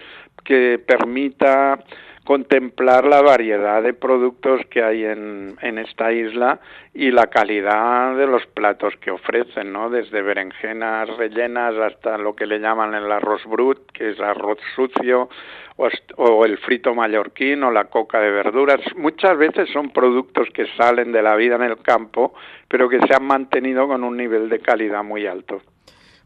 que 0.45 0.79
permita 0.79 1.79
contemplar 2.25 3.07
la 3.07 3.21
variedad 3.21 3.83
de 3.83 3.93
productos 3.93 4.63
que 4.71 4.83
hay 4.83 5.05
en, 5.05 5.57
en 5.61 5.79
esta 5.79 6.13
isla 6.13 6.61
y 6.95 7.11
la 7.11 7.27
calidad 7.27 8.17
de 8.17 8.27
los 8.27 8.47
platos 8.47 8.95
que 9.01 9.11
ofrecen, 9.11 9.73
¿no? 9.73 9.91
Desde 9.91 10.23
berenjenas 10.23 11.09
rellenas 11.17 11.75
hasta 11.77 12.17
lo 12.17 12.35
que 12.35 12.47
le 12.47 12.61
llaman 12.61 12.95
el 12.95 13.11
arroz 13.13 13.45
brut, 13.45 13.91
que 13.93 14.11
es 14.11 14.21
arroz 14.21 14.59
sucio, 14.75 15.29
o, 15.77 16.45
el 16.45 16.59
frito 16.59 16.95
mallorquín 16.95 17.63
o 17.65 17.71
la 17.71 17.85
coca 17.87 18.21
de 18.21 18.31
verduras. 18.31 18.81
Muchas 18.97 19.37
veces 19.37 19.69
son 19.73 19.91
productos 19.91 20.49
que 20.55 20.67
salen 20.77 21.13
de 21.13 21.23
la 21.23 21.35
vida 21.35 21.57
en 21.57 21.63
el 21.63 21.79
campo, 21.79 22.35
pero 22.69 22.89
que 22.89 23.01
se 23.01 23.15
han 23.15 23.25
mantenido 23.25 23.89
con 23.89 24.05
un 24.05 24.17
nivel 24.17 24.49
de 24.49 24.61
calidad 24.61 25.03
muy 25.03 25.27
alto. 25.27 25.61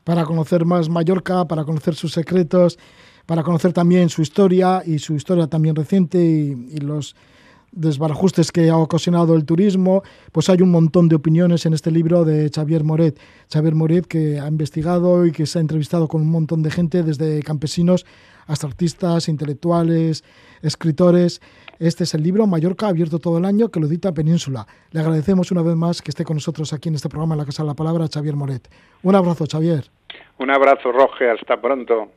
Para 0.04 0.24
conocer 0.24 0.64
más 0.64 0.88
Mallorca, 0.88 1.44
para 1.46 1.64
conocer 1.64 1.94
sus 1.94 2.12
secretos, 2.12 2.78
para 3.28 3.42
conocer 3.42 3.74
también 3.74 4.08
su 4.08 4.22
historia 4.22 4.80
y 4.86 5.00
su 5.00 5.14
historia 5.14 5.48
también 5.48 5.76
reciente 5.76 6.18
y, 6.18 6.78
los 6.78 7.14
desbarajustes 7.72 8.50
que 8.50 8.70
ha 8.70 8.78
ocasionado 8.78 9.34
el 9.34 9.44
turismo, 9.44 10.02
pues 10.32 10.48
hay 10.48 10.62
un 10.62 10.70
montón 10.70 11.10
de 11.10 11.16
opiniones 11.16 11.66
en 11.66 11.74
este 11.74 11.90
libro 11.90 12.24
de 12.24 12.48
Xavier 12.48 12.84
Moret. 12.84 13.20
Xavier 13.52 13.74
Moret 13.74 14.06
que 14.06 14.40
ha 14.40 14.48
investigado 14.48 15.26
y 15.26 15.32
que 15.32 15.44
se 15.44 15.58
ha 15.58 15.60
entrevistado 15.60 16.08
con 16.08 16.22
un 16.22 16.30
montón 16.30 16.62
de 16.62 16.70
gente, 16.70 17.02
desde 17.02 17.42
campesinos 17.42 18.06
hasta 18.46 18.66
artistas, 18.66 19.28
intelectuales, 19.28 20.24
escritores. 20.62 21.42
Este 21.78 22.04
es 22.04 22.14
el 22.14 22.22
libro 22.22 22.46
Mallorca 22.46 22.88
abierto 22.88 23.18
todo 23.18 23.36
el 23.36 23.44
año 23.44 23.68
que 23.68 23.78
lo 23.78 23.88
edita 23.88 24.14
Península. 24.14 24.66
Le 24.90 25.00
agradecemos 25.00 25.52
una 25.52 25.60
vez 25.60 25.76
más 25.76 26.00
que 26.00 26.12
esté 26.12 26.24
con 26.24 26.36
nosotros 26.36 26.72
aquí 26.72 26.88
en 26.88 26.94
este 26.94 27.10
programa 27.10 27.34
en 27.34 27.40
la 27.40 27.44
Casa 27.44 27.62
de 27.62 27.66
la 27.66 27.74
Palabra, 27.74 28.06
Xavier 28.10 28.36
Moret. 28.36 28.70
Un 29.02 29.14
abrazo, 29.14 29.44
Xavier. 29.44 29.84
Un 30.38 30.50
abrazo, 30.50 30.92
Roge. 30.92 31.30
Hasta 31.30 31.60
pronto. 31.60 32.08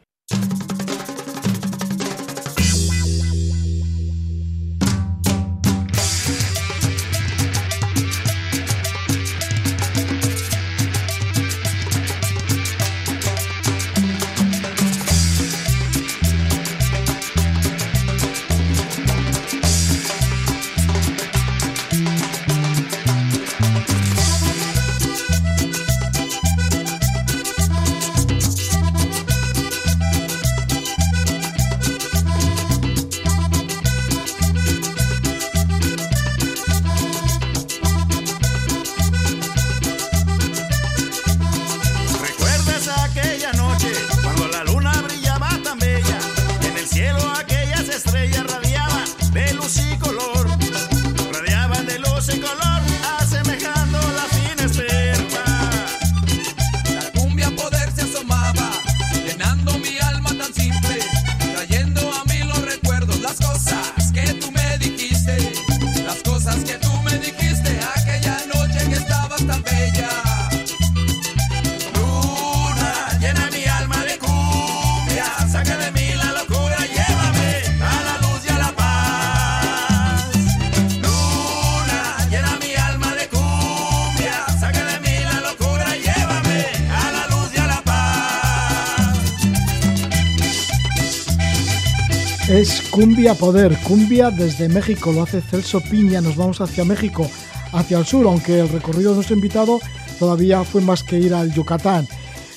Es 92.62 92.90
Cumbia 92.92 93.34
Poder, 93.34 93.76
Cumbia 93.82 94.30
desde 94.30 94.70
México, 94.70 95.12
lo 95.12 95.24
hace 95.24 95.42
Celso 95.42 95.82
Piña, 95.82 96.22
nos 96.22 96.36
vamos 96.36 96.62
hacia 96.62 96.86
México, 96.86 97.28
hacia 97.74 97.98
el 97.98 98.06
sur, 98.06 98.28
aunque 98.28 98.60
el 98.60 98.70
recorrido 98.70 99.10
de 99.10 99.16
nuestro 99.16 99.36
invitado 99.36 99.80
todavía 100.20 100.64
fue 100.64 100.80
más 100.82 101.02
que 101.02 101.18
ir 101.18 101.34
al 101.34 101.52
Yucatán. 101.52 102.08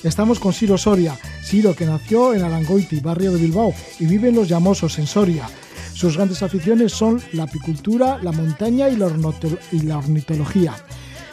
Estamos 0.03 0.39
con 0.39 0.53
Ciro 0.53 0.77
Soria, 0.77 1.19
Ciro 1.43 1.75
que 1.75 1.87
nació 1.87 2.35
en 2.35 2.43
Arangoiti, 2.43 3.01
barrio 3.01 3.33
de 3.33 3.39
Bilbao, 3.39 3.73
y 3.99 4.05
vive 4.05 4.29
en 4.29 4.35
Los 4.35 4.47
Llamosos, 4.47 4.99
en 4.99 5.07
Soria. 5.07 5.49
Sus 5.95 6.17
grandes 6.17 6.43
aficiones 6.43 6.93
son 6.93 7.23
la 7.33 7.45
apicultura, 7.45 8.19
la 8.23 8.33
montaña 8.33 8.91
y 8.91 8.97
la, 8.97 9.07
ornitología. 9.97 10.75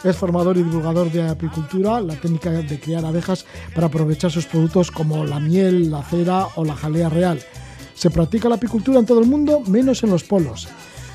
Es 0.05 0.15
formador 0.15 0.55
y 0.55 0.63
divulgador 0.63 1.11
de 1.11 1.27
apicultura, 1.27 1.99
la 1.99 2.15
técnica 2.15 2.51
de 2.51 2.79
criar 2.79 3.03
abejas 3.03 3.45
para 3.75 3.87
aprovechar 3.87 4.31
sus 4.31 4.45
productos 4.45 4.91
como 4.91 5.25
la 5.25 5.41
miel, 5.41 5.91
la 5.91 6.03
cera 6.03 6.47
o 6.55 6.63
la 6.63 6.75
jalea 6.75 7.09
real. 7.09 7.43
Se 8.01 8.09
practica 8.09 8.49
la 8.49 8.55
apicultura 8.55 8.97
en 8.97 9.05
todo 9.05 9.19
el 9.19 9.27
mundo, 9.27 9.61
menos 9.67 10.01
en 10.01 10.09
los 10.09 10.23
polos. 10.23 10.67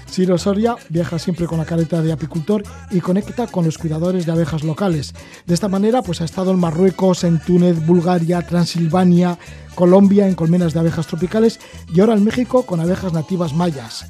Ciro 0.09 0.39
Soria 0.39 0.77
viaja 0.89 1.19
siempre 1.19 1.47
con 1.47 1.59
la 1.59 1.65
careta 1.65 2.01
de 2.01 2.13
apicultor 2.13 2.63
y 2.93 3.01
conecta 3.01 3.49
con 3.49 3.65
los 3.65 3.77
cuidadores 3.77 4.25
de 4.25 4.31
abejas 4.31 4.63
locales. 4.63 5.13
De 5.47 5.55
esta 5.55 5.67
manera, 5.67 6.03
pues 6.03 6.21
ha 6.21 6.25
estado 6.25 6.53
en 6.53 6.61
Marruecos, 6.61 7.25
en 7.25 7.41
Túnez, 7.41 7.85
Bulgaria, 7.85 8.41
Transilvania, 8.43 9.37
Colombia, 9.75 10.29
en 10.29 10.37
colmenas 10.37 10.75
de 10.75 10.79
abejas 10.79 11.09
tropicales 11.09 11.59
y 11.93 11.99
ahora 11.99 12.15
en 12.15 12.23
México 12.23 12.65
con 12.65 12.79
abejas 12.79 13.13
nativas 13.13 13.53
mayas. 13.53 14.07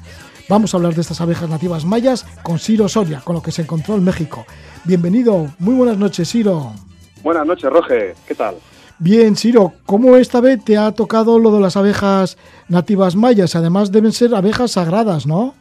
Vamos 0.47 0.71
a 0.71 0.77
hablar 0.77 0.93
de 0.93 1.01
estas 1.01 1.19
abejas 1.19 1.49
nativas 1.49 1.83
mayas 1.83 2.27
con 2.43 2.59
Ciro 2.59 2.87
Soria, 2.87 3.21
con 3.21 3.37
lo 3.37 3.41
que 3.41 3.51
se 3.51 3.63
encontró 3.63 3.95
en 3.95 4.03
México. 4.03 4.45
Bienvenido, 4.83 5.51
muy 5.57 5.73
buenas 5.73 5.97
noches, 5.97 6.29
Ciro. 6.29 6.73
Buenas 7.23 7.47
noches, 7.47 7.71
Roge, 7.71 8.13
¿qué 8.27 8.35
tal? 8.35 8.53
Bien, 8.99 9.35
Ciro, 9.35 9.73
¿cómo 9.85 10.17
esta 10.17 10.41
vez 10.41 10.65
te 10.65 10.75
ha 10.75 10.91
tocado 10.91 11.37
lo 11.37 11.51
de 11.51 11.61
las 11.61 11.77
abejas 11.77 12.35
nativas 12.67 13.15
mayas? 13.15 13.55
Además 13.55 13.91
deben 13.91 14.11
ser 14.11 14.33
abejas 14.33 14.71
sagradas, 14.71 15.27
¿no? 15.27 15.53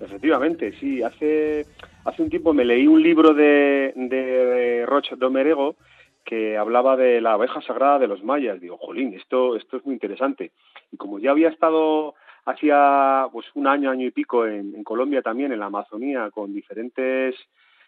Efectivamente, 0.00 0.72
sí. 0.80 1.02
Hace, 1.02 1.66
hace 2.06 2.22
un 2.22 2.30
tiempo 2.30 2.54
me 2.54 2.64
leí 2.64 2.86
un 2.86 3.02
libro 3.02 3.34
de, 3.34 3.92
de 3.94 4.86
Roche 4.86 5.14
Domerego 5.16 5.76
que 6.24 6.56
hablaba 6.56 6.96
de 6.96 7.20
la 7.20 7.34
abeja 7.34 7.60
sagrada 7.60 7.98
de 7.98 8.06
los 8.06 8.24
mayas. 8.24 8.58
Digo, 8.58 8.78
jolín, 8.78 9.12
esto, 9.12 9.56
esto 9.56 9.76
es 9.76 9.84
muy 9.84 9.92
interesante. 9.92 10.52
Y 10.90 10.96
como 10.96 11.18
ya 11.18 11.32
había 11.32 11.50
estado 11.50 12.14
hacía 12.46 13.26
pues 13.30 13.46
un 13.54 13.66
año, 13.66 13.90
año 13.90 14.06
y 14.06 14.10
pico 14.10 14.46
en, 14.46 14.74
en 14.74 14.84
Colombia 14.84 15.20
también, 15.20 15.52
en 15.52 15.60
la 15.60 15.66
Amazonía, 15.66 16.30
con 16.30 16.54
diferentes 16.54 17.34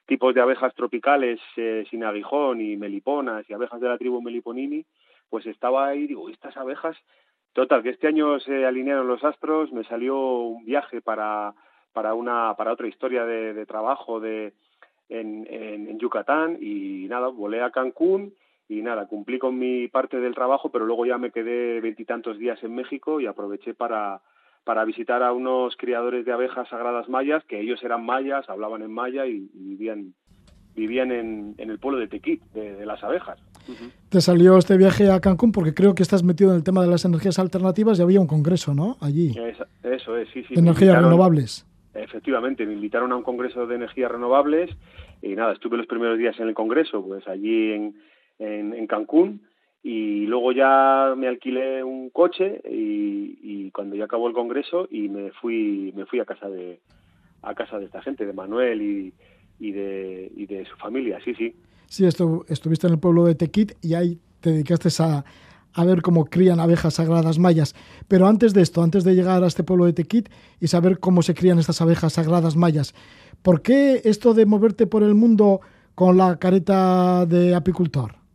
tipos 0.07 0.35
de 0.35 0.41
abejas 0.41 0.75
tropicales 0.75 1.41
eh, 1.57 1.85
sin 1.91 2.05
aguijón 2.05 2.61
y 2.61 2.77
meliponas 2.77 3.49
y 3.49 3.53
abejas 3.53 3.81
de 3.81 3.89
la 3.89 3.99
tribu 3.99 4.23
Meliponini, 4.23 4.85
pues 5.29 5.47
estaba 5.47 5.89
ahí, 5.89 6.07
digo, 6.07 6.29
estas 6.29 6.57
abejas, 6.57 6.97
total, 7.53 7.83
que 7.83 7.91
este 7.91 8.07
año 8.07 8.39
se 8.41 8.65
alinearon 8.65 9.09
los 9.09 9.25
astros, 9.25 9.73
me 9.73 9.85
salió 9.85 10.19
un 10.19 10.65
viaje 10.65 11.01
para, 11.01 11.55
para, 11.93 12.15
una, 12.15 12.55
para 12.57 12.73
otra 12.73 12.87
historia 12.87 13.25
de, 13.25 13.67
trabajo 13.67 14.21
de, 14.21 14.55
en, 15.09 15.47
en, 15.51 15.99
Yucatán 15.99 16.59
y 16.61 17.07
nada, 17.09 17.29
volé 17.29 17.63
a 17.63 17.71
Cancún 17.71 18.35
y 18.69 18.83
nada, 18.83 19.07
cumplí 19.07 19.39
con 19.39 19.59
mi 19.59 19.89
parte 19.89 20.21
del 20.21 20.35
trabajo, 20.35 20.71
pero 20.71 20.87
luego 20.87 21.07
ya 21.07 21.19
me 21.19 21.31
quedé 21.31 21.81
veintitantos 21.81 22.39
días 22.39 22.63
en 22.63 22.75
México 22.75 23.21
y 23.21 23.27
aproveché 23.27 23.75
para, 23.75 24.21
para 24.67 24.85
visitar 24.85 25.23
a 25.23 25.33
unos 25.33 25.77
criadores 25.77 26.27
de 26.27 26.33
abejas 26.33 26.69
sagradas 26.69 27.09
mayas, 27.09 27.45
que 27.45 27.61
ellos 27.61 27.81
eran 27.85 28.05
mayas, 28.05 28.51
hablaban 28.51 28.83
en 28.83 28.93
maya 28.93 29.25
y, 29.25 29.49
vivían 29.55 30.13
vivían 30.75 31.13
en, 31.13 31.55
el 31.57 31.79
pueblo 31.79 32.01
de 32.01 32.09
Tequit, 32.09 32.43
de, 32.53 32.85
las 32.85 33.03
abejas. 33.05 33.39
Te 34.11 34.21
salió 34.21 34.59
este 34.59 34.77
viaje 34.77 35.09
a 35.09 35.21
Cancún 35.21 35.53
porque 35.53 35.73
creo 35.73 35.95
que 35.95 36.03
estás 36.03 36.25
metido 36.25 36.51
en 36.51 36.57
el 36.57 36.65
tema 36.65 36.83
de 36.83 36.89
las 36.89 37.05
energías 37.05 37.39
alternativas 37.39 37.99
y 37.99 38.03
había 38.03 38.21
un 38.21 38.27
congreso, 38.27 38.75
¿no? 38.75 38.97
Allí. 39.01 39.33
eso 39.85 40.17
es, 40.17 40.29
sí, 40.35 40.43
sí. 40.43 40.55
energías 40.55 41.01
renovables. 41.01 41.65
Efectivamente, 41.95 42.67
me 42.67 42.73
invitaron 42.75 43.13
a 43.13 43.17
un 43.17 43.23
congreso 43.23 43.69
de 43.69 43.77
energías 43.77 44.11
renovables 44.11 44.69
y 45.23 45.37
nada, 45.37 45.53
estuve 45.53 45.77
los 45.77 45.87
primeros 45.87 46.19
días 46.19 46.39
en 46.41 46.49
el 46.49 46.55
congreso, 46.55 47.03
pues 47.07 47.27
allí 47.29 47.73
en, 47.73 47.95
en 48.41 48.87
Cancún 48.89 49.46
y 49.89 50.27
luego 50.27 50.51
ya 50.51 51.15
me 51.17 51.29
alquilé 51.29 51.85
un 51.85 52.11
coche 52.11 52.61
y, 52.69 53.71
cuando 53.71 53.95
ya 53.95 54.07
acabó 54.07 54.27
el 54.27 54.35
congreso 54.35 54.89
y 54.91 55.09
me 55.09 55.31
fui 55.33 55.93
me 55.95 56.07
fui 56.07 56.19
a 56.19 56.25
casa 56.25 56.49
de 56.49 56.81
a 57.43 57.55
casa 57.55 57.79
de 57.79 57.85
esta 57.85 58.01
gente 58.01 58.25
de 58.25 58.33
Manuel 58.33 58.81
y, 58.81 59.13
y 59.61 59.71
de, 59.71 60.33
y 60.35 60.47
de 60.47 60.65
su 60.65 60.77
familia 60.77 61.19
sí 61.23 61.35
sí 61.35 61.55
sí 61.87 62.05
estuviste 62.05 62.87
en 62.89 62.95
el 62.95 62.99
pueblo 62.99 63.27
de 63.27 63.37
Tequit 63.37 63.75
y 63.81 63.95
ahí 63.95 64.19
te 64.41 64.51
dedicaste 64.51 64.89
a, 65.01 65.25
a 65.75 65.85
ver 65.85 66.03
cómo 66.03 66.25
crían 66.25 66.59
abejas 66.59 66.95
sagradas 66.95 67.39
mayas. 67.39 67.75
Pero 68.09 68.27
antes 68.27 68.55
de 68.55 68.63
esto, 68.63 68.83
antes 68.83 69.05
de 69.05 69.15
llegar 69.15 69.45
a 69.45 69.47
este 69.47 69.63
pueblo 69.63 69.85
de 69.85 69.93
Tequit 69.93 70.31
y 70.59 70.69
saber 70.69 70.99
cómo 70.99 71.23
se 71.23 71.35
crían 71.35 71.59
estas 71.59 71.81
abejas 71.81 72.15
sagradas 72.15 72.57
mayas, 72.57 72.95
¿por 73.43 73.63
qué 73.63 74.01
esto 74.05 74.35
de 74.35 74.47
moverte 74.47 74.87
por 74.87 75.03
el 75.03 75.15
mundo 75.15 75.61
con 75.95 76.17
la 76.17 76.39
careta 76.39 77.27
de 77.27 77.55
apicultor? 77.55 78.26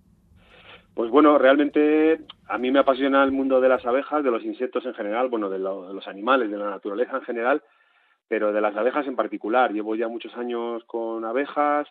Pues 0.94 1.10
bueno, 1.10 1.38
realmente 1.38 2.20
a 2.48 2.58
mí 2.58 2.70
me 2.72 2.80
apasiona 2.80 3.24
el 3.24 3.32
mundo 3.32 3.62
de 3.62 3.70
las 3.70 3.86
abejas, 3.86 4.24
de 4.24 4.32
los 4.32 4.44
insectos 4.44 4.86
en 4.86 4.94
general, 4.94 5.30
bueno, 5.30 5.50
de, 5.50 5.58
los 5.58 6.08
animales, 6.08 6.52
de 6.52 6.58
la 6.58 6.70
naturaleza 6.70 7.18
en 7.18 7.24
general, 7.24 7.64
pero 8.28 8.52
de 8.52 8.62
las 8.62 8.76
abejas 8.76 9.08
en 9.08 9.16
particular. 9.16 9.72
Llevo 9.72 9.96
ya 9.96 10.08
muchos 10.10 10.36
años 10.36 10.84
con 10.86 11.24
abejas, 11.24 11.88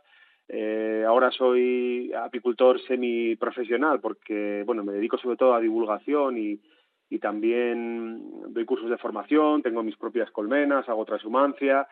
eh, 0.49 1.05
ahora 1.07 1.31
soy 1.31 2.13
apicultor 2.13 2.81
semiprofesional 2.83 4.01
porque, 4.01 4.65
bueno, 4.67 4.85
me 4.85 4.93
dedico 4.93 5.17
sobre 5.17 5.37
todo 5.37 5.55
a 5.55 5.61
divulgación 5.61 6.37
y, 6.37 6.61
y 7.09 7.19
también 7.19 8.53
doy 8.53 8.65
cursos 8.65 8.91
de 8.91 8.99
formación, 8.99 9.63
tengo 9.63 9.83
mis 9.83 9.97
propias 9.97 10.31
colmenas, 10.31 10.89
hago 10.89 11.05
transhumancia, 11.05 11.89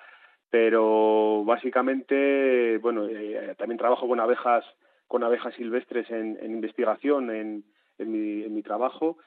pero 0.50 1.42
básicamente, 1.44 2.78
bueno, 2.78 3.06
eh, 3.06 3.54
también 3.56 3.78
trabajo 3.78 4.06
con 4.08 4.20
abejas 4.20 4.64
con 5.08 5.24
abejas 5.24 5.54
silvestres 5.54 6.08
en, 6.10 6.38
investigación 6.44 7.30
en, 7.30 7.64
mi, 7.98 8.62
trabajo 8.62 9.18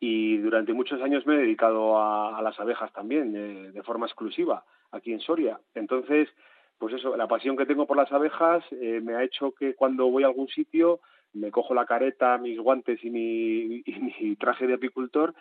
y 0.00 0.36
durante 0.38 0.72
muchos 0.74 1.00
años 1.00 1.26
me 1.26 1.34
he 1.34 1.38
dedicado 1.38 1.98
a, 1.98 2.42
las 2.42 2.58
abejas 2.60 2.92
también 2.92 3.32
de, 3.32 3.82
forma 3.82 4.06
exclusiva 4.06 4.64
aquí 4.90 5.12
en 5.12 5.20
Soria. 5.20 5.58
Entonces, 5.74 6.28
pues 6.76 6.94
eso, 6.94 7.16
la 7.16 7.28
pasión 7.28 7.56
que 7.56 7.66
tengo 7.66 7.86
por 7.86 7.96
las 7.96 8.12
abejas 8.12 8.64
eh, 8.72 9.00
me 9.02 9.14
ha 9.14 9.22
hecho 9.22 9.52
que 9.52 9.74
cuando 9.74 10.10
voy 10.10 10.24
a 10.24 10.26
algún 10.26 10.48
sitio 10.48 11.00
me 11.32 11.50
cojo 11.50 11.74
la 11.74 11.86
careta, 11.86 12.38
mis 12.38 12.58
guantes 12.58 13.02
y 13.04 13.10
mi, 13.10 13.82
mi 14.20 14.36
traje 14.36 14.66
de 14.66 14.74
apicultor 14.74 15.34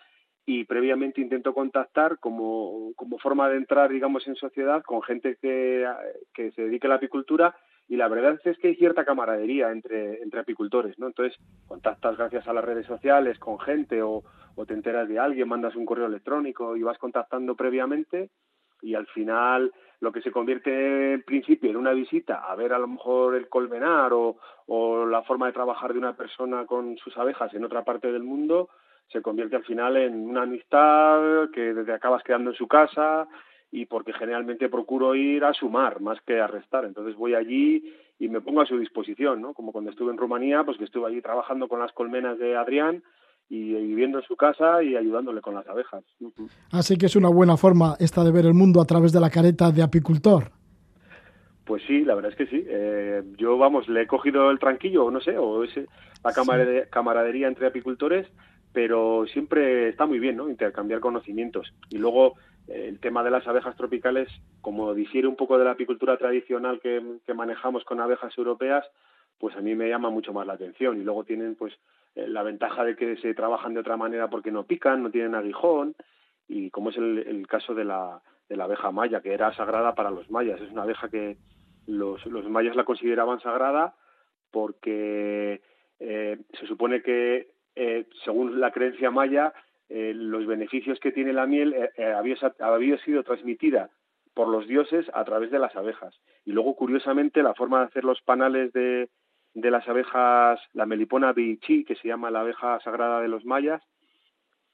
y 0.45 0.63
previamente 0.63 1.19
intento 1.19 1.53
contactar 1.53 2.19
como, 2.19 2.93
como 2.95 3.19
forma 3.19 3.49
de 3.49 3.57
entrar, 3.57 3.91
digamos, 3.91 4.25
en 4.27 4.35
sociedad 4.35 4.81
con 4.81 5.01
gente 5.01 5.37
que, 5.41 5.85
que 6.33 6.51
se 6.51 6.61
dedique 6.63 6.87
a 6.87 6.91
la 6.91 6.95
apicultura 6.95 7.53
y 7.87 7.95
la 7.95 8.07
verdad 8.07 8.39
es 8.43 8.57
que 8.57 8.69
hay 8.69 8.75
cierta 8.75 9.05
camaradería 9.05 9.71
entre, 9.71 10.21
entre 10.21 10.41
apicultores, 10.41 10.97
¿no? 10.99 11.07
Entonces, 11.07 11.37
contactas 11.67 12.17
gracias 12.17 12.47
a 12.47 12.53
las 12.53 12.65
redes 12.65 12.85
sociales 12.85 13.39
con 13.39 13.59
gente 13.59 14.01
o, 14.01 14.23
o 14.55 14.65
te 14.65 14.73
enteras 14.73 15.07
de 15.07 15.19
alguien, 15.19 15.47
mandas 15.47 15.75
un 15.75 15.85
correo 15.85 16.07
electrónico 16.07 16.75
y 16.75 16.83
vas 16.83 16.97
contactando 16.97 17.55
previamente 17.55 18.29
y 18.81 18.95
al 18.95 19.07
final 19.07 19.71
lo 19.99 20.11
que 20.11 20.21
se 20.21 20.31
convierte 20.31 21.13
en 21.13 21.23
principio 21.23 21.69
en 21.69 21.77
una 21.77 21.93
visita 21.93 22.43
a 22.47 22.55
ver 22.55 22.73
a 22.73 22.79
lo 22.79 22.87
mejor 22.87 23.35
el 23.35 23.49
colmenar 23.49 24.13
o, 24.13 24.37
o 24.67 25.05
la 25.05 25.23
forma 25.23 25.47
de 25.47 25.53
trabajar 25.53 25.93
de 25.93 25.99
una 25.99 26.15
persona 26.15 26.65
con 26.65 26.97
sus 26.97 27.17
abejas 27.17 27.53
en 27.53 27.65
otra 27.65 27.83
parte 27.83 28.11
del 28.11 28.23
mundo 28.23 28.69
se 29.07 29.21
convierte 29.21 29.55
al 29.55 29.63
final 29.63 29.97
en 29.97 30.29
una 30.29 30.43
amistad 30.43 31.49
que 31.51 31.73
desde 31.73 31.93
acabas 31.93 32.23
quedando 32.23 32.51
en 32.51 32.55
su 32.55 32.67
casa 32.67 33.27
y 33.71 33.85
porque 33.85 34.13
generalmente 34.13 34.69
procuro 34.69 35.15
ir 35.15 35.43
a 35.43 35.53
sumar 35.53 36.01
más 36.01 36.19
que 36.21 36.39
a 36.39 36.47
restar. 36.47 36.85
Entonces 36.85 37.15
voy 37.15 37.35
allí 37.35 37.83
y 38.19 38.29
me 38.29 38.41
pongo 38.41 38.61
a 38.61 38.65
su 38.65 38.77
disposición, 38.77 39.41
¿no? 39.41 39.53
Como 39.53 39.71
cuando 39.71 39.91
estuve 39.91 40.11
en 40.11 40.17
Rumanía, 40.17 40.63
pues 40.63 40.77
que 40.77 40.85
estuve 40.85 41.07
allí 41.07 41.21
trabajando 41.21 41.67
con 41.67 41.79
las 41.79 41.91
colmenas 41.91 42.39
de 42.39 42.55
Adrián 42.55 43.03
y 43.49 43.73
viviendo 43.73 44.19
en 44.19 44.25
su 44.25 44.35
casa 44.35 44.83
y 44.83 44.95
ayudándole 44.95 45.41
con 45.41 45.53
las 45.53 45.67
abejas. 45.67 46.03
Así 46.71 46.97
que 46.97 47.05
es 47.05 47.15
una 47.15 47.29
buena 47.29 47.55
forma 47.57 47.95
esta 47.99 48.23
de 48.23 48.31
ver 48.31 48.45
el 48.45 48.53
mundo 48.53 48.81
a 48.81 48.85
través 48.85 49.13
de 49.13 49.19
la 49.19 49.29
careta 49.29 49.71
de 49.71 49.83
apicultor. 49.83 50.51
Pues 51.63 51.83
sí, 51.85 52.05
la 52.05 52.15
verdad 52.15 52.31
es 52.31 52.37
que 52.37 52.47
sí. 52.47 52.65
Eh, 52.65 53.23
yo, 53.37 53.57
vamos, 53.57 53.89
le 53.89 54.03
he 54.03 54.07
cogido 54.07 54.49
el 54.51 54.59
tranquillo, 54.59 55.11
no 55.11 55.19
sé, 55.19 55.37
o 55.37 55.63
ese, 55.63 55.85
la 56.23 56.33
camaradería 56.89 57.47
entre 57.47 57.67
apicultores, 57.67 58.25
pero 58.71 59.25
siempre 59.27 59.89
está 59.89 60.05
muy 60.05 60.19
bien, 60.19 60.37
¿no? 60.37 60.49
Intercambiar 60.49 61.01
conocimientos. 61.01 61.73
Y 61.89 61.97
luego 61.97 62.35
el 62.67 62.99
tema 62.99 63.23
de 63.23 63.31
las 63.31 63.47
abejas 63.47 63.75
tropicales, 63.75 64.29
como 64.61 64.93
difiere 64.93 65.27
un 65.27 65.35
poco 65.35 65.57
de 65.57 65.65
la 65.65 65.71
apicultura 65.71 66.17
tradicional 66.17 66.79
que, 66.81 67.01
manejamos 67.33 67.83
con 67.85 68.01
abejas 68.01 68.37
europeas, 68.37 68.85
pues 69.39 69.55
a 69.55 69.61
mí 69.61 69.75
me 69.75 69.89
llama 69.89 70.09
mucho 70.09 70.33
más 70.33 70.45
la 70.47 70.53
atención. 70.53 70.99
Y 70.99 71.03
luego 71.03 71.23
tienen 71.23 71.55
pues 71.55 71.73
eh, 72.15 72.27
la 72.27 72.43
ventaja 72.43 72.83
de 72.83 72.95
que 72.95 73.17
se 73.17 73.33
trabajan 73.33 73.73
de 73.73 73.79
otra 73.79 73.97
manera 73.97 74.29
porque 74.29 74.51
no 74.51 74.65
pican, 74.65 75.03
no 75.03 75.11
tienen 75.11 75.35
aguijón, 75.35 75.95
y 76.47 76.69
como 76.69 76.89
es 76.89 76.97
el, 76.97 77.45
caso 77.47 77.73
de 77.73 77.85
la, 77.85 78.21
de 78.49 78.55
la 78.55 78.65
abeja 78.65 78.91
maya, 78.91 79.21
que 79.21 79.33
era 79.33 79.53
sagrada 79.53 79.95
para 79.95 80.11
los 80.11 80.29
mayas. 80.29 80.59
Es 80.61 80.71
una 80.71 80.83
abeja 80.83 81.09
que 81.09 81.37
los, 81.87 82.25
mayas 82.49 82.75
la 82.75 82.85
consideraban 82.85 83.39
sagrada 83.41 83.95
porque 84.51 85.61
eh, 85.99 86.37
se 86.59 86.67
supone 86.67 87.01
que, 87.01 87.51
eh, 87.75 88.05
según 88.23 88.59
la 88.59 88.71
creencia 88.71 89.11
maya, 89.11 89.53
eh, 89.89 90.13
los 90.13 90.45
beneficios 90.45 90.99
que 90.99 91.11
tiene 91.11 91.31
la 91.31 91.45
miel 91.45 91.73
eh, 91.73 91.89
eh, 91.97 92.13
había, 92.13 92.97
sido 92.99 93.23
transmitida 93.23 93.89
por 94.33 94.49
los 94.49 94.67
dioses 94.67 95.05
a 95.13 95.23
través 95.23 95.49
de 95.49 95.59
las 95.59 95.75
abejas. 95.75 96.13
Y 96.45 96.51
luego, 96.51 96.75
curiosamente, 96.75 97.41
la 97.41 97.53
forma 97.53 97.79
de 97.79 97.85
hacer 97.85 98.03
los 98.03 98.21
panales 98.21 98.73
de, 98.73 99.09
de 99.53 99.71
las 99.71 99.87
abejas, 99.87 100.59
la 100.73 100.85
melipona 100.85 101.31
bichi, 101.31 101.85
que 101.85 101.95
se 101.95 102.07
llama 102.07 102.31
la 102.31 102.41
abeja 102.41 102.79
sagrada 102.81 103.21
de 103.21 103.29
los 103.29 103.45
mayas, 103.45 103.81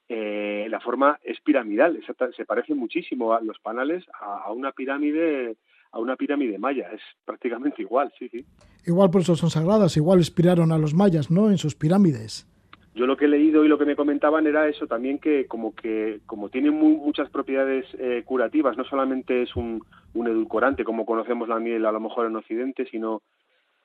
la 0.10 0.80
forma 0.80 1.20
es 1.24 1.42
piramidal, 1.42 2.00
se 2.36 2.46
parece 2.46 2.76
muchísimo 2.76 3.34
a 3.34 3.42
los 3.42 3.58
panales 3.60 4.06
a, 4.20 4.52
una 4.52 4.72
pirámide 4.72 5.58
a 5.92 6.00
una 6.00 6.16
pirámide 6.16 6.60
maya, 6.60 6.90
es 6.92 7.02
prácticamente 7.26 7.82
igual, 7.82 8.12
sí, 8.20 8.30
sí. 8.30 8.46
Igual 8.86 9.10
por 9.10 9.22
eso 9.22 9.36
son 9.36 9.50
sagradas, 9.50 9.98
igual 9.98 10.20
inspiraron 10.20 10.72
a 10.72 10.78
los 10.78 10.94
mayas, 10.94 11.32
¿no? 11.32 11.50
En 11.50 11.58
sus 11.58 11.76
pirámides. 11.76 12.48
Yo 12.96 13.08
lo 13.08 13.18
que 13.18 13.26
he 13.26 13.28
leído 13.28 13.66
y 13.66 13.68
lo 13.68 13.80
que 13.80 13.86
me 13.86 13.96
comentaban 13.96 14.46
era 14.46 14.68
eso 14.68 14.86
también 14.86 15.18
que 15.18 15.48
como 15.48 15.74
que 15.74 16.20
como 16.28 16.50
tiene 16.50 16.70
muchas 16.70 17.30
propiedades 17.30 17.88
eh, 17.98 18.22
curativas, 18.24 18.78
no 18.78 18.84
solamente 18.84 19.42
es 19.42 19.56
un, 19.56 19.84
un, 20.14 20.28
edulcorante 20.28 20.84
como 20.84 21.06
conocemos 21.06 21.50
la 21.50 21.60
miel 21.60 21.86
a 21.88 21.92
lo 21.92 22.00
mejor 22.00 22.28
en 22.28 22.36
Occidente, 22.36 22.86
sino 22.86 23.24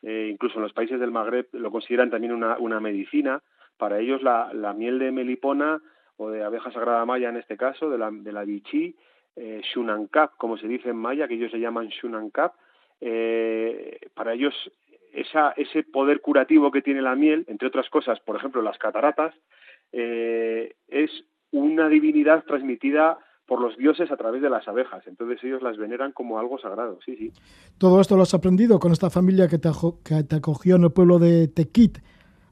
eh, 0.02 0.28
incluso 0.30 0.56
en 0.56 0.62
los 0.62 0.74
países 0.74 1.00
del 1.00 1.10
Magreb 1.10 1.46
lo 1.52 1.70
consideran 1.70 2.10
también 2.10 2.32
una, 2.32 2.58
una 2.58 2.80
medicina. 2.80 3.42
Para 3.78 3.98
ellos 3.98 4.22
la, 4.22 4.74
miel 4.76 4.98
de 4.98 5.12
melipona 5.12 5.80
o 6.16 6.30
de 6.30 6.42
abeja 6.42 6.70
sagrada 6.72 7.04
maya 7.04 7.28
en 7.28 7.36
este 7.36 7.56
caso, 7.56 7.88
de 7.88 7.98
la, 7.98 8.10
de 8.10 8.32
la 8.32 8.44
bichi, 8.44 8.94
eh, 9.36 9.60
Shunankap, 9.62 10.36
como 10.36 10.56
se 10.56 10.66
dice 10.66 10.90
en 10.90 10.96
maya, 10.96 11.28
que 11.28 11.34
ellos 11.34 11.52
se 11.52 11.60
llaman 11.60 11.88
Shunankap, 11.88 12.54
eh, 13.00 14.00
para 14.14 14.34
ellos 14.34 14.54
esa, 15.20 15.52
ese 15.56 15.82
poder 15.82 16.20
curativo 16.20 16.70
que 16.70 16.82
tiene 16.82 17.02
la 17.02 17.14
miel, 17.14 17.44
entre 17.48 17.68
otras 17.68 17.88
cosas, 17.90 18.20
por 18.20 18.36
ejemplo, 18.36 18.62
las 18.62 18.78
cataratas, 18.78 19.34
eh, 19.92 20.74
es 20.88 21.10
una 21.50 21.88
divinidad 21.88 22.44
transmitida 22.44 23.18
por 23.46 23.62
los 23.62 23.76
dioses 23.78 24.10
a 24.10 24.16
través 24.16 24.42
de 24.42 24.50
las 24.50 24.68
abejas. 24.68 25.06
Entonces 25.06 25.42
ellos 25.42 25.62
las 25.62 25.78
veneran 25.78 26.12
como 26.12 26.38
algo 26.38 26.58
sagrado, 26.58 26.98
sí, 27.04 27.16
sí. 27.16 27.32
Todo 27.78 28.00
esto 28.00 28.16
lo 28.16 28.22
has 28.22 28.34
aprendido 28.34 28.78
con 28.78 28.92
esta 28.92 29.08
familia 29.08 29.48
que 29.48 29.58
te, 29.58 29.70
que 30.04 30.22
te 30.22 30.36
acogió 30.36 30.76
en 30.76 30.84
el 30.84 30.92
pueblo 30.92 31.18
de 31.18 31.48
Tequit, 31.48 31.98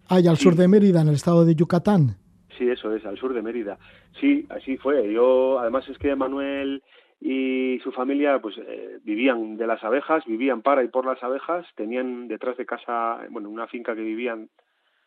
allá 0.09 0.31
al 0.31 0.39
sur 0.39 0.55
de 0.55 0.69
Mérida, 0.69 1.03
en 1.03 1.09
el 1.09 1.14
estado 1.14 1.45
de 1.45 1.55
Yucatán. 1.55 2.17
Sí, 2.57 2.71
eso 2.71 2.95
es, 2.95 3.05
al 3.05 3.19
sur 3.19 3.35
de 3.35 3.43
Mérida. 3.43 3.79
Sí, 4.19 4.47
así 4.49 4.79
fue. 4.79 5.12
Yo, 5.12 5.59
además 5.59 5.87
es 5.91 5.99
que 5.99 6.17
Manuel 6.17 6.83
y 7.21 7.79
su 7.83 7.93
familia 7.93 8.39
pues 8.41 8.57
eh, 8.59 8.99
vivían 9.03 9.57
de 9.57 9.67
las 9.67 9.83
abejas, 9.83 10.25
vivían 10.27 10.62
para 10.62 10.85
y 10.85 10.89
por 10.89 11.07
las 11.07 11.23
abejas, 11.23 11.67
tenían 11.75 12.29
detrás 12.29 12.57
de 12.57 12.67
casa, 12.67 13.21
bueno, 13.31 13.49
una 13.49 13.67
finca 13.67 13.95
que 13.95 14.03
vivían 14.03 14.51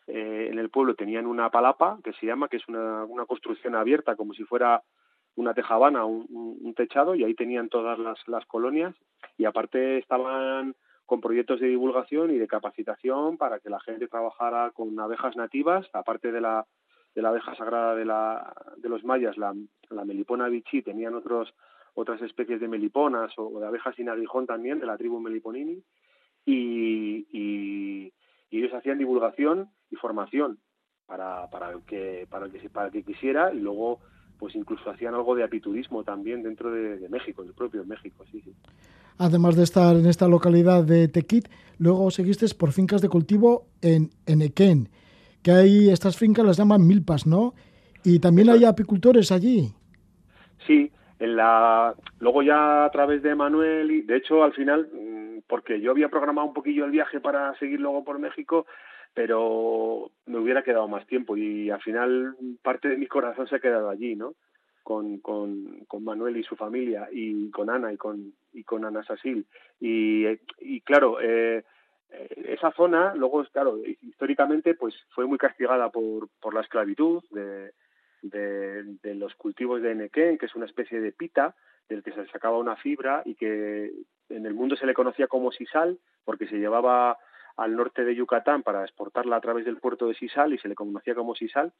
eh, 0.06 0.48
en 0.50 0.58
el 0.58 0.70
pueblo, 0.70 0.94
tenían 0.94 1.26
una 1.26 1.50
palapa 1.50 1.98
que 2.02 2.12
se 2.14 2.26
llama, 2.26 2.48
que 2.48 2.56
es 2.56 2.68
una, 2.68 3.06
construcción 3.26 3.76
abierta, 3.76 4.16
como 4.16 4.34
si 4.34 4.44
fuera 4.44 4.82
una 5.36 5.54
tejabana, 5.54 6.04
un, 6.04 6.26
un 6.28 6.74
techado, 6.74 7.14
y 7.14 7.22
ahí 7.22 7.34
tenían 7.34 7.68
todas 7.68 7.98
las, 7.98 8.18
las 8.26 8.44
colonias, 8.46 8.94
y 9.38 9.44
aparte 9.44 9.98
estaban 9.98 10.74
con 11.06 11.20
proyectos 11.20 11.60
de 11.60 11.68
divulgación 11.68 12.30
y 12.30 12.38
de 12.38 12.48
capacitación 12.48 13.36
para 13.36 13.60
que 13.60 13.70
la 13.70 13.80
gente 13.80 14.08
trabajara 14.08 14.70
con 14.72 14.98
abejas 14.98 15.36
nativas, 15.36 15.88
aparte 15.92 16.32
de 16.32 16.40
la 16.40 16.66
de 17.14 17.22
la 17.22 17.30
abeja 17.30 17.54
sagrada 17.56 17.94
de, 17.94 18.04
la, 18.04 18.54
de 18.76 18.88
los 18.88 19.04
mayas, 19.04 19.36
la, 19.36 19.54
la 19.90 20.04
melipona 20.04 20.48
bichi, 20.48 20.82
tenían 20.82 21.14
otros, 21.14 21.52
otras 21.94 22.20
especies 22.22 22.60
de 22.60 22.68
meliponas 22.68 23.32
o, 23.36 23.60
de 23.60 23.66
abejas 23.66 23.94
sin 23.96 24.08
aguijón 24.08 24.46
también, 24.46 24.80
de 24.80 24.86
la 24.86 24.96
tribu 24.96 25.20
meliponini, 25.20 25.82
y, 26.46 27.26
y, 27.32 28.12
ellos 28.50 28.74
hacían 28.74 28.98
divulgación 28.98 29.70
y 29.90 29.96
formación 29.96 30.58
para, 31.06 31.48
para, 31.50 31.70
el 31.70 31.82
que, 31.82 32.26
para, 32.28 32.46
el 32.46 32.52
que, 32.52 32.68
para 32.68 32.86
el 32.86 32.92
que 32.92 33.04
quisiera, 33.04 33.54
y 33.54 33.60
luego 33.60 34.00
pues 34.38 34.54
incluso 34.54 34.88
hacían 34.90 35.14
algo 35.14 35.34
de 35.34 35.44
apiturismo 35.44 36.02
también 36.02 36.42
dentro 36.42 36.70
de, 36.72 36.96
de 36.98 37.08
México, 37.08 37.44
del 37.44 37.52
propio 37.52 37.84
México, 37.84 38.24
sí, 38.30 38.40
sí. 38.40 38.54
Además 39.18 39.54
de 39.54 39.64
estar 39.64 39.94
en 39.94 40.06
esta 40.06 40.28
localidad 40.28 40.82
de 40.82 41.08
Tequit, 41.08 41.48
luego 41.78 42.10
seguiste 42.10 42.46
por 42.54 42.72
fincas 42.72 43.02
de 43.02 43.10
cultivo 43.10 43.66
en 43.82 44.10
Enequén 44.26 44.88
que 45.42 45.52
hay 45.52 45.88
estas 45.90 46.16
fincas 46.16 46.44
las 46.44 46.56
llaman 46.56 46.86
milpas, 46.86 47.26
¿no? 47.26 47.54
Y 48.04 48.18
también 48.18 48.50
hay 48.50 48.64
apicultores 48.64 49.32
allí. 49.32 49.72
Sí, 50.66 50.90
en 51.20 51.36
la 51.36 51.94
luego 52.18 52.42
ya 52.42 52.86
a 52.86 52.90
través 52.90 53.22
de 53.22 53.34
Manuel 53.34 53.90
y 53.90 54.02
de 54.02 54.16
hecho 54.16 54.42
al 54.42 54.54
final 54.54 54.88
mm, 54.92 55.42
porque 55.46 55.80
yo 55.80 55.92
había 55.92 56.08
programado 56.08 56.48
un 56.48 56.54
poquillo 56.54 56.84
el 56.84 56.90
viaje 56.90 57.20
para 57.20 57.54
seguir 57.58 57.80
luego 57.80 58.04
por 58.04 58.18
México, 58.18 58.66
pero 59.14 60.10
me 60.26 60.38
hubiera 60.38 60.62
quedado 60.62 60.88
más 60.88 61.06
tiempo 61.06 61.36
y 61.36 61.70
al 61.70 61.82
final 61.82 62.34
parte 62.62 62.88
de 62.88 62.96
mi 62.96 63.06
corazón 63.06 63.46
se 63.46 63.56
ha 63.56 63.60
quedado 63.60 63.90
allí, 63.90 64.16
¿no? 64.16 64.34
Con, 64.82 65.18
con, 65.18 65.84
con 65.86 66.02
Manuel 66.02 66.38
y 66.38 66.42
su 66.42 66.56
familia 66.56 67.08
y 67.12 67.50
con 67.50 67.68
Ana 67.68 67.92
y 67.92 67.96
con 67.96 68.32
y 68.52 68.64
con 68.64 68.84
Ana 68.84 69.04
Sasil 69.04 69.46
y, 69.78 70.26
y 70.58 70.80
claro 70.80 71.20
eh, 71.20 71.62
esa 72.46 72.72
zona, 72.72 73.14
luego, 73.14 73.44
claro, 73.52 73.78
históricamente, 74.02 74.74
pues 74.74 74.94
fue 75.10 75.26
muy 75.26 75.38
castigada 75.38 75.90
por, 75.90 76.28
por 76.40 76.54
la 76.54 76.62
esclavitud 76.62 77.22
de, 77.30 77.72
de, 78.22 79.14
los 79.14 79.34
cultivos 79.34 79.82
de 79.82 79.92
Enequén, 79.92 80.38
que 80.38 80.46
es 80.46 80.54
una 80.54 80.66
especie 80.66 81.00
de 81.00 81.12
pita 81.12 81.54
del 81.88 82.02
que 82.02 82.12
se 82.12 82.26
sacaba 82.26 82.58
una 82.58 82.76
fibra 82.76 83.22
y 83.24 83.34
que 83.34 83.92
en 84.28 84.46
el 84.46 84.54
mundo 84.54 84.76
se 84.76 84.86
le 84.86 84.94
conocía 84.94 85.26
como 85.26 85.50
sisal, 85.52 85.98
porque 86.24 86.46
se 86.46 86.58
llevaba 86.58 87.18
al 87.56 87.76
norte 87.76 88.04
de 88.04 88.14
Yucatán 88.14 88.62
para 88.62 88.84
exportarla 88.84 89.36
a 89.36 89.40
través 89.40 89.64
del 89.64 89.78
puerto 89.78 90.06
de 90.06 90.14
Sisal 90.14 90.54
y 90.54 90.58
se 90.58 90.68
le 90.68 90.74
conocía 90.74 91.14
como 91.14 91.34
sisal, 91.34 91.72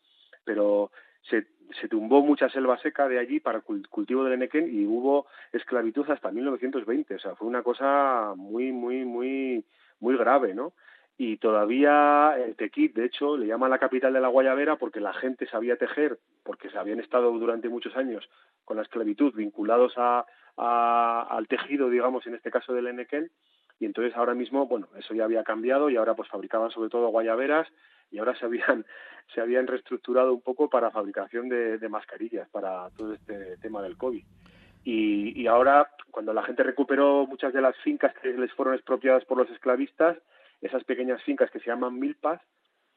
pero 0.44 0.90
se, 1.22 1.46
se 1.80 1.88
tumbó 1.88 2.22
mucha 2.22 2.50
selva 2.50 2.76
seca 2.78 3.08
de 3.08 3.18
allí 3.18 3.40
para 3.40 3.58
el 3.58 3.88
cultivo 3.88 4.24
del 4.24 4.34
enequén 4.34 4.68
y 4.68 4.84
hubo 4.84 5.26
esclavitud 5.52 6.10
hasta 6.10 6.32
1920, 6.32 7.14
o 7.14 7.18
sea, 7.18 7.34
fue 7.36 7.46
una 7.46 7.62
cosa 7.62 8.34
muy, 8.36 8.72
muy, 8.72 9.04
muy 9.04 9.64
muy 10.00 10.16
grave, 10.16 10.54
¿no? 10.54 10.72
Y 11.18 11.36
todavía 11.36 12.34
el 12.38 12.56
Tequit, 12.56 12.94
de 12.94 13.04
hecho, 13.04 13.36
le 13.36 13.46
llama 13.46 13.68
la 13.68 13.78
capital 13.78 14.12
de 14.12 14.20
la 14.20 14.28
Guayabera 14.28 14.76
porque 14.76 15.00
la 15.00 15.12
gente 15.12 15.46
sabía 15.46 15.76
tejer, 15.76 16.18
porque 16.42 16.70
se 16.70 16.78
habían 16.78 17.00
estado 17.00 17.30
durante 17.32 17.68
muchos 17.68 17.94
años 17.96 18.28
con 18.64 18.78
la 18.78 18.82
esclavitud 18.84 19.34
vinculados 19.34 19.92
a, 19.96 20.24
al 20.56 21.46
tejido, 21.48 21.90
digamos, 21.90 22.26
en 22.26 22.34
este 22.34 22.50
caso 22.50 22.72
del 22.72 22.86
Enequén, 22.86 23.30
y 23.78 23.86
entonces 23.86 24.14
ahora 24.16 24.34
mismo, 24.34 24.66
bueno, 24.66 24.88
eso 24.98 25.14
ya 25.14 25.24
había 25.24 25.42
cambiado 25.42 25.88
y 25.88 25.96
ahora 25.96 26.14
pues 26.14 26.28
fabricaban 26.28 26.70
sobre 26.70 26.90
todo 26.90 27.08
guayaberas 27.08 27.66
y 28.10 28.18
ahora 28.18 28.34
se 28.36 28.44
habían, 28.44 28.84
se 29.34 29.40
habían 29.40 29.66
reestructurado 29.66 30.34
un 30.34 30.42
poco 30.42 30.68
para 30.68 30.90
fabricación 30.90 31.48
de, 31.48 31.78
de 31.78 31.88
mascarillas 31.88 32.48
para 32.50 32.90
todo 32.90 33.14
este 33.14 33.56
tema 33.58 33.82
del 33.82 33.96
COVID. 33.96 34.22
Y, 34.84 35.40
y, 35.40 35.46
ahora, 35.46 35.90
cuando 36.10 36.32
la 36.32 36.42
gente 36.42 36.62
recuperó 36.62 37.26
muchas 37.26 37.52
de 37.52 37.60
las 37.60 37.76
fincas 37.78 38.14
que 38.14 38.32
les 38.32 38.52
fueron 38.52 38.74
expropiadas 38.74 39.24
por 39.26 39.36
los 39.36 39.50
esclavistas, 39.50 40.16
esas 40.60 40.84
pequeñas 40.84 41.22
fincas 41.22 41.50
que 41.50 41.60
se 41.60 41.70
llaman 41.70 41.98
milpas, 41.98 42.40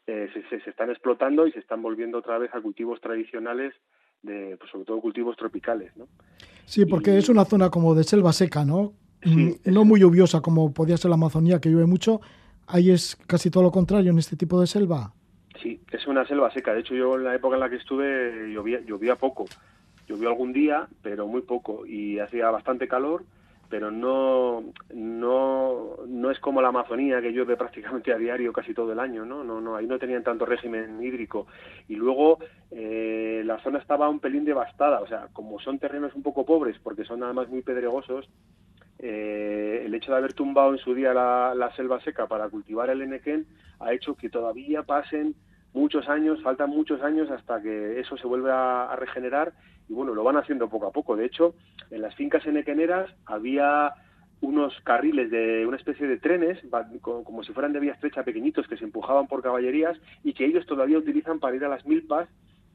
eh, 0.06 0.30
se, 0.34 0.60
se, 0.60 0.70
están 0.70 0.90
explotando 0.90 1.48
y 1.48 1.52
se 1.54 1.60
están 1.60 1.82
volviendo 1.82 2.18
otra 2.18 2.38
vez 2.38 2.54
a 2.54 2.62
cultivos 2.62 3.00
tradicionales, 3.00 3.74
de, 4.22 4.58
pues 4.58 4.70
sobre 4.72 4.86
todo 4.86 5.00
cultivos 5.00 5.38
tropicales. 5.38 5.96
¿no? 5.96 6.08
Sí, 6.66 6.86
porque 6.86 7.18
es 7.18 7.30
una 7.30 7.46
zona 7.46 7.70
como 7.70 7.96
de 7.96 8.04
selva 8.04 8.34
seca, 8.34 8.66
¿no? 8.66 8.94
Mm, 9.26 9.52
no 9.72 9.86
muy 9.86 10.02
lluviosa 10.02 10.42
como 10.42 10.74
podía 10.74 10.98
ser 10.98 11.10
la 11.10 11.16
Amazonía, 11.16 11.60
que 11.62 11.70
llueve 11.70 11.86
mucho. 11.86 12.20
Ahí 12.68 12.92
es 12.92 13.16
casi 13.28 13.50
todo 13.50 13.64
lo 13.64 13.72
contrario 13.72 14.12
en 14.12 14.20
este 14.20 14.36
tipo 14.36 14.60
de 14.60 14.68
selva. 14.68 15.14
Sí, 15.62 15.82
es 15.92 16.06
una 16.08 16.26
selva 16.28 16.52
seca. 16.52 16.74
De 16.74 16.82
hecho, 16.82 16.96
yo 16.96 17.16
en 17.16 17.24
la 17.24 17.36
época 17.36 17.56
en 17.56 17.62
la 17.62 17.70
que 17.70 17.78
estuve 17.78 18.52
llovía, 18.52 18.82
llovía 18.82 19.16
poco. 19.16 19.46
Llovió 20.08 20.30
algún 20.30 20.52
día, 20.52 20.88
pero 21.02 21.28
muy 21.28 21.42
poco, 21.42 21.86
y 21.86 22.20
hacía 22.20 22.52
bastante 22.52 22.90
calor, 22.90 23.24
pero 23.74 23.90
no, 23.90 24.66
no, 24.94 25.98
no 26.06 26.30
es 26.30 26.38
como 26.38 26.62
la 26.62 26.68
Amazonía, 26.68 27.20
que 27.24 27.32
llueve 27.32 27.58
prácticamente 27.58 28.14
a 28.14 28.20
diario 28.20 28.54
casi 28.54 28.72
todo 28.72 28.92
el 28.92 29.00
año, 29.00 29.26
¿no? 29.26 29.44
No, 29.44 29.60
no, 29.60 29.76
ahí 29.76 29.88
no 29.88 29.98
tenían 29.98 30.22
tanto 30.22 30.46
régimen 30.46 31.02
hídrico. 31.02 31.48
Y 31.88 31.96
luego 31.96 32.38
eh, 32.70 33.42
la 33.44 33.58
zona 33.64 33.80
estaba 33.80 34.10
un 34.10 34.20
pelín 34.20 34.46
devastada, 34.46 35.02
o 35.02 35.08
sea, 35.08 35.30
como 35.34 35.60
son 35.60 35.80
terrenos 35.80 36.14
un 36.14 36.22
poco 36.22 36.46
pobres, 36.46 36.78
porque 36.84 37.04
son 37.04 37.24
además 37.24 37.50
muy 37.50 37.64
pedregosos, 37.64 38.30
eh, 39.00 39.82
el 39.84 39.96
hecho 39.96 40.12
de 40.12 40.20
haber 40.20 40.34
tumbado 40.34 40.74
en 40.74 40.78
su 40.78 40.94
día 40.94 41.12
la, 41.12 41.72
selva 41.76 42.00
seca 42.02 42.28
para 42.28 42.50
cultivar 42.50 42.92
el 42.92 43.02
enequén 43.02 43.48
ha 43.80 43.92
hecho 43.92 44.14
que 44.14 44.30
todavía 44.30 44.84
pasen 44.84 45.34
muchos 45.74 46.08
años, 46.10 46.44
faltan 46.44 46.70
muchos 46.70 47.02
años 47.02 47.32
hasta 47.32 47.60
que 47.60 48.00
eso 48.00 48.18
se 48.18 48.28
vuelva 48.28 48.94
a 48.94 48.96
regenerar 48.98 49.54
y 49.90 49.94
bueno, 49.94 50.14
lo 50.14 50.24
van 50.24 50.38
haciendo 50.38 50.70
poco 50.70 50.88
a 50.88 50.92
poco. 50.92 51.16
De 51.16 51.26
hecho, 51.26 51.56
en 51.92 52.02
las 52.02 52.16
fincas 52.16 52.46
enequeneras 52.46 53.10
había 53.26 53.94
unos 54.42 54.78
carriles 54.82 55.32
de 55.32 55.66
una 55.66 55.78
especie 55.78 56.06
de 56.06 56.18
trenes, 56.18 56.60
como 57.02 57.44
si 57.44 57.54
fueran 57.54 57.72
de 57.72 57.80
vía 57.80 57.94
estrecha 57.94 58.24
pequeñitos, 58.24 58.68
que 58.68 58.78
se 58.78 58.84
empujaban 58.84 59.28
por 59.28 59.42
caballerías 59.42 59.98
y 60.24 60.34
que 60.34 60.46
ellos 60.46 60.66
todavía 60.66 60.98
utilizan 60.98 61.40
para 61.40 61.56
ir 61.56 61.64
a 61.64 61.70
las 61.70 61.86
milpas 61.86 62.28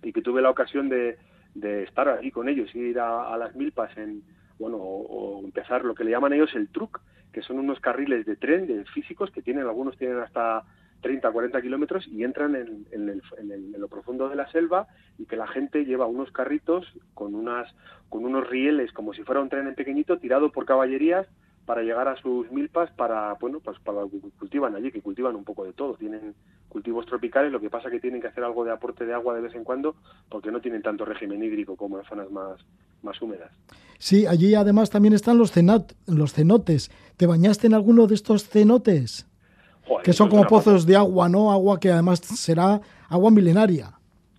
y 0.03 0.13
que 0.13 0.23
tuve 0.23 0.41
la 0.41 0.51
ocasión 0.51 0.89
de, 0.89 1.19
de 1.55 1.85
estar 1.85 2.09
allí 2.09 2.31
con 2.31 2.49
ellos, 2.49 2.75
ir 2.75 2.99
a, 2.99 3.37
las 3.37 3.55
milpas 3.55 3.97
en, 3.99 4.23
bueno, 4.59 4.77
o, 4.79 5.43
empezar 5.45 5.85
lo 5.85 5.95
que 5.95 6.05
le 6.05 6.11
llaman 6.11 6.33
ellos 6.33 6.55
el 6.55 6.69
truck, 6.69 7.01
que 7.33 7.43
son 7.43 7.59
unos 7.59 7.81
carriles 7.81 8.27
de 8.27 8.37
tren 8.37 8.67
de 8.67 8.85
físicos 8.87 9.31
que 9.31 9.43
tienen, 9.43 9.65
algunos 9.65 9.97
tienen 9.97 10.19
hasta 10.19 10.65
30, 11.01 11.31
40 11.31 11.63
kilómetros 11.63 12.07
y 12.09 12.25
entran 12.25 12.57
en, 12.57 12.87
en, 12.91 13.73
lo 13.79 13.89
profundo 13.89 14.29
de 14.29 14.37
la 14.37 14.51
selva 14.51 14.89
y 15.19 15.27
que 15.27 15.37
la 15.37 15.47
gente 15.47 15.85
lleva 15.85 16.07
unos 16.07 16.33
carritos 16.33 16.87
con, 17.15 17.35
unas, 17.35 17.73
con 18.09 18.25
unos 18.25 18.49
rieles 18.49 18.93
como 18.93 19.13
si 19.13 19.23
fuera 19.23 19.41
un 19.41 19.49
tren 19.49 19.69
en 19.69 19.75
pequeñito 19.75 20.19
tirado 20.19 20.51
por 20.51 20.65
caballerías 20.65 21.27
para 21.69 21.83
llegar 21.83 22.09
a 22.09 22.17
sus 22.17 22.51
milpas 22.51 22.91
para, 22.93 23.35
bueno, 23.35 23.61
pues 23.61 23.79
para 23.81 24.01
lo 24.01 24.11
que 24.11 24.19
cultivan 24.39 24.75
allí, 24.75 24.91
que 24.91 25.03
cultivan 25.03 25.37
un 25.37 25.45
poco 25.45 25.67
de 25.67 25.75
todo. 25.75 25.97
Tienen 25.97 26.35
cultivos 26.71 27.05
tropicales, 27.05 27.53
lo 27.53 27.61
que 27.61 27.69
pasa 27.69 27.91
que 27.91 28.01
tienen 28.01 28.23
que 28.23 28.29
hacer 28.29 28.43
algo 28.43 28.65
de 28.65 28.73
aporte 28.73 29.05
de 29.05 29.13
agua 29.13 29.35
de 29.35 29.43
vez 29.43 29.55
en 29.55 29.65
cuando 29.65 29.95
porque 30.31 30.51
no 30.51 30.63
tienen 30.63 30.81
tanto 30.81 31.05
régimen 31.05 31.45
hídrico 31.45 31.77
como 31.77 31.99
en 31.99 32.07
zonas 32.07 32.31
más, 32.31 32.59
más 33.03 33.21
húmedas. 33.21 33.53
Sí, 33.99 34.25
allí 34.27 34.55
además 34.55 34.89
también 34.89 35.13
están 35.13 35.37
los, 35.37 35.53
cenat, 35.53 35.93
los 36.07 36.33
cenotes. 36.33 36.91
¿Te 37.19 37.27
bañaste 37.27 37.67
en 37.67 37.75
alguno 37.75 38.07
de 38.07 38.15
estos 38.15 38.49
cenotes? 38.49 39.28
Que 40.03 40.13
son 40.13 40.29
como 40.29 40.45
pozos 40.45 40.87
de 40.87 40.97
agua, 40.97 41.29
¿no? 41.29 41.53
Agua 41.53 41.79
que 41.81 41.91
además 41.91 42.21
será 42.21 42.81
agua 43.09 43.31
milenaria. 43.31 43.91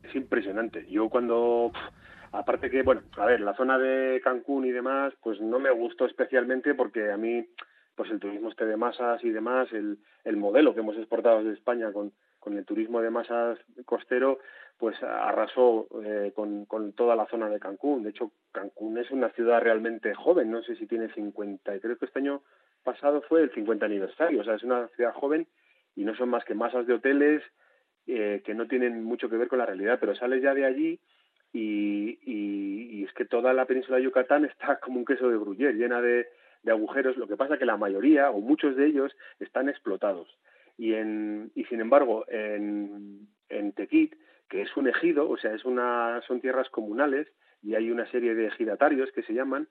Es 0.04 0.16
impresionante. 0.16 0.86
Yo 0.90 1.10
cuando... 1.10 1.72
Aparte 2.32 2.70
que, 2.70 2.84
bueno, 2.84 3.02
a 3.18 3.26
ver, 3.26 3.42
la 3.42 3.56
zona 3.56 3.80
de 3.80 4.22
Cancún 4.24 4.66
y 4.66 4.72
demás, 4.72 5.14
pues 5.24 5.42
no 5.42 5.58
me 5.58 5.72
gustó 5.72 6.06
especialmente 6.06 6.76
porque 6.76 7.12
a 7.12 7.18
mí, 7.18 7.44
pues 7.96 8.12
el 8.12 8.20
turismo 8.20 8.50
este 8.50 8.68
de 8.68 8.78
masas 8.78 9.24
y 9.24 9.32
demás, 9.32 9.68
el, 9.72 9.98
el 10.24 10.38
modelo 10.38 10.76
que 10.76 10.82
hemos 10.82 10.96
exportado 10.96 11.40
desde 11.40 11.54
España 11.54 11.92
con, 11.92 12.14
con 12.40 12.56
el 12.56 12.66
turismo 12.66 13.02
de 13.02 13.10
masas 13.10 13.58
costero, 13.86 14.38
pues 14.78 14.96
arrasó 15.04 15.88
eh, 16.06 16.32
con, 16.36 16.66
con, 16.66 16.94
toda 16.94 17.16
la 17.16 17.26
zona 17.28 17.50
de 17.50 17.60
Cancún. 17.60 18.04
De 18.04 18.12
hecho, 18.12 18.32
Cancún 18.52 18.98
es 18.98 19.12
una 19.12 19.30
ciudad 19.32 19.60
realmente 19.60 20.14
joven, 20.14 20.50
no 20.52 20.62
sé 20.62 20.76
si 20.76 20.86
tiene 20.86 21.12
50, 21.14 21.76
y 21.76 21.80
creo 21.80 21.98
que 21.98 22.06
este 22.06 22.20
año 22.20 22.42
pasado 22.84 23.22
fue 23.24 23.42
el 23.44 23.52
50 23.52 23.86
aniversario, 23.86 24.42
o 24.42 24.44
sea, 24.44 24.56
es 24.56 24.64
una 24.64 24.88
ciudad 24.90 25.14
joven 25.14 25.48
y 25.96 26.04
no 26.04 26.16
son 26.16 26.30
más 26.30 26.46
que 26.46 26.54
masas 26.54 26.88
de 26.88 26.94
hoteles 26.94 27.44
eh, 28.08 28.42
que 28.46 28.54
no 28.54 28.68
tienen 28.68 29.04
mucho 29.04 29.30
que 29.30 29.38
ver 29.38 29.48
con 29.48 29.60
la 29.60 29.66
realidad, 29.66 29.98
pero 30.00 30.16
sales 30.16 30.42
ya 30.42 30.54
de 30.54 30.66
allí 30.66 31.00
y, 31.54 32.20
y, 32.24 33.04
es 33.04 33.14
que 33.14 33.26
toda 33.26 33.54
la 33.54 33.66
península 33.66 33.98
de 33.98 34.04
Yucatán 34.04 34.46
está 34.46 34.80
como 34.82 35.00
un 35.00 35.06
queso 35.06 35.30
de 35.30 35.38
gruyer, 35.38 35.76
llena 35.76 36.02
de, 36.02 36.28
de 36.64 36.72
agujeros, 36.72 37.18
lo 37.18 37.28
que 37.28 37.38
pasa 37.38 37.58
que 37.58 37.66
la 37.66 37.78
mayoría 37.78 38.30
o 38.32 38.40
muchos 38.42 38.76
de 38.76 38.86
ellos 38.86 39.16
están 39.40 39.70
explotados. 39.70 40.28
Y, 40.78 40.94
en, 40.94 41.52
y 41.56 41.66
sin 41.66 41.82
embargo, 41.82 42.26
en, 42.30 43.28
en 43.50 43.74
Tequit, 43.74 44.16
que 44.48 44.62
es 44.62 44.78
un 44.78 44.88
ejido, 44.88 45.30
o 45.30 45.38
sea, 45.38 45.54
es 45.54 45.66
una, 45.66 46.22
son 46.28 46.42
tierras 46.42 46.70
comunales 46.70 47.28
y 47.62 47.76
hay 47.76 47.92
una 47.92 48.10
serie 48.10 48.34
de 48.36 48.48
ejidatarios 48.48 49.12
que 49.12 49.24
se 49.24 49.34
llaman, 49.34 49.68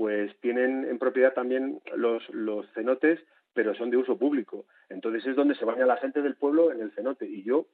pues 0.00 0.34
tienen 0.40 0.86
en 0.86 0.98
propiedad 0.98 1.34
también 1.34 1.82
los, 1.94 2.26
los 2.30 2.66
cenotes, 2.72 3.20
pero 3.52 3.74
son 3.74 3.90
de 3.90 3.98
uso 3.98 4.16
público. 4.16 4.64
Entonces 4.88 5.26
es 5.26 5.36
donde 5.36 5.54
se 5.56 5.66
baña 5.66 5.84
la 5.84 5.98
gente 5.98 6.22
del 6.22 6.36
pueblo 6.36 6.72
en 6.72 6.80
el 6.80 6.90
cenote. 6.92 7.26
Y 7.26 7.42
yo 7.42 7.66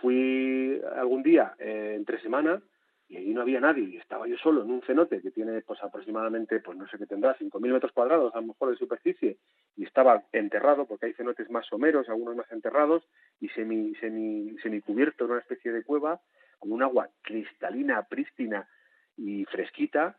fui 0.00 0.82
algún 0.96 1.22
día 1.22 1.54
eh, 1.60 1.94
entre 1.96 2.20
semana 2.20 2.60
y 3.08 3.16
allí 3.16 3.32
no 3.32 3.42
había 3.42 3.60
nadie 3.60 3.84
y 3.84 3.96
estaba 3.96 4.26
yo 4.26 4.36
solo 4.38 4.64
en 4.64 4.72
un 4.72 4.82
cenote 4.82 5.22
que 5.22 5.30
tiene 5.30 5.62
pues 5.62 5.80
aproximadamente 5.80 6.58
pues 6.58 6.76
no 6.76 6.88
sé 6.88 6.98
qué 6.98 7.06
tendrá 7.06 7.38
5.000 7.38 7.72
metros 7.72 7.92
cuadrados 7.92 8.34
a 8.34 8.40
lo 8.40 8.48
mejor 8.48 8.70
de 8.70 8.76
superficie 8.76 9.38
y 9.76 9.84
estaba 9.84 10.24
enterrado 10.32 10.84
porque 10.84 11.06
hay 11.06 11.12
cenotes 11.12 11.48
más 11.48 11.64
someros 11.66 12.08
algunos 12.08 12.34
más 12.34 12.50
enterrados 12.50 13.04
y 13.40 13.48
semi 13.50 13.94
semi 13.94 14.56
semi 14.64 14.80
cubierto 14.80 15.24
en 15.24 15.30
una 15.30 15.40
especie 15.40 15.70
de 15.70 15.84
cueva 15.84 16.20
con 16.58 16.72
un 16.72 16.82
agua 16.82 17.08
cristalina 17.22 18.02
prístina 18.02 18.68
y 19.16 19.44
fresquita 19.44 20.16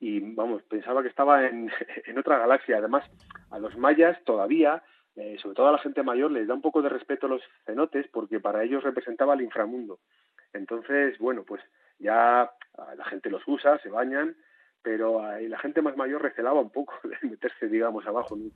y 0.00 0.20
vamos, 0.20 0.62
pensaba 0.62 1.02
que 1.02 1.08
estaba 1.08 1.46
en, 1.46 1.70
en 2.06 2.18
otra 2.18 2.38
galaxia. 2.38 2.78
Además, 2.78 3.04
a 3.50 3.58
los 3.58 3.76
mayas 3.76 4.18
todavía, 4.24 4.82
eh, 5.14 5.36
sobre 5.40 5.54
todo 5.54 5.68
a 5.68 5.72
la 5.72 5.78
gente 5.78 6.02
mayor, 6.02 6.30
les 6.30 6.48
da 6.48 6.54
un 6.54 6.62
poco 6.62 6.82
de 6.82 6.88
respeto 6.88 7.26
a 7.26 7.30
los 7.30 7.42
cenotes 7.66 8.08
porque 8.08 8.40
para 8.40 8.64
ellos 8.64 8.82
representaba 8.82 9.34
el 9.34 9.42
inframundo. 9.42 10.00
Entonces, 10.52 11.18
bueno, 11.18 11.44
pues 11.44 11.62
ya 11.98 12.50
la 12.96 13.04
gente 13.04 13.30
los 13.30 13.42
usa, 13.46 13.78
se 13.78 13.90
bañan, 13.90 14.34
pero 14.82 15.20
la 15.38 15.58
gente 15.58 15.82
más 15.82 15.96
mayor 15.96 16.22
recelaba 16.22 16.60
un 16.60 16.70
poco 16.70 16.94
de 17.04 17.28
meterse, 17.28 17.68
digamos, 17.68 18.06
abajo 18.06 18.34
en 18.34 18.42
un, 18.44 18.52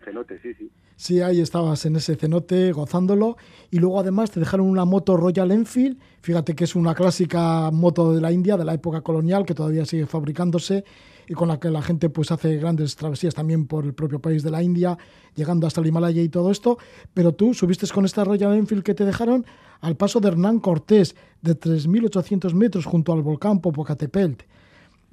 cenote, 0.00 0.38
sí, 0.40 0.54
sí. 0.54 0.70
Sí, 0.96 1.20
ahí 1.20 1.40
estabas 1.40 1.86
en 1.86 1.96
ese 1.96 2.16
cenote 2.16 2.72
gozándolo 2.72 3.36
y 3.70 3.78
luego 3.78 4.00
además 4.00 4.30
te 4.30 4.40
dejaron 4.40 4.66
una 4.66 4.84
moto 4.84 5.16
Royal 5.16 5.50
Enfield, 5.50 5.98
fíjate 6.20 6.54
que 6.54 6.64
es 6.64 6.74
una 6.74 6.94
clásica 6.94 7.70
moto 7.70 8.12
de 8.12 8.20
la 8.20 8.32
India, 8.32 8.56
de 8.56 8.64
la 8.64 8.74
época 8.74 9.00
colonial, 9.00 9.46
que 9.46 9.54
todavía 9.54 9.86
sigue 9.86 10.06
fabricándose 10.06 10.84
y 11.26 11.34
con 11.34 11.48
la 11.48 11.58
que 11.58 11.70
la 11.70 11.80
gente 11.80 12.10
pues 12.10 12.30
hace 12.32 12.56
grandes 12.56 12.96
travesías 12.96 13.34
también 13.34 13.66
por 13.66 13.84
el 13.84 13.94
propio 13.94 14.20
país 14.20 14.42
de 14.42 14.50
la 14.50 14.62
India, 14.62 14.98
llegando 15.34 15.66
hasta 15.66 15.80
el 15.80 15.86
Himalaya 15.86 16.22
y 16.22 16.28
todo 16.28 16.50
esto, 16.50 16.76
pero 17.14 17.32
tú 17.32 17.54
subiste 17.54 17.86
con 17.88 18.04
esta 18.04 18.24
Royal 18.24 18.54
Enfield 18.54 18.82
que 18.82 18.94
te 18.94 19.04
dejaron 19.04 19.46
al 19.80 19.96
paso 19.96 20.20
de 20.20 20.28
Hernán 20.28 20.60
Cortés 20.60 21.14
de 21.40 21.58
3.800 21.58 22.52
metros 22.52 22.84
junto 22.84 23.12
al 23.12 23.22
volcán 23.22 23.60
Popocatépetl. 23.60 24.44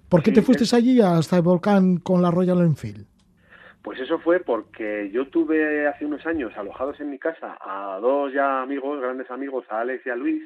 ¿Por 0.10 0.24
qué 0.24 0.32
te 0.32 0.42
fuiste 0.42 0.76
allí 0.76 1.00
hasta 1.02 1.38
el 1.38 1.42
volcán 1.42 1.98
con 1.98 2.22
la 2.22 2.32
Royal 2.32 2.62
Enfield? 2.62 3.06
Pues 3.88 4.02
eso 4.02 4.20
fue 4.20 4.42
porque 4.42 5.10
yo 5.14 5.30
tuve 5.30 5.88
hace 5.88 6.06
unos 6.06 6.26
años 6.26 6.52
alojados 6.58 7.00
en 7.00 7.10
mi 7.10 7.18
casa 7.18 7.58
a 7.62 7.98
dos 8.02 8.34
ya 8.34 8.62
amigos, 8.62 9.00
grandes 9.00 9.32
amigos, 9.32 9.66
a 9.70 9.80
Alex 9.80 10.06
y 10.06 10.10
a 10.10 10.16
Luis, 10.18 10.44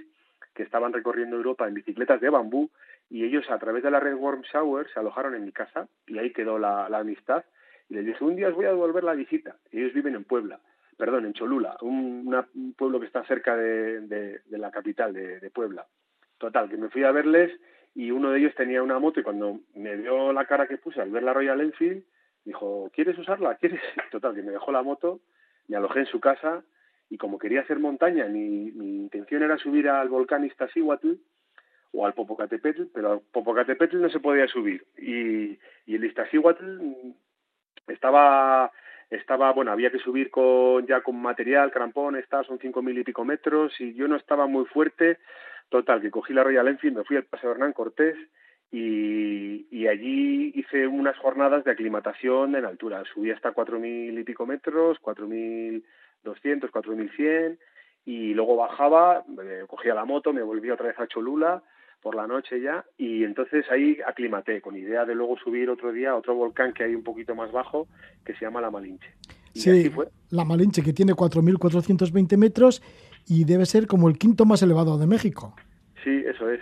que 0.54 0.62
estaban 0.62 0.94
recorriendo 0.94 1.38
Europa 1.38 1.68
en 1.68 1.74
bicicletas 1.74 2.22
de 2.22 2.30
bambú 2.30 2.70
y 3.10 3.26
ellos 3.26 3.50
a 3.50 3.58
través 3.58 3.82
de 3.82 3.89
la 3.89 4.00
Red 4.00 4.14
Worm 4.14 4.44
Shower 4.44 4.88
se 4.94 5.00
alojaron 5.00 5.34
en 5.34 5.44
mi 5.44 5.52
casa 5.52 5.88
y 6.06 6.20
ahí 6.20 6.32
quedó 6.32 6.60
la, 6.60 6.86
amistad 6.86 7.44
y 7.89 7.96
les 7.96 8.06
dije 8.06 8.24
un 8.24 8.36
día 8.36 8.50
os 8.50 8.54
voy 8.54 8.66
a 8.66 8.74
devolver 8.74 9.04
la 9.04 9.16
visita. 9.16 9.56
Ellos 9.72 9.92
viven 9.92 10.14
en 10.14 10.24
Puebla, 10.24 10.60
perdón, 10.96 11.26
en 11.26 11.34
Cholula, 11.34 11.78
un, 11.82 12.76
pueblo 12.78 13.00
que 13.00 13.08
está 13.08 13.24
cerca 13.24 13.56
de, 13.56 14.39
la 14.52 14.70
capital 14.70 15.14
de 15.14 15.50
Puebla. 15.50 15.88
Total, 16.38 16.70
que 16.70 16.78
me 16.78 16.89
fui 16.89 17.04
a 17.06 17.12
verles 17.12 17.60
y 17.96 18.12
uno 18.12 18.30
de 18.30 18.38
ellos 18.38 18.54
tenía 18.54 18.84
una 18.84 19.00
moto 19.00 19.20
y 19.20 19.24
cuando 19.24 19.62
me 19.74 19.96
vio 19.96 20.32
la 20.32 20.46
cara 20.46 20.68
que 20.68 20.78
puse 20.78 21.02
al 21.02 21.10
ver 21.10 21.24
la 21.24 21.34
Royal 21.34 21.60
Enfield, 21.60 22.04
dijo, 22.46 22.89
¿quieres 22.94 23.18
usarla? 23.18 23.56
¿Quieres? 23.56 23.82
Total, 24.12 24.36
que 24.36 24.42
me 24.42 24.52
dejó 24.52 24.72
la 24.72 24.84
moto, 24.84 25.22
me 25.68 25.78
alojé 25.78 26.00
en 26.00 26.06
su 26.06 26.20
casa 26.20 26.64
y 27.10 27.18
como 27.18 27.38
quería 27.38 27.62
hacer 27.62 27.80
montaña, 27.80 28.26
mi, 28.28 28.72
mi 28.72 28.96
intención 28.96 29.44
era 29.44 29.58
subir 29.58 29.89
al 29.89 30.10
volcán 30.10 30.46
Iztaccíhuatl 30.46 31.14
o 31.94 32.06
al 32.06 32.14
Popocatépetl, 32.14 32.84
pero 32.94 33.12
al 33.12 33.22
Popocatépetl 33.32 34.02
no 34.02 34.10
se 34.10 34.20
podía 34.22 34.48
subir 34.48 34.86
y, 34.98 35.60
y 35.86 35.96
el 35.96 36.06
Iztaccíhuatl 36.06 36.80
estaba 37.88 38.72
estaba, 39.10 39.52
bueno, 39.52 39.74
había 39.74 39.92
que 39.92 40.00
subir 40.00 40.32
con 40.32 40.88
ya 40.88 41.02
con 41.02 41.22
material, 41.22 41.70
crampón, 41.70 42.16
está, 42.16 42.46
son 42.46 42.60
cinco 42.60 42.82
mil 42.82 42.98
y 42.98 43.04
pico 43.04 43.26
metros 43.26 43.74
y 43.82 43.94
yo 43.94 44.08
no 44.08 44.16
estaba 44.16 44.48
muy 44.48 44.66
fuerte, 44.66 45.20
Total, 45.68 46.02
que 46.02 46.12
cogí 46.12 46.34
la 46.34 46.44
Royal 46.44 46.68
Enfield, 46.68 46.98
me 46.98 47.04
fui 47.04 47.18
al 47.18 47.24
Paseo 47.24 47.52
Hernán 47.52 47.74
Cortés 47.74 48.18
y, 48.72 49.68
y, 49.70 49.88
allí 49.88 50.54
hice 50.56 50.88
unas 50.88 51.18
jornadas 51.18 51.66
de 51.66 51.72
aclimatación 51.72 52.56
en 52.56 52.64
altura. 52.64 53.04
Subí 53.14 53.30
hasta 53.30 53.52
cuatro 53.52 53.80
mil 53.80 54.18
y 54.18 54.24
pico 54.24 54.46
metros, 54.46 54.98
cuatro 55.02 55.28
mil 55.28 55.84
doscientos, 56.24 56.72
cuatro 56.72 56.96
mil 56.96 57.12
cien 57.16 57.60
y 58.06 58.34
luego 58.34 58.56
bajaba, 58.56 59.24
cogía 59.68 59.94
la 59.94 60.06
moto, 60.06 60.34
me 60.34 60.42
volví 60.42 60.70
otra 60.70 60.88
vez 60.88 61.00
a 61.00 61.08
Cholula 61.08 61.62
por 62.02 62.16
la 62.16 62.26
noche 62.26 62.60
ya 62.60 62.84
y 62.98 63.24
entonces 63.24 63.66
ahí 63.70 64.00
aclimaté 64.06 64.60
con 64.60 64.76
idea 64.76 65.06
de 65.06 65.14
luego 65.14 65.38
subir 65.38 65.70
otro 65.70 65.92
día 65.92 66.12
a 66.12 66.16
otro 66.16 66.34
volcán 66.34 66.74
que 66.74 66.84
hay 66.84 66.96
un 66.96 67.04
poquito 67.04 67.36
más 67.36 67.52
bajo 67.52 67.88
que 68.26 68.34
se 68.34 68.46
llama 68.46 68.60
La 68.60 68.72
Malinche. 68.72 69.08
sí, 69.54 69.90
fue. 69.90 70.08
La 70.32 70.44
Malinche 70.44 70.82
que 70.82 70.94
tiene 70.94 71.14
4.420 71.14 72.38
metros 72.38 72.82
y 73.28 73.46
debe 73.46 73.66
ser 73.66 73.86
como 73.86 74.10
el 74.10 74.18
quinto 74.18 74.46
más 74.46 74.64
elevado 74.64 74.98
de 74.98 75.06
México. 75.06 75.56
Sí, 76.04 76.24
eso 76.26 76.50
es. 76.50 76.62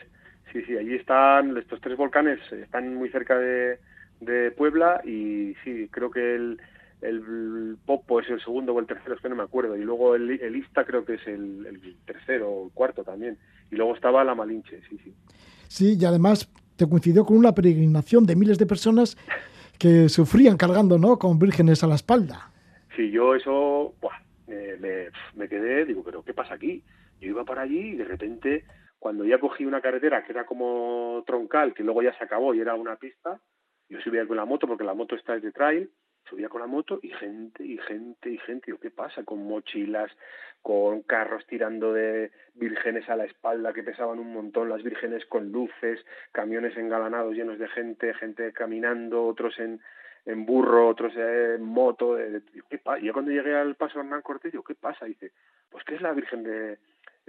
Sí, 0.51 0.63
sí, 0.63 0.77
allí 0.77 0.95
están 0.95 1.57
estos 1.57 1.79
tres 1.81 1.97
volcanes, 1.97 2.39
están 2.51 2.95
muy 2.95 3.09
cerca 3.09 3.37
de, 3.37 3.79
de 4.19 4.51
Puebla 4.51 5.01
y 5.05 5.55
sí, 5.63 5.87
creo 5.91 6.09
que 6.09 6.35
el, 6.35 6.59
el 7.01 7.77
Popo 7.85 8.19
es 8.19 8.29
el 8.29 8.41
segundo 8.41 8.73
o 8.73 8.79
el 8.79 8.87
tercero, 8.87 9.15
es 9.15 9.21
que 9.21 9.29
no 9.29 9.35
me 9.35 9.43
acuerdo, 9.43 9.77
y 9.77 9.83
luego 9.83 10.15
el, 10.15 10.31
el 10.31 10.55
Ista 10.55 10.85
creo 10.85 11.05
que 11.05 11.15
es 11.15 11.27
el, 11.27 11.65
el 11.65 11.95
tercero 12.05 12.49
o 12.49 12.65
el 12.65 12.71
cuarto 12.71 13.03
también, 13.03 13.37
y 13.71 13.75
luego 13.75 13.95
estaba 13.95 14.23
la 14.23 14.35
Malinche, 14.35 14.81
sí, 14.89 14.97
sí. 15.03 15.13
Sí, 15.67 15.97
y 15.99 16.05
además 16.05 16.51
te 16.75 16.87
coincidió 16.87 17.25
con 17.25 17.37
una 17.37 17.53
peregrinación 17.53 18.25
de 18.25 18.35
miles 18.35 18.57
de 18.57 18.65
personas 18.65 19.17
que 19.77 20.09
sufrían 20.09 20.57
cargando, 20.57 20.97
¿no?, 20.97 21.19
con 21.19 21.37
vírgenes 21.37 21.83
a 21.83 21.87
la 21.87 21.95
espalda. 21.95 22.51
Sí, 22.95 23.11
yo 23.11 23.35
eso, 23.35 23.93
buah, 24.01 24.17
me, 24.47 25.09
me, 25.35 25.47
quedé, 25.47 25.85
digo, 25.85 26.03
pero 26.03 26.23
¿qué 26.23 26.33
pasa 26.33 26.55
aquí? 26.55 26.83
Yo 27.21 27.29
iba 27.29 27.45
para 27.45 27.61
allí 27.61 27.91
y 27.91 27.95
de 27.95 28.03
repente, 28.03 28.65
cuando 28.99 29.23
ya 29.23 29.39
cogí 29.39 29.65
una 29.65 29.81
carretera 29.81 30.23
que 30.23 30.33
era 30.33 30.45
como 30.45 31.23
troncal, 31.25 31.73
que 31.73 31.83
luego 31.83 32.01
ya 32.03 32.15
se 32.17 32.23
acabó 32.23 32.53
y 32.53 32.59
era 32.59 32.75
una 32.75 32.97
pista, 32.97 33.39
yo 33.87 33.99
subía 34.01 34.27
con 34.27 34.37
la 34.37 34.45
moto, 34.45 34.67
porque 34.67 34.83
la 34.83 34.93
moto 34.93 35.15
está 35.15 35.39
de 35.39 35.51
trail, 35.51 35.89
subía 36.29 36.49
con 36.49 36.61
la 36.61 36.67
moto 36.67 36.99
y 37.01 37.09
gente, 37.09 37.63
y 37.63 37.77
gente, 37.79 38.29
y 38.29 38.37
gente. 38.37 38.67
Digo, 38.67 38.79
¿qué 38.79 38.91
pasa? 38.91 39.23
Con 39.23 39.47
mochilas, 39.47 40.11
con 40.61 41.01
carros 41.01 41.45
tirando 41.47 41.93
de 41.93 42.31
vírgenes 42.53 43.09
a 43.09 43.15
la 43.15 43.25
espalda 43.25 43.73
que 43.73 43.83
pesaban 43.83 44.19
un 44.19 44.31
montón, 44.31 44.69
las 44.69 44.83
vírgenes 44.83 45.25
con 45.25 45.51
luces, 45.51 46.05
camiones 46.31 46.77
engalanados 46.77 47.33
llenos 47.33 47.57
de 47.57 47.67
gente, 47.69 48.13
gente 48.13 48.51
caminando, 48.53 49.25
otros 49.25 49.57
en, 49.59 49.81
en 50.25 50.45
burro, 50.45 50.87
otros 50.87 51.15
en 51.15 51.63
moto. 51.63 52.17
¿qué 52.69 52.81
y 53.01 53.05
yo 53.05 53.13
cuando 53.13 53.31
llegué 53.31 53.55
al 53.55 53.75
paso 53.75 53.99
Hernán 53.99 54.21
Cortés, 54.21 54.53
yo, 54.53 54.63
¿qué 54.63 54.75
pasa? 54.75 55.05
dice, 55.05 55.31
pues 55.71 55.83
que 55.85 55.95
es 55.95 56.01
la 56.01 56.13
Virgen 56.13 56.43
de, 56.43 56.77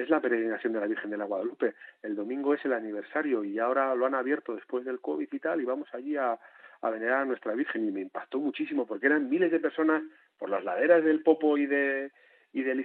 es 0.00 0.10
la 0.10 0.20
peregrinación 0.20 0.72
de 0.72 0.80
la 0.80 0.86
Virgen 0.86 1.10
de 1.10 1.16
la 1.16 1.24
Guadalupe. 1.24 1.74
El 2.02 2.14
domingo 2.14 2.54
es 2.54 2.64
el 2.64 2.72
aniversario 2.72 3.44
y 3.44 3.58
ahora 3.58 3.94
lo 3.94 4.06
han 4.06 4.14
abierto 4.14 4.54
después 4.54 4.84
del 4.84 5.00
COVID 5.00 5.28
y 5.30 5.38
tal, 5.38 5.60
y 5.60 5.64
vamos 5.64 5.88
allí 5.92 6.16
a, 6.16 6.38
venerar 6.82 7.22
a 7.22 7.24
nuestra 7.24 7.54
Virgen. 7.54 7.86
Y 7.86 7.90
me 7.90 8.00
impactó 8.00 8.38
muchísimo 8.38 8.86
porque 8.86 9.06
eran 9.06 9.28
miles 9.28 9.50
de 9.50 9.60
personas 9.60 10.02
por 10.38 10.48
las 10.48 10.64
laderas 10.64 11.04
del 11.04 11.22
Popo 11.22 11.58
y 11.58 11.66
de 11.66 12.10
y 12.52 12.62
del 12.62 12.84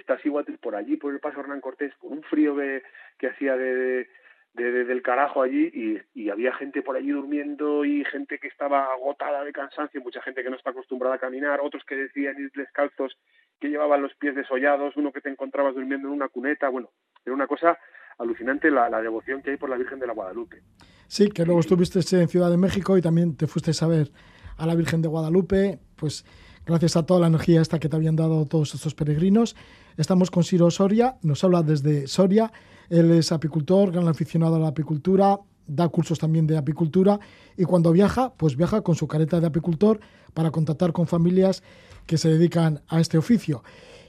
por 0.61 0.75
allí, 0.75 0.95
por 0.95 1.11
el 1.11 1.19
paso 1.19 1.39
Hernán 1.39 1.59
Cortés, 1.59 1.91
con 1.95 2.11
un 2.11 2.23
frío 2.23 2.55
que, 2.55 2.83
que 3.17 3.27
hacía 3.29 3.57
de, 3.57 4.07
de, 4.53 4.85
del 4.85 5.01
carajo 5.01 5.41
allí 5.41 5.71
y, 5.73 5.99
y, 6.13 6.29
había 6.29 6.53
gente 6.53 6.81
por 6.81 6.95
allí 6.95 7.09
durmiendo 7.09 7.83
y 7.83 8.05
gente 8.05 8.37
que 8.37 8.47
estaba 8.47 8.93
agotada 8.93 9.43
de 9.43 9.51
cansancio, 9.51 10.01
mucha 10.01 10.21
gente 10.21 10.43
que 10.43 10.51
no 10.51 10.55
está 10.55 10.69
acostumbrada 10.69 11.15
a 11.15 11.19
caminar, 11.19 11.59
otros 11.61 11.83
que 11.83 11.95
decían 11.95 12.39
ir 12.39 12.51
descalzos, 12.51 13.17
que 13.59 13.69
llevaban 13.69 14.01
los 14.01 14.13
pies 14.15 14.35
desollados, 14.35 14.95
uno 14.97 15.11
que 15.11 15.21
te 15.21 15.29
encontrabas 15.29 15.75
durmiendo 15.75 16.07
en 16.07 16.13
una 16.13 16.29
cuneta, 16.29 16.69
bueno, 16.69 16.89
era 17.25 17.33
una 17.33 17.47
cosa 17.47 17.77
alucinante 18.17 18.71
la, 18.71 18.89
devoción 19.01 19.41
que 19.41 19.51
hay 19.51 19.57
por 19.57 19.69
la 19.69 19.77
Virgen 19.77 19.99
de 19.99 20.07
la 20.07 20.13
Guadalupe. 20.13 20.61
Sí, 21.07 21.29
que 21.29 21.45
luego 21.45 21.59
estuviste 21.59 21.99
en 22.19 22.27
Ciudad 22.27 22.49
de 22.49 22.57
México 22.57 22.97
y 22.97 23.01
también 23.01 23.35
te 23.35 23.47
fuiste 23.47 23.71
a 23.83 23.87
ver 23.87 24.11
a 24.57 24.65
la 24.65 24.75
Virgen 24.75 25.01
de 25.01 25.07
Guadalupe, 25.07 25.79
pues 25.95 26.25
gracias 26.65 26.95
a 26.95 27.05
toda 27.05 27.19
la 27.19 27.27
energía 27.27 27.61
esta 27.61 27.79
que 27.79 27.89
te 27.89 27.95
habían 27.95 28.15
dado 28.15 28.45
todos 28.45 28.73
estos 28.73 28.95
peregrinos. 28.95 29.55
Estamos 29.97 30.31
con 30.31 30.43
Ciro 30.43 30.71
Soria, 30.71 31.15
nos 31.21 31.43
habla 31.43 31.61
desde 31.61 32.07
Soria, 32.07 32.51
él 32.89 33.11
es 33.11 33.31
apicultor, 33.31 33.91
gran 33.91 34.07
aficionado 34.07 34.55
a 34.55 34.59
la 34.59 34.69
apicultura, 34.69 35.37
da 35.67 35.89
cursos 35.89 36.19
también 36.19 36.47
de 36.47 36.57
apicultura 36.57 37.19
y 37.57 37.63
cuando 37.65 37.91
viaja, 37.91 38.33
pues 38.35 38.55
viaja 38.55 38.81
con 38.81 38.95
su 38.95 39.07
careta 39.07 39.39
de 39.39 39.47
apicultor 39.47 39.99
para 40.33 40.51
contactar 40.51 40.93
con 40.93 41.07
familias 41.07 41.63
que 42.05 42.17
se 42.17 42.29
dedican 42.29 42.81
a 42.87 42.99
este 42.99 43.17
oficio. 43.17 43.63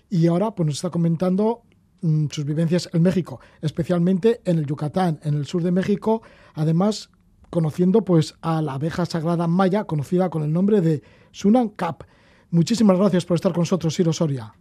Y 0.09 0.27
ahora 0.27 0.55
pues 0.55 0.67
nos 0.67 0.77
está 0.77 0.91
comentando 0.91 1.63
mm, 2.03 2.27
sus 2.31 2.45
vivencias 2.45 2.89
en 2.93 3.03
México, 3.03 3.41
especialmente 3.61 4.41
en 4.45 4.59
el 4.59 4.67
Yucatán, 4.67 5.21
en 5.23 5.35
el 5.35 5.47
sur 5.47 5.63
de 5.63 5.73
México, 5.73 6.23
además 6.55 7.11
conociendo 7.51 8.03
pues 8.03 8.37
a 8.43 8.61
la 8.63 8.75
abeja 8.75 9.07
sagrada 9.07 9.47
maya 9.47 9.85
conocida 9.85 10.31
con 10.31 10.43
el 10.43 10.53
nombre 10.53 10.81
de 10.81 11.03
Sunan 11.33 11.71
Cap. 11.71 12.05
Muchísimas 12.51 12.99
gracias 12.99 13.25
por 13.25 13.37
estar 13.37 13.53
con 13.53 13.63
nosotros, 13.63 13.95
Siro 13.95 14.13
Soria. 14.13 14.53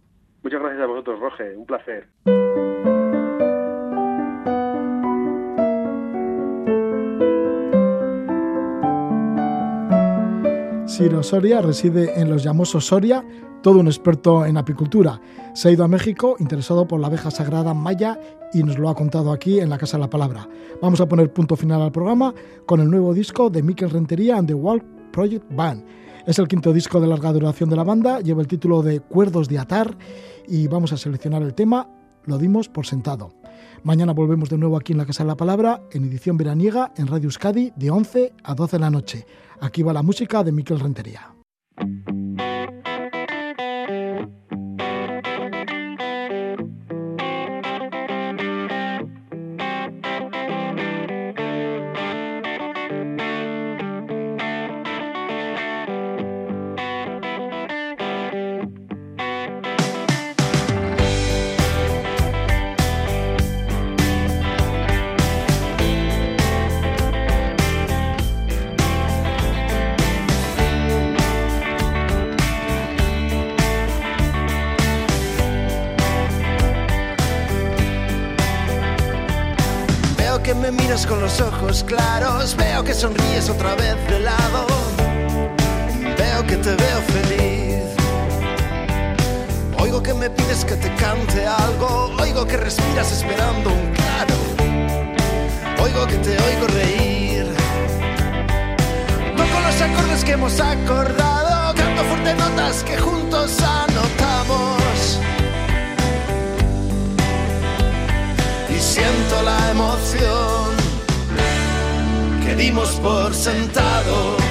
Muchas 0.42 0.60
gracias 0.60 0.82
a 0.82 0.86
vosotros, 0.86 1.20
Roge, 1.20 1.56
un 1.56 1.66
placer. 1.66 3.05
Ciro 10.88 11.24
Soria 11.24 11.60
reside 11.60 12.20
en 12.20 12.30
los 12.30 12.44
llamosos 12.44 12.86
Soria, 12.86 13.24
todo 13.60 13.80
un 13.80 13.88
experto 13.88 14.46
en 14.46 14.56
apicultura. 14.56 15.20
Se 15.52 15.68
ha 15.68 15.72
ido 15.72 15.82
a 15.82 15.88
México 15.88 16.36
interesado 16.38 16.86
por 16.86 17.00
la 17.00 17.08
abeja 17.08 17.32
sagrada 17.32 17.74
maya 17.74 18.20
y 18.52 18.62
nos 18.62 18.78
lo 18.78 18.88
ha 18.88 18.94
contado 18.94 19.32
aquí 19.32 19.58
en 19.58 19.68
la 19.68 19.78
Casa 19.78 19.96
de 19.96 20.02
la 20.02 20.10
Palabra. 20.10 20.48
Vamos 20.80 21.00
a 21.00 21.08
poner 21.08 21.32
punto 21.32 21.56
final 21.56 21.82
al 21.82 21.90
programa 21.90 22.32
con 22.66 22.80
el 22.80 22.88
nuevo 22.88 23.14
disco 23.14 23.50
de 23.50 23.64
Mikel 23.64 23.90
Rentería 23.90 24.36
and 24.36 24.46
the 24.46 24.54
World 24.54 24.84
Project 25.10 25.44
Band. 25.56 25.84
Es 26.24 26.38
el 26.38 26.46
quinto 26.46 26.72
disco 26.72 27.00
de 27.00 27.08
larga 27.08 27.32
duración 27.32 27.68
de 27.68 27.76
la 27.76 27.84
banda, 27.84 28.20
lleva 28.20 28.40
el 28.40 28.48
título 28.48 28.82
de 28.82 29.00
Cuerdos 29.00 29.48
de 29.48 29.58
Atar 29.58 29.96
y 30.46 30.68
vamos 30.68 30.92
a 30.92 30.96
seleccionar 30.96 31.42
el 31.42 31.54
tema 31.54 31.88
Lo 32.26 32.38
dimos 32.38 32.68
por 32.68 32.86
sentado. 32.86 33.32
Mañana 33.82 34.12
volvemos 34.12 34.50
de 34.50 34.58
nuevo 34.58 34.76
aquí 34.76 34.92
en 34.92 34.98
la 34.98 35.06
Casa 35.06 35.24
de 35.24 35.28
la 35.28 35.36
Palabra, 35.36 35.82
en 35.90 36.04
edición 36.04 36.36
veraniega, 36.36 36.92
en 36.96 37.08
Radio 37.08 37.24
Euskadi, 37.24 37.72
de 37.74 37.90
11 37.90 38.34
a 38.44 38.54
12 38.54 38.76
de 38.76 38.80
la 38.80 38.90
noche. 38.90 39.26
Aquí 39.60 39.82
va 39.82 39.92
la 39.92 40.02
música 40.02 40.42
de 40.44 40.52
Miquel 40.52 40.80
Rentería. 40.80 41.34
Con 81.08 81.20
los 81.20 81.40
ojos 81.40 81.84
claros, 81.84 82.56
veo 82.56 82.82
que 82.82 82.92
sonríes 82.92 83.48
otra 83.48 83.74
vez 83.74 83.96
de 84.08 84.20
lado, 84.20 84.66
veo 86.18 86.46
que 86.46 86.56
te 86.56 86.74
veo 86.74 87.00
feliz. 87.14 87.84
Oigo 89.78 90.02
que 90.02 90.14
me 90.14 90.28
pides 90.30 90.64
que 90.64 90.74
te 90.76 90.92
cante 90.94 91.46
algo, 91.46 92.12
oigo 92.20 92.44
que 92.46 92.56
respiras 92.56 93.12
esperando 93.12 93.70
un 93.70 93.92
claro, 93.92 94.34
oigo 95.82 96.06
que 96.06 96.16
te 96.16 96.30
oigo 96.30 96.66
reír. 96.68 97.46
Toco 99.36 99.60
los 99.66 99.80
acordes 99.80 100.24
que 100.24 100.32
hemos 100.32 100.58
acordado, 100.60 101.74
canto 101.74 102.02
fuerte 102.04 102.34
notas 102.34 102.82
que 102.82 102.98
juntos 102.98 103.56
anotamos. 103.62 105.20
Y 108.68 108.78
siento 108.78 109.42
la 109.42 109.70
emoción 109.70 110.55
dimos 112.54 112.90
por 113.00 113.34
sentado. 113.34 114.45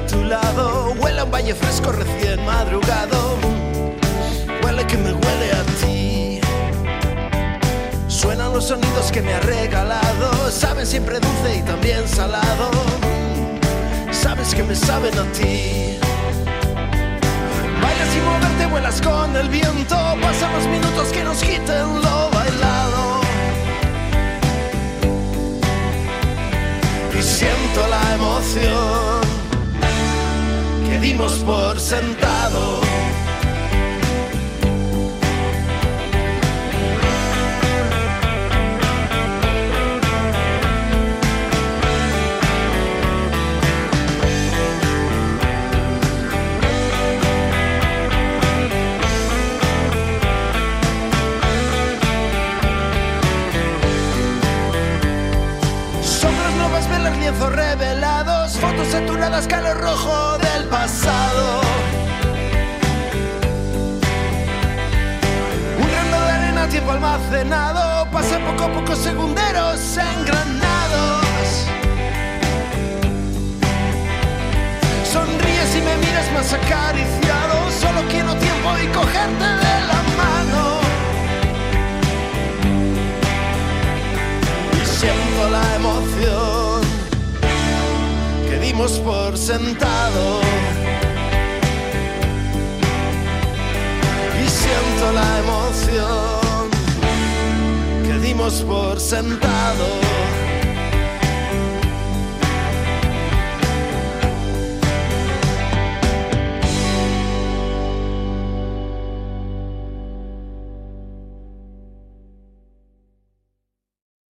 A 0.00 0.06
tu 0.06 1.02
huele 1.02 1.20
a 1.20 1.24
un 1.24 1.30
valle 1.30 1.54
fresco 1.54 1.92
recién 1.92 2.44
madrugado 2.44 3.38
que 4.86 4.96
me 4.96 5.12
huele 5.12 5.52
a 5.52 5.62
ti. 5.80 6.40
Suenan 8.08 8.52
los 8.52 8.68
sonidos 8.68 9.12
que 9.12 9.20
me 9.20 9.34
ha 9.34 9.40
regalado, 9.40 10.50
saben 10.50 10.86
siempre 10.86 11.20
dulce 11.20 11.58
y 11.58 11.62
también 11.62 12.06
salado. 12.08 12.70
Sabes 14.10 14.54
que 14.54 14.62
me 14.62 14.74
saben 14.74 15.16
a 15.18 15.24
ti. 15.32 15.98
Bailas 17.82 18.08
sin 18.12 18.24
moverte, 18.24 18.66
vuelas 18.66 19.00
con 19.02 19.36
el 19.36 19.48
viento. 19.48 19.96
Pasan 20.22 20.52
los 20.54 20.66
minutos 20.66 21.08
que 21.12 21.24
nos 21.24 21.38
quiten 21.38 21.86
lo 22.02 22.30
bailado. 22.30 23.20
Y 27.18 27.22
siento 27.22 27.86
la 27.88 28.14
emoción 28.14 29.39
que 30.90 30.98
dimos 30.98 31.32
por 31.44 31.78
sentado. 31.78 32.80
revelados, 57.48 58.58
fotos 58.58 58.88
saturadas, 58.88 59.46
calor 59.46 59.80
rojo 59.80 60.38
del 60.38 60.49
pasado. 60.70 61.60
Un 65.82 65.88
rando 65.94 66.26
de 66.26 66.32
arena, 66.32 66.68
tiempo 66.68 66.92
almacenado, 66.92 68.10
pasan 68.10 68.42
poco 68.44 68.64
a 68.64 68.72
poco 68.72 68.96
segunderos 68.96 69.80
engranados. 69.98 71.66
Sonríes 75.12 75.76
y 75.76 75.80
me 75.82 75.96
miras 75.96 76.32
más 76.32 76.52
acariciado, 76.52 77.56
solo 77.82 78.00
quiero 78.08 78.34
tiempo 78.36 78.68
y 78.82 78.86
cogerte 78.88 79.48
de 79.64 79.76
la 79.90 80.00
mano. 80.20 80.80
Y 84.80 84.86
siento 84.86 85.50
la 85.50 85.76
emoción 85.76 86.59
dimos 88.70 89.00
por 89.00 89.36
sentado. 89.36 90.40
Y 94.40 94.48
siento 94.48 95.12
la 95.12 95.38
emoción 95.40 96.70
que 98.06 98.26
dimos 98.26 98.62
por 98.62 99.00
sentado. 99.00 100.49